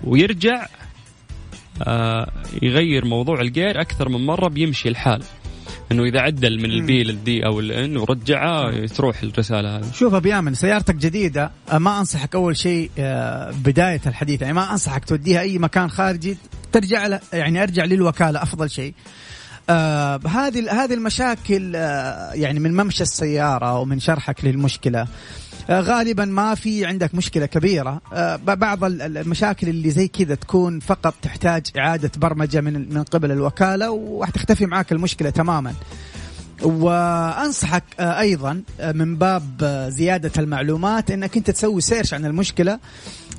ويرجع 0.05 0.67
آه 1.83 2.33
يغير 2.63 3.05
موضوع 3.05 3.41
الجير 3.41 3.81
أكثر 3.81 4.09
من 4.09 4.27
مرة 4.27 4.49
بيمشي 4.49 4.89
الحال. 4.89 5.23
إنه 5.95 6.05
إذا 6.05 6.21
عدل 6.21 6.59
من 6.59 6.71
ال 6.71 6.88
P 6.88 7.05
لل 7.05 7.33
D 7.33 7.47
أو 7.47 7.61
ال 7.61 7.79
N 7.79 7.97
ورجعها 7.97 8.87
تروح 8.87 9.23
الرسالة 9.23 9.77
هذه. 9.77 9.93
شوف 9.93 10.15
أبو 10.15 10.29
يامن 10.29 10.55
سيارتك 10.55 10.95
جديدة 10.95 11.51
آه، 11.73 11.79
ما 11.79 11.99
أنصحك 11.99 12.35
أول 12.35 12.57
شيء 12.57 12.91
آه، 12.99 13.51
بداية 13.65 14.01
الحديث. 14.07 14.43
يعني 14.43 14.55
ما 14.55 14.73
أنصحك 14.73 15.05
توديها 15.05 15.41
أي 15.41 15.59
مكان 15.59 15.91
خارجي 15.91 16.37
ترجع 16.73 17.07
له 17.07 17.21
يعني 17.33 17.63
أرجع 17.63 17.85
للوكالة 17.85 18.43
أفضل 18.43 18.71
شيء. 18.71 18.95
آه 19.71 20.21
هذه 20.27 20.85
هذه 20.85 20.95
المشاكل 20.95 21.73
آه 21.77 22.33
يعني 22.33 22.61
من 22.61 22.77
ممشى 22.77 23.03
السيارة 23.03 23.79
ومن 23.79 24.01
شرحك 24.01 24.45
للمشكلة. 24.45 25.07
غالبا 25.71 26.25
ما 26.25 26.55
في 26.55 26.85
عندك 26.85 27.15
مشكلة 27.15 27.47
كبيرة. 27.47 28.01
آه 28.13 28.37
بعض 28.37 28.85
المشاكل 28.85 29.69
اللي 29.69 29.91
زي 29.91 30.09
كذا 30.09 30.35
تكون 30.35 30.81
فقط 30.81 31.15
تحتاج 31.23 31.67
إعادة 31.79 32.11
برمجة 32.17 32.61
من 32.61 32.95
من 32.95 33.03
قبل 33.03 33.33
الوكالة 33.33 33.91
وحتختفي 33.91 34.67
معاك 34.67 34.93
المشكلة 34.93 35.31
تماما. 35.31 35.75
وأنصحك 36.63 37.85
آه، 38.01 38.21
أيضا 38.21 38.63
آه، 38.81 38.93
من 38.93 39.17
باب 39.17 39.61
آه، 39.63 39.89
زيادة 39.89 40.33
المعلومات 40.39 41.11
إنك 41.11 41.37
أنت 41.37 41.51
تسوي 41.51 41.81
سيرش 41.81 42.15
عن 42.15 42.25
المشكلة. 42.25 42.79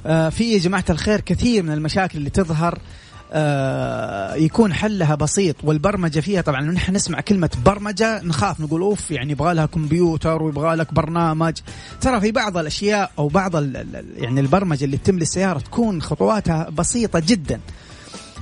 في 0.06 0.54
يا 0.54 0.60
جماعة 0.60 0.86
الخير 0.90 1.22
كثير 1.22 1.64
من 1.64 1.74
المشاكل 1.74 2.18
اللي 2.18 2.30
تظهر. 2.30 2.74
آه، 2.74 2.80
يكون 4.36 4.74
حلها 4.74 5.16
بسيط. 5.16 5.56
والبرمجة 5.64 6.20
فيها 6.20 6.42
طبعا 6.42 6.62
نحن 6.62 6.94
نسمع 6.94 7.22
كلمة 7.22 7.50
برمجة 7.66 8.22
نخاف 8.24 8.60
نقول 8.60 8.82
أوف 8.82 9.12
يعني 9.12 9.32
يبغى 9.32 9.54
لها 9.54 9.66
كمبيوتر 9.66 10.44
ويبغى 10.44 10.76
لك 10.76 10.94
برنامج. 10.94 11.54
ترى 12.02 12.22
في 12.22 12.32
بعض 12.32 12.58
الأشياء 12.58 13.12
أو 13.20 13.28
بعض 13.28 13.56
يعني 14.18 14.40
البرمجة 14.40 14.86
اللي 14.86 14.98
تتم 14.98 15.20
للسيارة 15.20 15.60
تكون 15.60 16.02
خطواتها 16.02 16.70
بسيطة 16.70 17.20
جدا. 17.20 17.60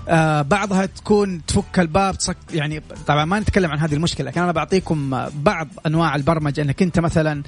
آه 0.10 0.42
بعضها 0.42 0.86
تكون 0.86 1.46
تفك 1.46 1.80
الباب 1.80 2.18
تصك 2.18 2.38
يعني 2.54 2.82
طبعا 3.08 3.26
ما 3.26 3.40
نتكلم 3.40 3.72
عن 3.72 3.80
هذه 3.80 3.94
المشكلة 3.94 4.30
لكن 4.30 4.42
أنا 4.42 4.52
بعطيكم 4.52 5.28
بعض 5.34 5.68
أنواع 5.86 6.16
البرمجة. 6.16 6.62
إنك 6.62 6.82
أنت 6.82 7.00
مثلا 7.00 7.44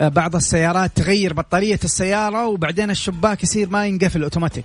آه، 0.00 0.08
بعض 0.08 0.36
السيارات 0.36 0.90
تغير 0.94 1.32
بطارية 1.32 1.78
السيارة 1.84 2.46
وبعدين 2.46 2.90
الشباك 2.90 3.42
يصير 3.42 3.68
ما 3.68 3.86
ينقفل 3.86 4.22
اوتوماتيك 4.22 4.64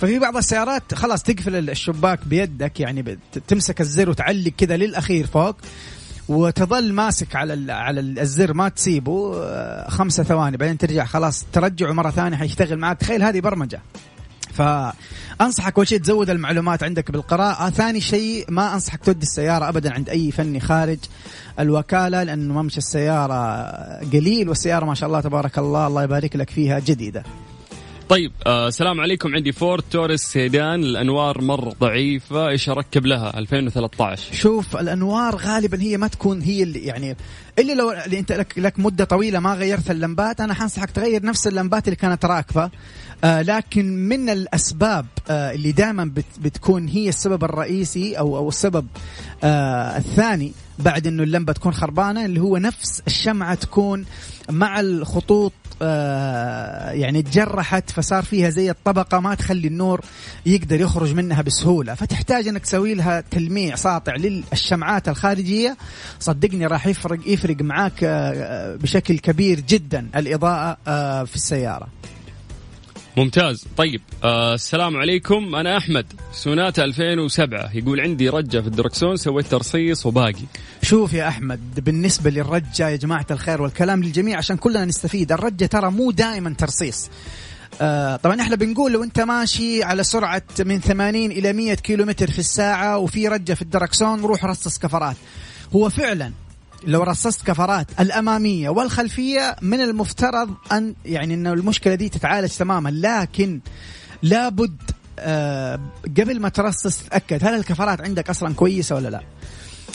ففي 0.00 0.18
بعض 0.18 0.36
السيارات 0.36 0.94
خلاص 0.94 1.22
تقفل 1.22 1.70
الشباك 1.70 2.26
بيدك 2.26 2.80
يعني 2.80 3.18
تمسك 3.48 3.80
الزر 3.80 4.10
وتعلق 4.10 4.52
كذا 4.58 4.76
للأخير 4.76 5.26
فوق 5.26 5.56
وتظل 6.28 6.92
ماسك 6.92 7.36
على 7.36 7.72
على 7.72 8.00
الزر 8.00 8.52
ما 8.54 8.68
تسيبه 8.68 9.42
آه، 9.44 9.90
خمسة 9.90 10.22
ثواني 10.22 10.56
بعدين 10.56 10.78
ترجع 10.78 11.04
خلاص 11.04 11.46
ترجعه 11.52 11.92
مرة 11.92 12.10
ثانية 12.10 12.36
حيشتغل 12.36 12.78
معك. 12.78 12.98
تخيل 12.98 13.22
هذه 13.22 13.40
برمجة. 13.40 13.80
فانصحك 14.52 15.76
أول 15.76 15.88
شيء 15.88 15.98
تزود 15.98 16.30
المعلومات 16.30 16.82
عندك 16.82 17.10
بالقراءة. 17.10 17.70
ثاني 17.70 18.00
شيء 18.00 18.44
ما 18.48 18.74
أنصحك 18.74 19.04
تودي 19.04 19.22
السيارة 19.22 19.68
ابدا 19.68 19.92
عند 19.94 20.08
أي 20.08 20.30
فني 20.30 20.60
خارج 20.60 20.98
الوكالة 21.58 22.22
لأنه 22.22 22.62
ممشى 22.62 22.78
السيارة 22.78 23.62
قليل 24.12 24.48
والسيارة 24.48 24.84
ما 24.84 24.94
شاء 24.94 25.08
الله 25.08 25.20
تبارك 25.20 25.58
الله 25.58 25.86
الله 25.86 26.02
يبارك 26.02 26.36
لك 26.36 26.50
فيها 26.50 26.78
جديدة. 26.78 27.22
طيب 28.08 28.32
آه 28.46 28.68
السلام 28.68 29.00
عليكم. 29.00 29.34
عندي 29.34 29.52
فورد 29.52 29.82
توريس 29.90 30.20
سيدان. 30.22 30.84
الأنوار 30.84 31.40
مره 31.40 31.72
ضعيفة. 31.80 32.48
إيش 32.48 32.68
أركب 32.68 33.06
لها؟ 33.06 33.38
2013 33.38 34.34
شوف 34.34 34.76
الأنوار 34.76 35.36
غالبا 35.36 35.80
هي 35.82 35.96
ما 35.96 36.08
تكون 36.08 36.42
هي 36.42 36.62
اللي 36.62 36.78
يعني 36.78 37.16
إلا 37.58 37.72
لو 37.72 37.92
اللي 37.92 38.18
أنت 38.18 38.32
لك 38.32 38.58
لك 38.58 38.78
مدة 38.78 39.04
طويلة 39.04 39.40
ما 39.40 39.54
غيرت 39.54 39.90
اللمبات 39.90 40.40
أنا 40.40 40.54
حنصحك 40.54 40.90
تغير 40.90 41.24
نفس 41.24 41.46
اللمبات 41.46 41.84
اللي 41.84 41.96
كانت 41.96 42.24
راكبة. 42.24 42.70
آه 43.24 43.42
لكن 43.42 44.08
من 44.08 44.28
الأسباب 44.28 45.06
آه 45.30 45.52
اللي 45.52 45.72
دائما 45.72 46.04
بت 46.04 46.24
بتكون 46.40 46.88
هي 46.88 47.08
السبب 47.08 47.44
الرئيسي 47.44 48.18
أو 48.18 48.36
أو 48.36 48.48
السبب 48.48 48.86
آه 49.44 49.96
الثاني 49.98 50.52
بعد 50.78 51.06
إنه 51.06 51.22
اللمبة 51.22 51.52
تكون 51.52 51.72
خربانة 51.72 52.24
اللي 52.24 52.40
هو 52.40 52.56
نفس 52.56 53.02
الشمعة 53.06 53.54
تكون 53.54 54.04
مع 54.50 54.80
الخطوط 54.80 55.52
آه 55.52 55.65
يعني 55.80 57.22
تجرحت 57.22 57.90
فصار 57.90 58.22
فيها 58.22 58.50
زي 58.50 58.70
الطبقة 58.70 59.20
ما 59.20 59.34
تخلي 59.34 59.68
النور 59.68 60.00
يقدر 60.46 60.80
يخرج 60.80 61.14
منها 61.14 61.42
بسهولة. 61.42 61.94
فتحتاج 61.94 62.48
إنك 62.48 62.62
تسوي 62.62 62.94
لها 62.94 63.20
تلميع 63.20 63.76
ساطع 63.76 64.14
للشمعات 64.16 65.08
الخارجية. 65.08 65.76
صدقني 66.20 66.66
راح 66.66 66.86
يفرق 66.86 67.18
يفرق 67.26 67.62
معاك 67.62 68.04
آه 68.04 68.76
بشكل 68.76 69.18
كبير 69.18 69.60
جدا 69.60 70.08
الإضاءة 70.16 70.76
آه 70.88 71.24
في 71.24 71.36
السيارة. 71.36 71.88
ممتاز. 73.16 73.66
طيب 73.76 74.00
آه 74.24 74.54
السلام 74.54 74.96
عليكم. 74.96 75.54
أنا 75.54 75.76
أحمد 75.76 76.06
سوناتا 76.32 76.84
2007 76.84 77.76
يقول 77.76 78.00
عندي 78.00 78.28
رجة 78.28 78.60
في 78.60 78.66
الدركسون 78.66 79.16
سويت 79.16 79.46
ترصيص 79.46 80.06
وباقي. 80.06 80.44
شوف 80.82 81.12
يا 81.12 81.28
أحمد 81.28 81.84
بالنسبة 81.84 82.30
للرجة 82.30 82.88
يا 82.88 82.96
جماعة 82.96 83.26
الخير 83.30 83.62
والكلام 83.62 84.02
للجميع 84.02 84.38
عشان 84.38 84.56
كلنا 84.56 84.84
نستفيد. 84.84 85.32
الرجة 85.32 85.66
ترى 85.66 85.90
مو 85.90 86.10
دائما 86.10 86.54
ترصيص. 86.58 87.08
آه 87.80 88.16
طبعا 88.16 88.40
إحنا 88.40 88.56
بنقول 88.56 88.92
لو 88.92 89.04
أنت 89.04 89.20
ماشي 89.20 89.82
على 89.82 90.04
سرعة 90.04 90.42
من 90.60 90.80
80 90.80 91.30
إلى 91.30 91.52
100 91.52 91.74
كيلومتر 91.74 92.30
في 92.30 92.38
الساعة 92.38 92.98
وفي 92.98 93.28
رجة 93.28 93.54
في 93.54 93.62
الدركسون 93.62 94.20
روح 94.20 94.44
رصص 94.44 94.78
كفرات. 94.78 95.16
هو 95.76 95.90
فعلا 95.90 96.32
لو 96.84 97.02
رصصت 97.02 97.46
كفرات 97.46 97.86
الأمامية 98.00 98.68
والخلفية 98.68 99.56
من 99.62 99.80
المفترض 99.80 100.54
أن 100.72 100.94
يعني 101.04 101.34
انه 101.34 101.52
المشكلة 101.52 101.94
دي 101.94 102.08
تتعالج 102.08 102.48
تماما. 102.50 102.88
لكن 102.88 103.60
لابد 104.22 104.76
آه 105.18 105.80
قبل 106.18 106.40
ما 106.40 106.48
ترصص 106.48 106.98
تتأكد 106.98 107.44
هل 107.44 107.54
الكفرات 107.54 108.00
عندك 108.00 108.30
أصلا 108.30 108.54
كويسة 108.54 108.94
ولا 108.94 109.08
لا. 109.08 109.20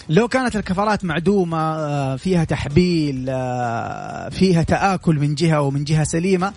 لو 0.10 0.28
كانت 0.28 0.56
الكفرات 0.56 1.06
معدومة 1.06 1.58
آه، 1.58 2.16
فيها 2.16 2.44
تحبيل 2.44 3.26
آه، 3.30 4.30
فيها 4.30 4.64
تآكل 4.64 5.16
من 5.16 5.36
جهة 5.36 5.62
ومن 5.62 5.84
جهة 5.84 6.04
سليمة 6.04 6.54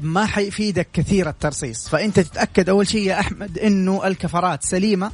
ما 0.00 0.26
حيفيدك 0.26 0.88
كثير 0.92 1.28
الترصيص. 1.28 1.88
فأنت 1.88 2.20
تتأكد 2.20 2.68
أول 2.68 2.88
شيء 2.88 3.02
يا 3.02 3.20
أحمد 3.20 3.58
أنه 3.58 4.06
الكفرات 4.06 4.62
سليمة 4.62 5.10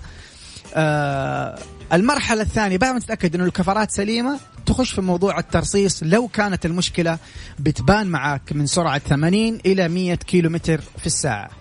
آه 0.74 1.58
المرحلة 1.92 2.42
الثانية 2.42 2.78
بعد 2.78 2.94
ما 2.94 3.00
تتأكد 3.00 3.34
أنه 3.34 3.44
الكفرات 3.44 3.90
سليمة 3.90 4.38
تخش 4.66 4.92
في 4.92 5.00
موضوع 5.00 5.38
الترصيص. 5.38 6.02
لو 6.02 6.28
كانت 6.28 6.66
المشكلة 6.66 7.18
بتبان 7.58 8.06
معك 8.06 8.52
من 8.52 8.66
سرعة 8.66 8.98
80 8.98 9.58
إلى 9.66 9.88
100 9.88 10.14
كيلومتر 10.14 10.80
في 10.98 11.06
الساعة. 11.06 11.59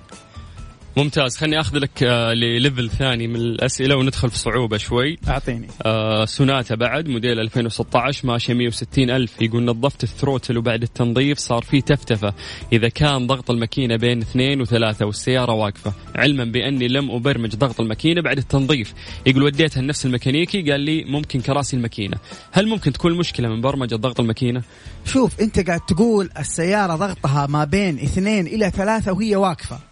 ممتاز. 0.97 1.37
خليني 1.37 1.59
آخذ 1.59 1.77
لك 1.77 2.03
آه 2.03 2.33
لل 2.33 2.49
level 2.49 2.89
ثاني 2.89 3.27
من 3.27 3.35
الأسئلة 3.35 3.95
وندخل 3.95 4.29
في 4.29 4.37
صعوبة 4.37 4.77
شوي. 4.77 5.17
أعطيني. 5.27 5.67
آه 5.85 6.25
سوناتا 6.25 6.75
بعد 6.75 7.07
موديل 7.07 7.39
2016 7.39 8.27
ماشي 8.27 8.53
160 8.53 9.09
ألف. 9.09 9.41
يقول 9.41 9.65
نظفت 9.65 10.03
ال 10.03 10.09
throttle 10.09 10.57
وبعد 10.57 10.83
التنظيف 10.83 11.37
صار 11.37 11.63
في 11.63 11.81
تفتفة. 11.81 12.33
إذا 12.73 12.89
كان 12.89 13.27
ضغط 13.27 13.51
الماكينة 13.51 13.95
بين 13.95 14.21
اثنين 14.21 14.61
وثلاثة 14.61 15.05
والسيارة 15.05 15.53
واقفة. 15.53 15.93
علما 16.15 16.43
بأني 16.43 16.87
لم 16.87 17.11
أبرمج 17.11 17.55
ضغط 17.55 17.81
الماكينة 17.81 18.21
بعد 18.21 18.37
التنظيف. 18.37 18.93
يقول 19.25 19.43
وديتها 19.43 19.81
لنفس 19.81 20.05
الميكانيكي 20.05 20.71
قال 20.71 20.81
لي 20.81 21.03
ممكن 21.03 21.41
كراسي 21.41 21.77
الماكينة. 21.77 22.17
هل 22.51 22.67
ممكن 22.67 22.93
تكون 22.93 23.11
المشكلة 23.11 23.49
من 23.49 23.61
برمجة 23.61 23.95
ضغط 23.95 24.19
الماكينة؟ 24.19 24.61
شوف 25.05 25.41
أنت 25.41 25.67
قاعد 25.67 25.79
تقول 25.79 26.29
السيارة 26.39 26.95
ضغطها 26.95 27.47
ما 27.47 27.63
بين 27.63 27.99
اثنين 27.99 28.47
إلى 28.47 28.69
ثلاثة 28.69 29.11
وهي 29.11 29.35
واقفة. 29.35 29.88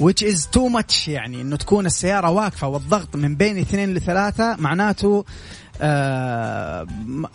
Which 0.00 0.22
is 0.22 0.46
too 0.46 0.68
much 0.78 1.08
يعني 1.08 1.40
إنه 1.40 1.56
تكون 1.56 1.86
السيارة 1.86 2.30
واقفة 2.30 2.68
والضغط 2.68 3.16
من 3.16 3.36
بين 3.36 3.58
اثنين 3.58 3.94
لثلاثة 3.94 4.56
معناته 4.58 5.24
آه 5.80 6.86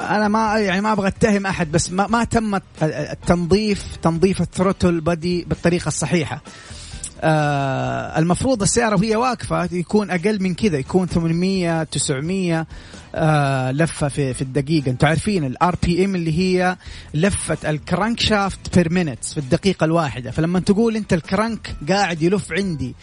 أنا 0.01 0.27
ما 0.27 0.59
يعني 0.59 0.81
ما 0.81 0.91
أبغى 0.91 1.07
أتهم 1.07 1.45
أحد 1.45 1.71
بس 1.71 1.91
ما, 1.91 2.07
ما 2.07 2.23
تم 2.23 2.59
التنظيف 2.83 3.95
تنظيف 3.95 4.41
ال 4.41 4.48
throttle 4.48 5.01
body 5.01 5.43
بالطريقة 5.43 5.87
الصحيحة. 5.87 6.41
آه 7.21 8.19
المفروض 8.19 8.61
السياره 8.61 8.95
وهي 8.95 9.15
واقفة 9.15 9.69
يكون 9.71 10.11
أقل 10.11 10.43
من 10.43 10.53
كذا 10.53 10.77
يكون 10.77 11.07
800 11.07 11.83
900 11.83 12.67
آه 13.15 13.71
لفة 13.71 14.07
في 14.07 14.33
في 14.33 14.41
الدقيقة. 14.41 14.89
أنتم 14.91 15.07
عارفين 15.07 15.43
ال 15.43 15.75
RPM 15.83 16.15
اللي 16.15 16.39
هي 16.39 16.77
لفة 17.13 17.69
ال 17.69 18.19
crankshaft 18.19 18.75
per 18.75 18.93
minute 18.93 19.25
في 19.25 19.37
الدقيقة 19.37 19.85
الواحدة. 19.85 20.31
فلما 20.31 20.59
تقول 20.59 20.95
أنت 20.95 21.13
ال 21.13 21.23
crank 21.23 21.75
قاعد 21.89 22.21
يلف 22.21 22.51
عندي 22.51 22.95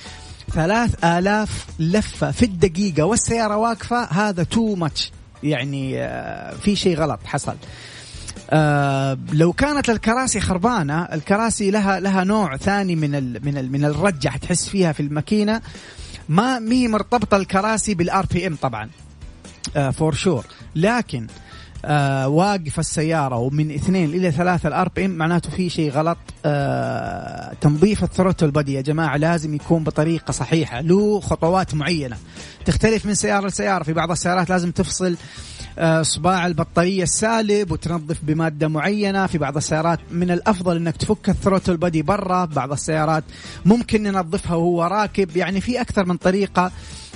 ثلاث 0.53 1.05
آلاف 1.05 1.67
لفة 1.79 2.31
في 2.31 2.45
الدقيقة 2.45 3.05
والسيارة 3.05 3.57
واقفة 3.57 4.05
هذا 4.05 4.43
too 4.43 4.75
much 4.75 5.11
يعني 5.43 6.03
آه 6.03 6.55
في 6.55 6.77
شيء 6.77 6.97
غلط 6.97 7.21
حصل. 7.25 7.57
آه 8.51 9.19
لو 9.33 9.53
كانت 9.53 9.91
الكراسي 9.91 10.41
خربانة 10.41 11.03
الكراسي 11.03 11.71
لها 11.71 12.01
لها 12.01 12.25
نوع 12.25 12.57
ثاني 12.57 12.97
من 12.97 13.15
ال 13.15 13.41
من 13.45 13.59
ال 13.59 13.73
من 13.73 13.85
الرجه 13.85 14.29
حتحس 14.29 14.69
فيها 14.69 14.93
في 14.93 15.01
الماكينة. 15.01 15.61
ما 16.29 16.59
مي 16.59 16.89
مرتبطة 16.89 17.37
الكراسي 17.37 17.95
بال 17.95 18.27
RPM 18.27 18.57
طبعا. 18.57 18.91
for 19.93 20.13
uh, 20.13 20.17
sure 20.17 20.45
لكن 20.77 21.27
آه 21.85 22.29
واقف 22.29 22.79
السيارة 22.79 23.37
ومن 23.37 23.75
اثنين 23.75 24.11
إلى 24.11 24.31
ثلاثة 24.31 24.69
ال 24.69 24.89
RPM 24.89 25.11
معناته 25.11 25.51
في 25.51 25.69
شيء 25.71 25.91
غلط. 25.91 26.19
آه 26.45 27.53
تنظيف 27.61 28.05
ال 28.05 28.10
throttle 28.10 28.51
body 28.51 28.73
يا 28.73 28.81
جماعة 28.81 29.17
لازم 29.17 29.55
يكون 29.55 29.85
بطريقة 29.85 30.33
صحيحة 30.33 30.81
له 30.81 31.21
خطوات 31.21 31.75
معينة. 31.75 32.17
تختلف 32.65 33.07
من 33.07 33.15
سيارة 33.15 33.47
لسيارة 33.47 33.85
في 33.85 33.93
بعض 33.93 34.11
السيارات 34.11 34.51
لازم 34.51 34.71
تفصل. 34.71 35.13
آه، 35.13 35.17
صباع 36.03 36.47
البطارية 36.47 37.03
السالب 37.03 37.71
وتنظف 37.71 38.19
بمادة 38.23 38.69
معينة 38.69 39.27
في 39.27 39.39
بعض 39.39 39.57
السيارات. 39.57 40.01
من 40.11 40.31
الأفضل 40.31 40.77
أنك 40.77 40.97
تفك 40.97 41.29
ال 41.29 41.34
throttle 41.34 41.77
body 41.77 42.03
برا 42.03 42.45
بعض 42.45 42.73
السيارات. 42.73 43.25
ممكن 43.65 44.03
ننظفها 44.03 44.57
وهو 44.57 44.85
راكب. 44.85 45.37
يعني 45.37 45.61
في 45.61 45.81
أكثر 45.81 46.07
من 46.07 46.17
طريقة 46.17 46.73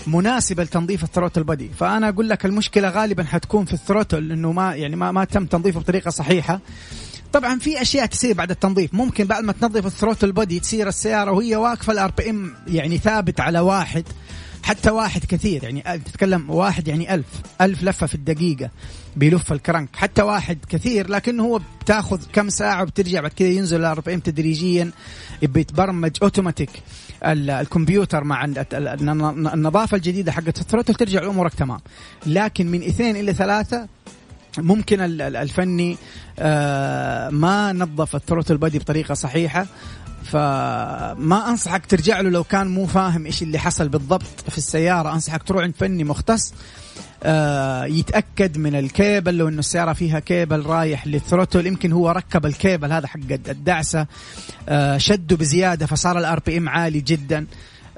مناسبة 0.06 0.62
لتنظيف 0.62 1.04
ال 1.04 1.09
throttle 1.09 1.44
body 1.44 1.68
فأنا 1.68 2.08
أقول 2.08 2.28
لك 2.28 2.46
المشكلة 2.46 2.88
غالبا 2.88 3.24
حتكون 3.24 3.64
في 3.64 3.72
ال 3.72 3.79
throttle 3.79 4.32
انه 4.32 4.52
ما 4.52 4.74
يعني 4.74 4.96
ما, 4.96 5.12
ما 5.12 5.24
تم 5.24 5.46
تنظيفه 5.46 5.80
بطريقة 5.80 6.10
صحيحة. 6.10 6.60
طبعا 7.32 7.58
في 7.58 7.82
أشياء 7.82 8.06
تصير 8.06 8.34
بعد 8.34 8.50
التنظيف. 8.50 8.94
ممكن 8.94 9.24
بعد 9.24 9.44
ما 9.44 9.52
تنظف 9.52 9.86
ال 9.86 9.91
throttle 9.91 10.32
body 10.32 10.60
تصير 10.60 10.88
السيارة 10.88 11.30
وهي 11.30 11.56
واقفة 11.56 11.92
ال 11.92 12.10
RPM 12.10 12.54
يعني 12.66 12.98
ثابت 12.98 13.40
على 13.40 13.60
واحد. 13.60 14.04
حتى 14.62 14.90
واحد 14.90 15.24
كثير 15.24 15.64
يعني 15.64 15.82
تتكلم 15.98 16.50
واحد 16.50 16.88
يعني 16.88 17.14
ألف 17.14 17.26
ألف 17.60 17.82
لفة 17.82 18.06
في 18.06 18.14
الدقيقة 18.14 18.70
بيلف 19.16 19.52
ال 19.52 19.57
crank. 19.57 19.88
حتى 19.96 20.22
واحد 20.22 20.58
كثير 20.68 21.10
لكن 21.10 21.40
هو 21.40 21.60
بتاخذ 21.80 22.20
كم 22.32 22.48
ساعة 22.48 22.82
وبترجع 22.82 23.20
بعد 23.20 23.30
كذا 23.30 23.48
ينزل 23.48 23.84
ال 23.84 24.08
RPM 24.08 24.20
تدريجيا 24.20 24.90
بيتبرمج 25.42 26.10
اوتوماتيك 26.22 26.70
الكمبيوتر 27.24 28.24
مع 28.24 28.44
النظافة 29.54 29.96
الجديدة 29.96 30.32
حقت 30.32 30.60
ال 30.60 30.64
throttle 30.64 30.94
ترجع 30.94 31.26
أمورك 31.26 31.54
تمام. 31.54 31.80
لكن 32.26 32.66
من 32.66 32.82
اثنين 32.82 33.16
إلى 33.16 33.34
ثلاثة 33.34 33.88
ممكن 34.58 35.00
الفني 35.20 35.96
آه، 36.38 37.30
ما 37.30 37.72
نظف 37.72 38.16
ال 38.16 38.20
throttle 38.20 38.56
body 38.56 38.78
بطريقة 38.78 39.14
صحيحة 39.14 39.66
فما 40.24 41.48
أنصحك 41.48 41.86
ترجع 41.86 42.20
له 42.20 42.30
لو 42.30 42.44
كان 42.44 42.66
مو 42.66 42.86
فاهم 42.86 43.26
إيش 43.26 43.42
اللي 43.42 43.58
حصل 43.58 43.88
بالضبط 43.88 44.50
في 44.50 44.58
السيارة. 44.58 45.12
أنصحك 45.12 45.42
تروح 45.42 45.62
عند 45.62 45.74
فني 45.78 46.04
مختص 46.04 46.54
آه 47.22 47.84
يتأكد 47.84 48.58
من 48.58 48.74
الكيبل 48.74 49.34
لو 49.34 49.48
إنه 49.48 49.58
السيارة 49.58 49.92
فيها 49.92 50.20
كيبل 50.20 50.66
رايح 50.66 51.06
لل 51.06 51.18
throttle 51.18 51.66
يمكن 51.66 51.92
هو 51.92 52.10
ركب 52.10 52.46
الكيبل 52.46 52.92
هذا 52.92 53.06
حق 53.06 53.20
الدعسة 53.30 54.06
آه 54.68 54.98
شده 54.98 55.36
بزيادة 55.36 55.86
فصار 55.86 56.18
ال 56.18 56.40
RPM 56.46 56.68
عالي 56.68 57.00
جدا. 57.00 57.46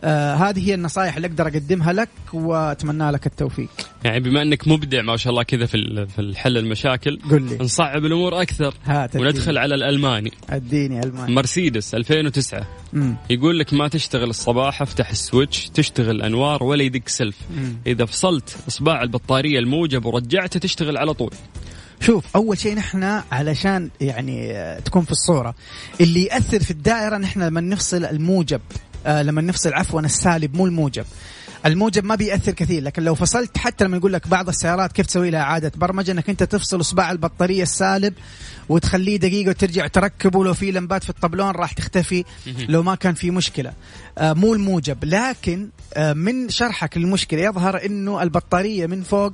آه 0.04 0.34
هذه 0.34 0.68
هي 0.68 0.74
النصائح 0.74 1.16
اللي 1.16 1.28
أقدر 1.28 1.46
أقدمها 1.46 1.92
لك 1.92 2.08
وأتمنى 2.32 3.10
لك 3.10 3.26
التوفيق. 3.26 3.68
يعني 4.04 4.20
بما 4.20 4.42
إنك 4.42 4.68
مبدع 4.68 5.02
ما 5.02 5.16
شاء 5.16 5.30
الله 5.30 5.42
كذا 5.42 5.66
في 5.66 6.06
في 6.06 6.18
الحل 6.18 6.58
المشاكل 6.58 7.18
قل 7.30 7.42
لي 7.42 7.58
نصعب 7.60 8.04
الأمور 8.04 8.42
أكثر 8.42 8.74
هات 8.84 9.16
وندخل 9.16 9.58
على 9.58 9.74
الألماني 9.74 10.32
أديني 10.50 11.00
ألماني 11.00 11.34
مرسيدس 11.34 11.94
2009 11.94 12.66
مم. 12.92 13.16
يقول 13.30 13.58
لك 13.58 13.74
ما 13.74 13.88
تشتغل 13.88 14.30
الصباح 14.30 14.82
افتح 14.82 15.10
السويتش 15.10 15.68
تشتغل 15.68 16.22
أنوار 16.22 16.62
ولا 16.62 16.82
يدق 16.82 17.08
سلف 17.08 17.36
مم. 17.56 17.76
إذا 17.86 18.04
فصلت 18.04 18.56
اصبع 18.68 19.02
البطارية 19.02 19.58
الموجب 19.58 20.04
ورجعته 20.04 20.60
تشتغل 20.60 20.96
على 20.96 21.14
طول. 21.14 21.30
شوف 22.00 22.24
أول 22.36 22.58
شيء 22.58 22.74
نحن 22.74 23.22
علشان 23.32 23.90
يعني 24.00 24.54
تكون 24.84 25.02
في 25.02 25.12
الصورة 25.12 25.54
اللي 26.00 26.24
يأثر 26.24 26.60
في 26.60 26.70
الدائرة 26.70 27.18
نحن 27.18 27.42
لما 27.42 27.60
نفصل 27.60 28.04
الموجب 28.04 28.60
آه 29.06 29.22
لما 29.22 29.40
نفصل 29.42 29.72
عفوا 29.72 30.00
السالب 30.00 30.56
مو 30.56 30.66
الموجب. 30.66 31.04
الموجب 31.66 32.04
ما 32.04 32.14
بيأثر 32.14 32.52
كثير 32.52 32.82
لكن 32.82 33.02
لو 33.02 33.14
فصلت 33.14 33.58
حتى 33.58 33.84
لما 33.84 33.96
يقول 33.96 34.12
لك 34.12 34.28
بعض 34.28 34.48
السيارات 34.48 34.92
كيف 34.92 35.06
تسوي 35.06 35.30
لها 35.30 35.40
إعادة 35.40 35.72
برمجة 35.76 36.12
إنك 36.12 36.30
أنت 36.30 36.42
تفصل 36.42 36.80
إصبع 36.80 37.10
البطارية 37.10 37.62
السالب 37.62 38.14
وتخليه 38.68 39.16
دقيقة 39.16 39.50
وترجع 39.50 39.86
تركبه 39.86 40.44
لو 40.44 40.54
في 40.54 40.70
لمبات 40.70 41.04
في 41.04 41.10
الطبلون 41.10 41.50
راح 41.50 41.72
تختفي 41.72 42.24
لو 42.68 42.82
ما 42.82 42.94
كان 42.94 43.14
في 43.14 43.30
مشكلة. 43.30 43.72
آه 44.18 44.32
مو 44.32 44.54
الموجب. 44.54 45.04
لكن 45.04 45.68
آه 45.94 46.12
من 46.12 46.48
شرحك 46.48 46.98
للمشكلة 46.98 47.40
يظهر 47.40 47.84
إنه 47.86 48.22
البطارية 48.22 48.86
من 48.86 49.02
فوق 49.02 49.32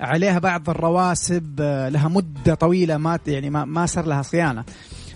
عليها 0.00 0.38
بعض 0.38 0.70
الرواسب 0.70 1.56
آه 1.60 1.88
لها 1.88 2.08
مدة 2.08 2.54
طويلة 2.54 2.96
ما 2.96 3.18
يعني 3.26 3.50
ما, 3.50 3.64
ما 3.64 3.86
صار 3.86 4.06
لها 4.06 4.22
صيانة. 4.22 4.64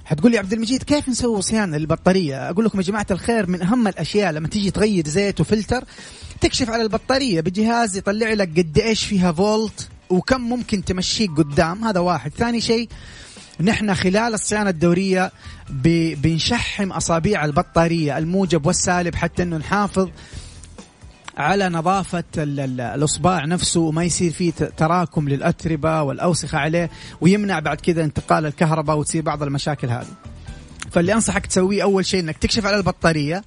حتقول 0.08 0.32
لي 0.32 0.38
عبد 0.38 0.52
المجيد 0.52 0.82
كيف 0.82 1.08
نسوي 1.08 1.42
صيانة 1.42 1.76
للبطارية؟ 1.76 2.50
أقول 2.50 2.64
لكم 2.64 2.78
يا 2.78 2.84
جماعة 2.84 3.06
الخير 3.10 3.50
من 3.50 3.62
أهم 3.62 3.88
الأشياء 3.88 4.32
لما 4.32 4.48
تيجي 4.48 4.70
تغير 4.70 5.08
زيت 5.08 5.40
وفلتر 5.40 5.84
تكشف 6.40 6.70
على 6.70 6.82
البطارية 6.82 7.40
بجهاز 7.40 7.96
يطلع 7.96 8.32
لك 8.32 8.58
قد 8.58 8.78
إيش 8.78 9.04
فيها 9.04 9.32
فولت 9.32 9.88
وكم 10.10 10.40
ممكن 10.40 10.84
تمشيك 10.84 11.30
قدام 11.30 11.84
هذا 11.84 12.00
واحد 12.00 12.32
ثاني 12.38 12.60
شيء 12.60 12.88
نحن 13.60 13.94
خلال 13.94 14.34
الصيانة 14.34 14.70
الدورية 14.70 15.32
بنشحم 16.22 16.92
أصابيع 16.92 17.44
البطارية 17.44 18.18
الموجب 18.18 18.66
والسالب 18.66 19.14
حتى 19.14 19.42
أنه 19.42 19.56
نحافظ 19.56 20.08
على 21.38 21.68
نظافة 21.68 22.24
الإصبع 22.36 23.44
نفسه 23.44 23.80
وما 23.80 24.04
يصير 24.04 24.32
فيه 24.32 24.52
تراكم 24.52 25.28
للأتربة 25.28 26.02
والأوسخة 26.02 26.58
عليه 26.58 26.90
ويمنع 27.20 27.58
بعد 27.58 27.80
كذا 27.80 28.04
انتقال 28.04 28.46
الكهرباء 28.46 28.98
وتصير 28.98 29.22
بعض 29.22 29.42
المشاكل 29.42 29.88
هذه. 29.88 30.06
فاللي 30.90 31.12
أنصحك 31.12 31.46
تسويه 31.46 31.82
أول 31.82 32.06
شيء 32.06 32.20
أنك 32.20 32.36
تكشف 32.38 32.66
على 32.66 32.76
البطارية. 32.76 33.44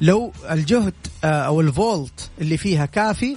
لو 0.00 0.32
الجهد 0.50 0.94
آه، 1.24 1.26
أو 1.26 1.60
الفولت 1.60 2.30
اللي 2.40 2.56
فيها 2.56 2.86
كافي 2.86 3.36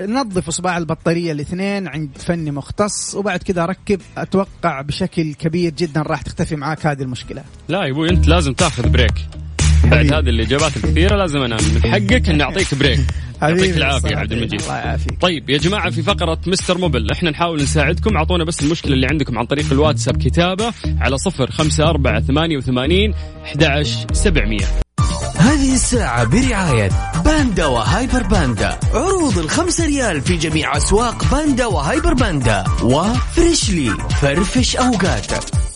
نظف 0.00 0.48
إصبع 0.48 0.78
البطارية 0.78 1.32
الاثنين 1.32 1.88
عند 1.88 2.10
فني 2.18 2.50
مختص 2.50 3.14
وبعد 3.14 3.42
كذا 3.42 3.66
ركب 3.66 4.00
أتوقع 4.18 4.80
بشكل 4.80 5.34
كبير 5.34 5.72
جدا 5.72 6.02
راح 6.02 6.22
تختفي 6.22 6.56
معاك 6.56 6.86
هذه 6.86 7.02
المشكلة. 7.02 7.44
لا 7.68 7.84
يا 7.84 7.90
أبوي 7.90 8.10
أنت 8.10 8.28
لازم 8.28 8.52
تاخذ 8.52 8.88
break. 8.88 9.45
بعد 9.84 10.12
هذه 10.12 10.28
الإجابات 10.28 10.76
الكثيرة 10.76 11.16
لازم 11.16 11.38
أنا 11.38 11.56
من 11.56 11.82
حقك 11.82 12.28
اني 12.28 12.42
أعطيك 12.42 12.74
break 12.74 13.00
يعطيك 13.42 13.76
العافية 13.76 14.16
عبد 14.16 14.32
المجيد. 14.32 14.60
الله 14.60 14.76
يعافيك. 14.76 15.20
طيب 15.20 15.50
يا 15.50 15.58
جماعة 15.58 15.90
في 15.90 16.02
فقرة 16.02 16.38
مستر 16.46 16.78
موبل. 16.78 17.10
إحنا 17.10 17.30
نحاول 17.30 17.62
نساعدكم. 17.62 18.16
أعطونا 18.16 18.44
بس 18.44 18.62
المشكلة 18.62 18.92
اللي 18.92 19.06
عندكم 19.06 19.38
عن 19.38 19.46
طريق 19.46 19.72
الواتساب 19.72 20.16
كتابة 20.16 20.72
على 21.00 21.18
صفر 21.18 21.50
خمسة 21.50 21.90
أربعة 21.90 22.20
ثمانية 22.20 22.56
وثمانين 22.56 23.14
أحد 23.44 23.86
سبعمية. 24.12 24.66
هذه 25.38 25.74
الساعة 25.74 26.24
برعاية 26.24 26.90
باندا 27.24 27.66
وهايبر 27.66 28.22
باندا. 28.22 28.78
عروض 28.94 29.38
الخمسة 29.38 29.86
ريال 29.86 30.20
في 30.20 30.36
جميع 30.36 30.76
أسواق 30.76 31.24
باندا 31.30 31.66
وهايبر 31.66 32.14
باندا. 32.14 32.64
وفريشلي 32.82 33.90
فرفش 34.20 34.76
أوقاتك. 34.76 35.75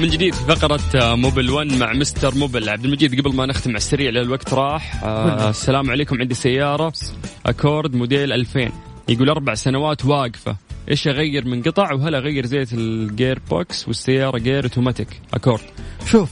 من 0.00 0.08
جديد 0.08 0.34
في 0.34 0.44
فقرة 0.44 0.80
آه، 0.94 1.14
موبل 1.14 1.50
1 1.50 1.72
مع 1.72 1.92
مستر 1.92 2.34
موبل 2.34 2.68
عبد 2.68 2.84
المجيد 2.84 3.20
قبل 3.20 3.36
ما 3.36 3.46
نختم 3.46 3.70
على 3.70 3.76
السريع 3.76 4.10
لأن 4.10 4.22
الوقت 4.22 4.54
راح. 4.54 5.04
آه 5.04 5.50
السلام 5.50 5.90
عليكم. 5.90 6.20
عندي 6.20 6.34
سيارة 6.34 6.92
أكورد 7.46 7.94
موديل 7.94 8.32
2000 8.32 8.72
يقول 9.08 9.30
أربع 9.30 9.54
سنوات 9.54 10.04
واقفة. 10.04 10.56
إيش 10.90 11.08
أغير 11.08 11.44
من 11.44 11.62
قطع 11.62 11.92
وهل 11.92 12.14
أغير 12.14 12.46
زيت 12.46 12.72
ال 12.72 13.38
gearbox 13.50 13.88
والسيارة 13.88 14.38
جير 14.38 14.64
اوتوماتيك 14.64 15.20
أكورد. 15.34 15.62
شوف 16.06 16.30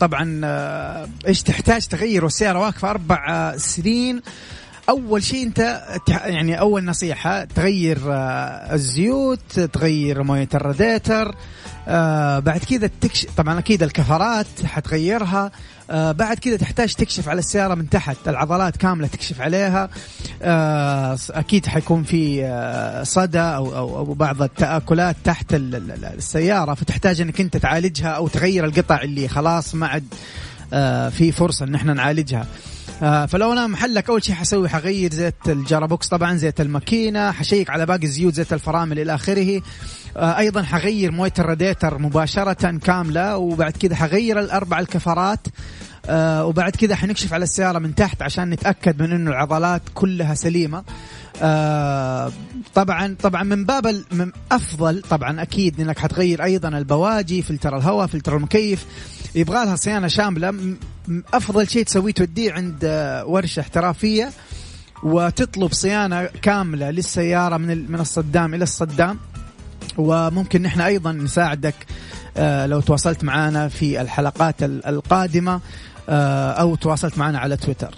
طبعا 0.00 0.40
آه، 0.44 1.08
إيش 1.26 1.42
تحتاج 1.42 1.86
تغير؟ 1.86 2.24
والسيارة 2.24 2.58
واقفة 2.58 2.90
أربع 2.90 3.56
سنين. 3.56 4.20
أول 4.88 5.22
شيء 5.22 5.46
أنت 5.46 5.82
يعني 6.08 6.60
أول 6.60 6.84
نصيحة 6.84 7.44
تغير 7.44 7.98
آه، 8.12 8.74
الزيوت 8.74 9.60
تغير 9.60 10.22
مويه 10.22 10.48
الراديتر 10.54 11.34
آه 11.88 12.38
بعد 12.38 12.60
كذا 12.60 12.90
تكش 13.00 13.26
طبعا 13.36 13.58
أكيد 13.58 13.82
الكفرات 13.82 14.46
حتغيرها 14.64 15.50
آه 15.90 16.12
بعد 16.12 16.38
كذا 16.38 16.56
تحتاج 16.56 16.94
تكشف 16.94 17.28
على 17.28 17.38
السيارة 17.38 17.74
من 17.74 17.88
تحت 17.90 18.16
العضلات 18.28 18.76
كاملة 18.76 19.06
تكشف 19.06 19.40
عليها 19.40 19.88
أكيد 21.30 21.66
حيكون 21.66 22.02
في 22.04 22.42
صدى 23.06 23.38
أو 23.38 23.76
أو, 23.76 23.96
أو 23.96 24.14
بعض 24.14 24.42
التآكلات 24.42 25.16
تحت 25.24 25.54
ال- 25.54 25.74
ال- 25.74 25.90
ال- 25.90 26.04
السيارة 26.04 26.74
فتحتاج 26.74 27.20
أنك 27.20 27.40
أنت 27.40 27.56
تعالجها 27.56 28.08
أو 28.08 28.28
تغير 28.28 28.64
القطع 28.64 29.02
اللي 29.02 29.28
خلاص 29.28 29.74
ما 29.74 29.86
عاد 29.86 30.04
في 31.10 31.32
فرصة 31.32 31.64
إن 31.64 31.74
إحنا 31.74 31.94
نعالجها. 31.94 32.40
آه 32.40 32.77
فلو 33.00 33.52
أنا 33.52 33.66
محلك 33.66 34.10
أول 34.10 34.24
شيء 34.24 34.34
حسوي 34.34 34.68
حغير 34.68 35.14
زيت 35.14 35.34
الجرابوكس 35.48 36.08
طبعا 36.08 36.36
زيت 36.36 36.60
الماكينة 36.60 37.32
حشيك 37.32 37.70
على 37.70 37.86
باقي 37.86 38.04
الزيوت 38.04 38.34
زيت 38.34 38.52
الفرامل 38.52 38.98
إلى 38.98 39.14
آخره. 39.14 39.62
آه 40.16 40.38
أيضا 40.38 40.62
حغير 40.62 41.12
مويه 41.12 41.32
الراديتر 41.38 41.98
مباشرة 41.98 42.78
كاملة 42.78 43.36
وبعد 43.36 43.72
كذا 43.72 43.96
حغير 43.96 44.40
الأربع 44.40 44.78
الكفرات. 44.78 45.40
آه 46.06 46.44
وبعد 46.44 46.76
كذا 46.76 46.94
حنكشف 46.94 47.32
على 47.32 47.42
السيارة 47.42 47.78
من 47.78 47.94
تحت 47.94 48.22
عشان 48.22 48.50
نتأكد 48.50 49.02
من 49.02 49.12
إنه 49.12 49.30
العضلات 49.30 49.82
كلها 49.94 50.34
سليمة. 50.34 50.84
آه 51.42 52.32
طبعا 52.74 53.16
طبعا 53.22 53.42
من 53.42 53.64
باب 53.64 54.04
من 54.12 54.32
أفضل 54.52 55.02
طبعا 55.02 55.42
أكيد 55.42 55.80
إنك 55.80 55.98
حتغير 55.98 56.44
أيضا 56.44 56.68
البواجي 56.68 57.42
فلتر 57.42 57.76
الهواء 57.76 58.06
فلتر 58.06 58.36
المكيف. 58.36 58.86
يبغى 59.34 59.64
لها 59.64 59.76
صيانة 59.76 60.08
شاملة. 60.08 60.54
أفضل 61.34 61.68
شيء 61.68 61.84
تسويه 61.84 62.12
توديه 62.12 62.52
عند 62.52 62.78
آه، 62.84 63.26
ورشة 63.26 63.60
احترافية 63.60 64.30
وتطلب 65.02 65.72
صيانة 65.72 66.24
كاملة 66.42 66.90
للسيارة 66.90 67.56
من 67.56 67.92
من 67.92 68.00
الصدام 68.00 68.54
إلى 68.54 68.62
الصدام. 68.62 69.18
وممكن 69.98 70.62
نحن 70.62 70.80
أيضا 70.80 71.12
نساعدك 71.12 71.74
آه، 72.36 72.66
لو 72.66 72.80
تواصلت 72.80 73.24
معنا 73.24 73.68
في 73.68 74.00
الحلقات 74.00 74.62
ال- 74.62 74.86
القادمة 74.86 75.60
آه، 76.08 76.50
أو 76.50 76.74
تواصلت 76.74 77.18
معنا 77.18 77.38
على 77.38 77.56
تويتر. 77.56 77.94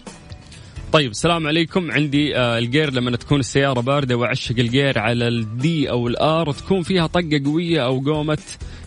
طيب 0.93 1.11
السلام 1.11 1.47
عليكم. 1.47 1.91
عندي 1.91 2.37
آه 2.37 2.59
الجير 2.59 2.93
لما 2.93 3.16
تكون 3.16 3.41
السيارة 3.41 3.81
باردة 3.81 4.14
وأعشق 4.14 4.59
الجير 4.59 4.99
على 4.99 5.28
ال 5.28 5.59
D 5.59 5.90
أو 5.91 6.09
ال 6.09 6.30
R 6.30 6.53
تكون 6.53 6.83
فيها 6.83 7.07
طقة 7.07 7.41
قوية 7.45 7.85
أو 7.85 8.01
قومة 8.01 8.39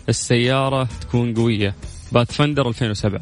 السيارة 0.08 0.88
تكون 1.00 1.34
قوية. 1.34 1.74
Pathfinder 2.14 2.68
2007 2.68 3.20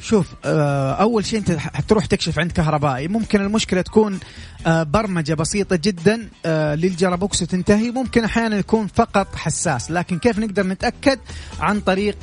شوف 0.00 0.34
آه، 0.44 0.92
أول 0.92 1.24
شيء 1.24 1.38
أنت 1.38 1.50
حتروح 1.50 2.06
تكشف 2.06 2.38
عند 2.38 2.52
كهربائي. 2.52 3.08
ممكن 3.08 3.40
المشكلة 3.40 3.80
تكون 3.80 4.20
آه، 4.66 4.82
برمجة 4.82 5.34
بسيطة 5.34 5.76
جدا 5.76 6.28
آه، 6.46 6.74
للجرابوكس 6.74 7.42
وتنتهي. 7.42 7.90
ممكن 7.90 8.24
أحيانا 8.24 8.56
يكون 8.56 8.86
فقط 8.86 9.34
حساس. 9.36 9.90
لكن 9.90 10.18
كيف 10.18 10.38
نقدر 10.38 10.66
نتأكد؟ 10.66 11.18
عن 11.60 11.80
طريق 11.80 12.16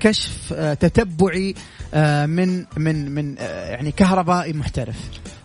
كشف 0.00 0.52
تتبعي 0.52 1.54
من 2.26 2.64
من 2.76 3.10
من 3.14 3.36
يعني 3.38 3.92
كهربائي 3.92 4.52
محترف. 4.52 4.96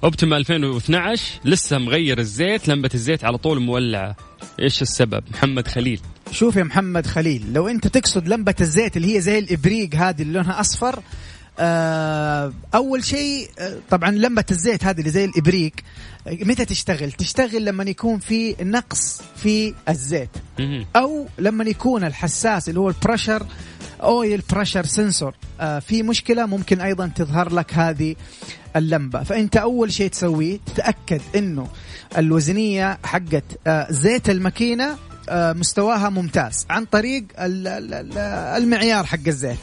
اوبتيما 0.04 0.38
2012 0.38 1.40
لسه 1.46 1.78
مغير 1.78 2.20
الزيت 2.20 2.68
لمبة 2.68 2.90
الزيت 2.94 3.26
على 3.26 3.38
طول 3.38 3.60
مولعة. 3.60 4.16
إيش 4.60 4.82
السبب؟ 4.82 5.24
محمد 5.32 5.68
خليل. 5.68 6.00
شوف 6.32 6.56
يا 6.56 6.64
محمد 6.64 7.06
خليل 7.06 7.54
لو 7.54 7.68
أنت 7.68 7.88
تقصد 7.88 8.28
لمبة 8.28 8.56
الزيت 8.62 8.98
اللي 8.98 9.16
هي 9.16 9.22
زي 9.22 9.40
الإبريق 9.40 9.96
هذه 9.96 10.22
اللي 10.22 10.34
لونها 10.34 10.60
أصفر 10.60 11.00
أول 12.76 13.04
شيء 13.04 13.50
آه، 13.60 13.78
طبعا 13.90 14.12
لمبة 14.12 14.46
الزيت 14.52 14.86
هذه 14.86 15.00
اللي 15.00 15.10
زي 15.10 15.26
الإبريق 15.26 15.72
آه، 16.28 16.38
متى 16.42 16.66
تشتغل؟ 16.66 17.12
تشتغل 17.12 17.66
لما 17.66 17.84
يكون 17.84 18.20
في 18.20 18.56
نقص 18.62 19.22
في 19.36 19.74
الزيت. 19.90 20.30
أو 20.96 21.28
لما 21.40 21.64
يكون 21.64 22.04
الحساس 22.04 22.70
اللي 22.70 22.80
هو 22.80 22.90
ال 22.90 22.96
pressure 22.96 23.46
oil 24.04 24.42
pressure 24.52 24.86
sensor 24.86 25.36
في 25.82 26.04
مشكلة 26.04 26.46
ممكن 26.46 26.82
أيضا 26.82 27.08
تظهر 27.08 27.54
لك 27.54 27.74
هذه 27.74 28.16
اللمبة. 28.76 29.24
فأنت 29.24 29.58
أول 29.58 29.92
شيء 29.92 30.10
تسويه 30.10 30.60
تتأكد 30.66 31.22
إنه 31.36 31.68
الوزنية 32.18 32.98
حقت 33.04 33.44
آه، 33.68 33.88
زيت 33.90 34.30
الماكينة 34.30 34.86
آه، 34.86 34.98
مستواها 35.32 36.10
ممتاز 36.10 36.66
عن 36.70 36.86
طريق 36.86 37.26
ال- 37.40 37.68
ال- 37.68 37.94
ال- 37.94 38.18
المعيار 38.64 39.06
حق 39.06 39.20
الزيت. 39.28 39.58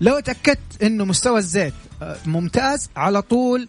لو 0.00 0.20
تأكدت 0.20 0.82
إنه 0.82 1.04
مستوى 1.04 1.38
الزيت 1.38 1.74
آه، 1.93 1.93
ممتاز. 2.26 2.90
على 2.96 3.22
طول 3.22 3.66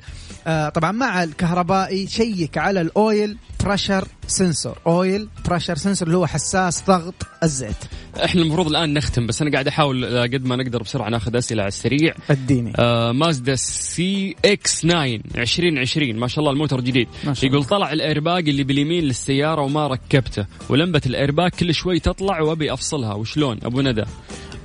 آه، 0.47 0.69
طبعا 0.69 0.91
مع 0.91 1.23
الكهربائي 1.23 2.07
شيك 2.07 2.57
على 2.57 2.81
ال 2.81 2.95
oil 2.95 3.37
pressure 3.63 4.07
sensor 4.27 4.77
oil 4.87 5.27
pressure 5.49 5.75
sensor 5.75 6.07
اللي 6.07 6.17
هو 6.17 6.27
حساس 6.27 6.83
ضغط 6.87 7.13
الزيت. 7.43 7.75
إحنا 8.23 8.41
المفروض 8.41 8.67
الآن 8.67 8.93
نختم 8.93 9.27
بس 9.27 9.41
أنا 9.41 9.51
قاعد 9.51 9.67
أحاول 9.67 10.05
آه، 10.05 10.23
قد 10.23 10.45
ما 10.45 10.55
نقدر 10.55 10.83
بسرعة 10.83 11.09
ناخذ 11.09 11.35
أسئلة 11.35 11.61
على 11.61 11.67
السريع. 11.67 12.13
اديني. 12.29 12.73
آه 12.79 13.11
مازدا 13.11 13.55
CX 13.55 14.81
9 14.81 15.19
2020 15.37 16.15
ما 16.15 16.27
شاء 16.27 16.39
الله 16.39 16.51
الموتور 16.51 16.81
جديد. 16.81 17.07
ما 17.23 17.33
شاء 17.33 17.49
يقول 17.49 17.63
طلع 17.63 17.93
الايرباج 17.93 18.49
اللي 18.49 18.63
باليمين 18.63 19.03
للسيارة 19.03 19.61
وما 19.61 19.87
ركبته 19.87 20.45
ولمبة 20.69 21.01
الايرباج 21.05 21.51
كل 21.51 21.73
شوي 21.73 21.99
تطلع 21.99 22.41
وأبي 22.41 22.73
أفصلها. 22.73 23.13
وشلون؟ 23.13 23.59
أبو 23.63 23.81
ندى. 23.81 24.03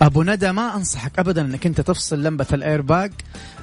أبو 0.02 0.22
ندى 0.22 0.52
ما 0.52 0.76
أنصحك 0.76 1.18
ابدا 1.18 1.40
إنك 1.42 1.66
أنت 1.66 1.80
تفصل 1.80 2.22
لمبة 2.22 2.46
الايرباج 2.52 3.12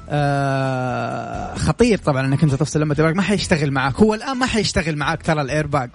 آه 0.09 1.55
خطير 1.55 1.97
طبعا 1.97 2.25
إنك 2.25 2.43
أنت 2.43 2.53
تفصل 2.55 2.81
لمبة 2.81 2.93
الايرباج 2.93 3.15
ما 3.15 3.21
حيشتغل 3.21 3.71
معك 3.71 3.95
هو 3.95 4.13
الآن 4.13 4.37
ما 4.37 4.45
حيشتغل 4.45 4.95
معك 4.95 5.21
ترى 5.23 5.41
الايرباج 5.41 5.89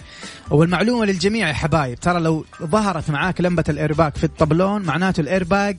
والمعلومة 0.50 1.04
للجميع 1.04 1.48
يا 1.48 1.52
حبايب 1.52 2.00
ترى 2.00 2.20
لو 2.20 2.44
ظهرت 2.62 3.10
معاك 3.10 3.40
لمبة 3.40 3.64
الايرباج 3.68 4.12
في 4.16 4.24
الطبلون 4.24 4.82
معناته 4.82 5.20
الايرباج 5.20 5.76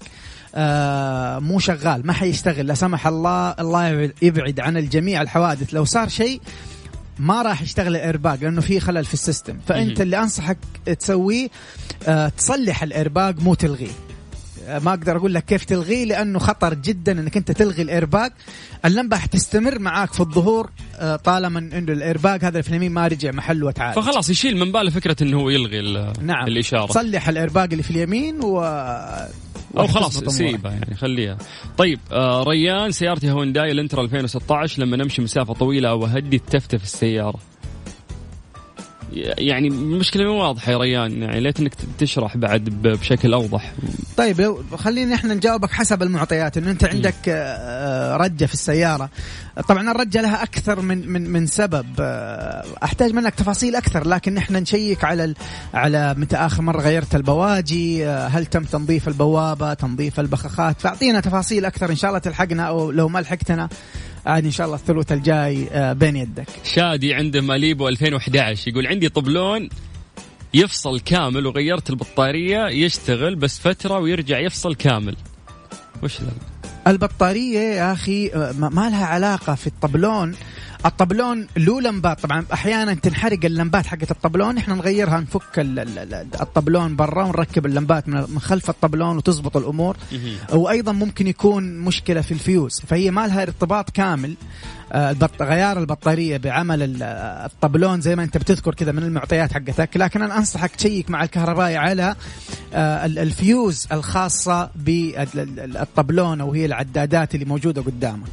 آه 0.55 1.39
مو 1.39 1.59
شغال 1.59 2.07
ما 2.07 2.14
حيشتغل. 2.14 2.68
لا 2.68 2.74
سمح 2.74 3.07
الله 3.07 3.49
الله 3.51 4.11
يبعد- 4.22 4.59
عن 4.59 4.78
الجميع 4.78 5.22
الحوادث. 5.22 5.74
لو 5.74 5.86
صار 5.86 6.07
شيء 6.09 6.41
ما 7.20 7.41
راح 7.41 7.61
يشتغل 7.61 7.95
الايرباج 7.95 8.43
لأنه 8.43 8.61
في 8.61 8.80
خلل 8.80 9.05
في 9.05 9.14
ال 9.14 9.19
system. 9.19 9.58
فأنت. 9.68 10.01
اللي 10.01 10.20
أنصحك 10.20 10.57
تسويه 10.99 11.47
آه 12.07 12.28
تصلح 12.30 12.84
الايرباج 12.84 13.39
مو 13.39 13.53
تلغيه. 13.53 13.91
ما 14.68 14.89
أقدر 14.89 15.18
أقول 15.18 15.34
لك 15.34 15.45
كيف 15.45 15.66
تلغيه 15.66 16.05
لأنه 16.05 16.39
خطر 16.39 16.74
جدا 16.74 17.11
إنك 17.11 17.38
أنت 17.38 17.51
تلغي 17.51 17.82
الايرباج 17.82 18.32
اللمبة 18.86 19.18
حتستمر 19.18 19.80
معاك 19.80 20.14
في 20.14 20.20
الظهور 20.20 20.70
آه، 20.99 21.16
طالما 21.16 21.59
إنه 21.59 21.93
الايرباج 21.93 22.45
هذا 22.45 22.61
في 22.61 22.70
اليمين 22.70 22.91
ما 22.91 23.07
رجع 23.07 23.32
محله 23.32 23.66
وتعالج. 23.66 23.95
فخلاص 23.95 24.30
يشيل 24.30 24.57
من 24.57 24.72
باله 24.72 24.89
فكرة 24.89 25.16
إنه 25.22 25.38
هو 25.39 25.49
يلغي 25.49 25.82
نعم. 26.22 26.47
الإشارة. 26.47 26.91
صلح 26.91 27.30
الايرباج 27.30 27.72
اللي 27.72 27.84
في 27.84 27.91
اليمين 27.91 28.43
و 28.43 28.61
أو 29.78 29.88
خلاص. 29.88 30.24
سيبها 30.24 30.72
يعني 30.72 30.95
خليها. 30.95 31.38
طيب 31.78 31.99
آه 32.11 32.43
ريان 32.43 32.91
سيارتي 32.91 33.32
هونداي 33.32 33.72
الانترا 33.72 34.03
2016 34.03 34.82
لما 34.82 34.97
نمشي 34.97 35.22
مسافة 35.22 35.53
طويلة 35.53 35.89
أو 35.89 36.05
أهدي 36.05 36.39
تفتف 36.39 36.84
السيارة. 36.84 37.39
يعني 39.38 39.68
المشكلة 39.68 40.24
مو 40.24 40.41
واضحة 40.41 40.72
يا 40.72 40.78
ريان 40.78 41.22
يعني 41.22 41.39
ليت 41.39 41.59
انك 41.59 41.74
تشرح 41.97 42.38
بعد 42.38 42.64
بشكل 42.64 43.34
أوضح. 43.34 43.74
طيب 44.18 44.41
لو 44.41 44.64
خلينا 44.76 45.16
إحنا 45.16 45.34
نجاوبك 45.34 45.72
حسب 45.72 46.03
المعطيات 46.03 46.57
انه 46.57 46.72
أنت 46.72 46.84
عندك 46.84 47.16
آه، 47.28 48.18
رجة 48.18 48.45
في 48.45 48.53
السيارة. 48.53 49.09
طبعا 49.68 49.91
الرجة 49.91 50.22
لها 50.22 50.43
أكثر 50.43 50.82
من 50.82 51.09
من 51.09 51.30
من 51.30 51.47
سبب 51.47 51.86
آه، 51.99 52.66
أحتاج 52.84 53.14
منك 53.14 53.36
تفاصيل 53.36 53.76
أكثر 53.76 54.07
لكن 54.07 54.38
إحنا 54.38 54.59
نشيك 54.59 55.03
على 55.03 55.34
على 55.74 56.16
متى 56.18 56.36
آخر 56.36 56.61
مرة 56.61 56.82
غيرت 56.82 57.16
البواجي 57.16 58.07
آه، 58.07 58.28
هل 58.28 58.45
تم 58.45 58.64
تنظيف 58.64 59.07
البوابة 59.07 59.74
تنظيف 59.74 60.20
البخاخات؟ 60.20 60.82
فأعطينا 60.82 61.20
تفاصيل 61.20 61.66
أكثر 61.66 61.89
إن 61.89 61.95
شاء 61.95 62.09
الله 62.09 62.20
تلحقنا 62.20 62.64
أو 62.64 62.91
لو 62.91 63.09
ما 63.09 63.20
لحقتنا. 63.20 63.70
عاد 64.26 64.46
إن 64.46 64.52
شاء 64.52 64.66
الله 64.66 64.78
الثلث 64.78 65.12
الجاي 65.12 65.68
آه، 65.72 65.94
بين 65.94 66.16
يدك. 66.16 66.48
شادي 66.64 67.14
عنده 67.14 67.42
ماليبو 67.42 67.88
2011 67.88 68.68
يقول 68.72 68.88
عندي 68.88 69.10
طبلون 69.10 69.70
يفصل 70.54 71.00
كامل 71.00 71.46
وغيرت 71.46 71.90
البطارية 71.90 72.68
يشتغل 72.68 73.36
بس 73.36 73.60
فترة 73.60 74.00
ويرجع 74.00 74.40
يفصل 74.40 74.76
كامل. 74.76 75.16
وش 76.04 76.22
ذا؟ 76.22 76.32
البطارية 76.88 77.60
يا 77.60 77.94
أخي 77.94 78.28
آه، 78.28 78.52
ما 78.52 78.70
ما 78.70 78.90
لها 78.90 79.06
علاقة 79.06 79.56
في 79.56 79.68
الطبلون. 79.68 80.36
الطبلون 80.86 81.48
له 81.58 81.82
لمبات. 81.82 82.20
طبعا 82.20 82.46
أحيانا 82.54 82.94
تنحرق 82.94 83.46
اللمبات 83.46 83.86
حقت 83.86 84.12
الطبلون. 84.12 84.58
إحنا 84.58 84.76
نغيرها 84.76 85.20
نفك 85.20 85.60
ال- 85.60 85.80
ال- 85.80 86.00
ال- 86.00 86.42
الطبلون 86.42 86.96
برا 86.96 87.24
ونركب 87.24 87.66
اللمبات 87.66 88.10
من 88.10 88.40
خلف 88.40 88.70
الطبلون 88.70 89.18
وتزبط 89.18 89.58
الأمور. 89.58 89.98
وأيضا 90.54 90.92
ممكن 90.92 91.28
يكون 91.28 91.78
مشكلة 91.78 92.22
في 92.22 92.32
الفيوز. 92.32 92.82
فهي 92.88 93.12
ما 93.12 93.28
لها 93.28 93.42
ارتباط 93.42 93.90
كامل 93.90 94.34
آه،. 94.92 95.16
غيار 95.42 95.80
البطارية 95.80 96.38
بيعمل 96.38 97.04
آه، 97.04 97.46
الطبلون 97.46 98.02
زي 98.02 98.16
ما 98.16 98.24
أنت 98.24 98.38
بتذكر 98.38 98.74
كذا 98.74 98.92
من 98.92 99.04
المعطيات 99.04 99.54
حقتك. 99.54 99.90
لكن 99.98 100.22
أنا 100.22 100.38
أنصحك 100.38 100.76
تشيك 100.76 101.10
مع 101.10 101.24
الكهربائي 101.24 101.78
على 101.78 102.16
آه، 102.74 103.06
ال- 103.06 103.20
الفيوز 103.20 103.88
الخاصة 103.92 104.70
بالطبلون 104.76 106.42
أو 106.42 106.54
هي 106.54 106.66
العدادات 106.66 107.36
اللي 107.36 107.46
موجودة 107.46 107.82
قدامك. 107.82 108.30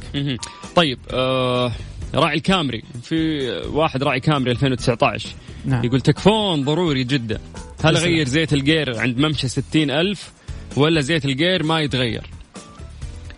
طيب 0.75 0.99
آه 1.11 1.71
راعي 2.13 2.37
الكامري. 2.37 2.83
في 3.03 3.49
واحد 3.73 4.03
راعي 4.03 4.19
كامري 4.19 4.51
2019 4.51 5.29
نعم. 5.65 5.85
يقول 5.85 6.01
تكفون 6.01 6.63
ضروري 6.63 7.03
جدا. 7.03 7.39
هل. 7.83 7.97
أغير 7.97 8.27
زيت 8.27 8.53
الجير 8.53 8.99
عند 8.99 9.17
ممشى 9.17 9.47
60 9.47 9.91
ألف 9.91 10.31
ولا 10.77 11.01
زيت 11.01 11.25
الجير 11.25 11.63
ما 11.63 11.79
يتغير؟ 11.79 12.23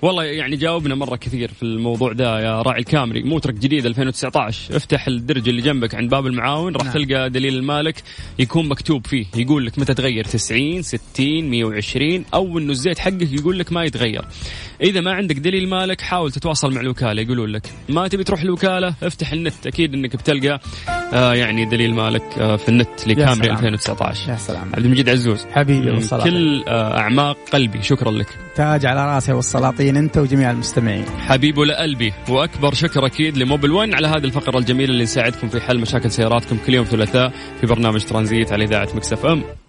والله 0.02 0.24
يعني 0.24 0.56
جاوبنا 0.56 0.96
مرة 0.96 1.16
كثير 1.16 1.52
في 1.54 1.64
الموضوع 1.64 2.14
ده 2.14 2.40
يا 2.40 2.62
راعي 2.62 2.80
الكامري. 2.80 3.24
موترك 3.24 3.54
جديد 3.54 3.86
2019 3.86 4.76
افتح 4.78 5.08
الدرج 5.08 5.50
اللي 5.50 5.62
جنبك 5.62 5.96
عند 5.96 6.10
باب 6.10 6.28
المعاون 6.28 6.76
راح 6.76 6.84
نعم. 6.86 6.94
تلقى 6.94 7.30
دليل 7.30 7.56
المالك 7.58 8.04
يكون 8.40 8.68
مكتوب 8.70 9.08
فيه. 9.08 9.26
يقول 9.36 9.66
لك 9.66 9.80
متى 9.80 9.94
تغير؟ 9.94 10.24
90 10.26 10.82
60 10.82 11.50
120 11.50 12.26
أو 12.34 12.58
إنه 12.58 12.72
الزيت 12.72 13.00
حقك 13.00 13.32
يقول 13.32 13.60
لك 13.60 13.72
ما 13.72 13.84
يتغير. 13.84 14.26
إذا 14.84 15.02
ما 15.02 15.12
عندك 15.14 15.36
دليل 15.36 15.70
مالك 15.70 16.02
حاول 16.02 16.32
تتواصل 16.32 16.74
مع 16.74 16.82
الوكالة 16.82 17.22
يقولون 17.22 17.50
لك 17.50 17.70
ما 17.90 18.08
تبي 18.08 18.24
تروح 18.24 18.42
الوكالة 18.42 18.94
افتح 19.04 19.32
النت. 19.32 19.68
أكيد 19.68 19.94
إنك 19.94 20.16
بتلقى 20.16 20.60
آه 21.14 21.34
يعني 21.34 21.66
دليل 21.66 21.94
مالك 21.94 22.24
آه 22.40 22.56
في 22.56 22.70
النت 22.70 23.08
لكامري 23.08 23.36
سلام. 23.44 23.56
2019 23.56 24.30
يا 24.32 24.36
سلام. 24.36 24.70
عبد 24.74 24.86
المجيد 24.86 25.10
عزوز 25.10 25.46
حبيبي 25.52 25.92
والصلاة 25.92 26.24
كل 26.24 26.64
آه 26.68 26.98
أعماق 26.98 27.38
قلبي. 27.54 27.84
شكرا 27.84 28.12
لك. 28.12 28.28
تاج 28.56 28.86
على 28.86 29.06
راسي 29.16 29.34
والسلاطين 29.34 29.98
أنت 29.98 30.18
وجميع 30.18 30.52
المستمعين. 30.52 31.06
حبيب 31.20 31.60
لقلبي 31.60 32.14
وأكبر 32.30 32.74
شكر 32.74 33.06
أكيد 33.06 33.38
لموبل 33.38 33.72
1 33.72 33.94
على 33.94 34.08
هذه 34.08 34.26
الفقرة 34.26 34.58
الجميلة 34.58 34.92
اللي 34.92 35.04
نساعدكم 35.04 35.48
في 35.50 35.62
حل 35.62 35.80
مشاكل 35.80 36.12
سياراتكم 36.12 36.58
كل 36.68 36.74
يوم 36.74 36.86
ثلاثاء 36.86 37.34
في 37.62 37.68
برنامج 37.68 38.04
ترانزيت 38.04 38.52
على 38.52 38.64
إذاعة 38.64 38.90
مكسف 38.96 39.26
أم. 39.26 39.44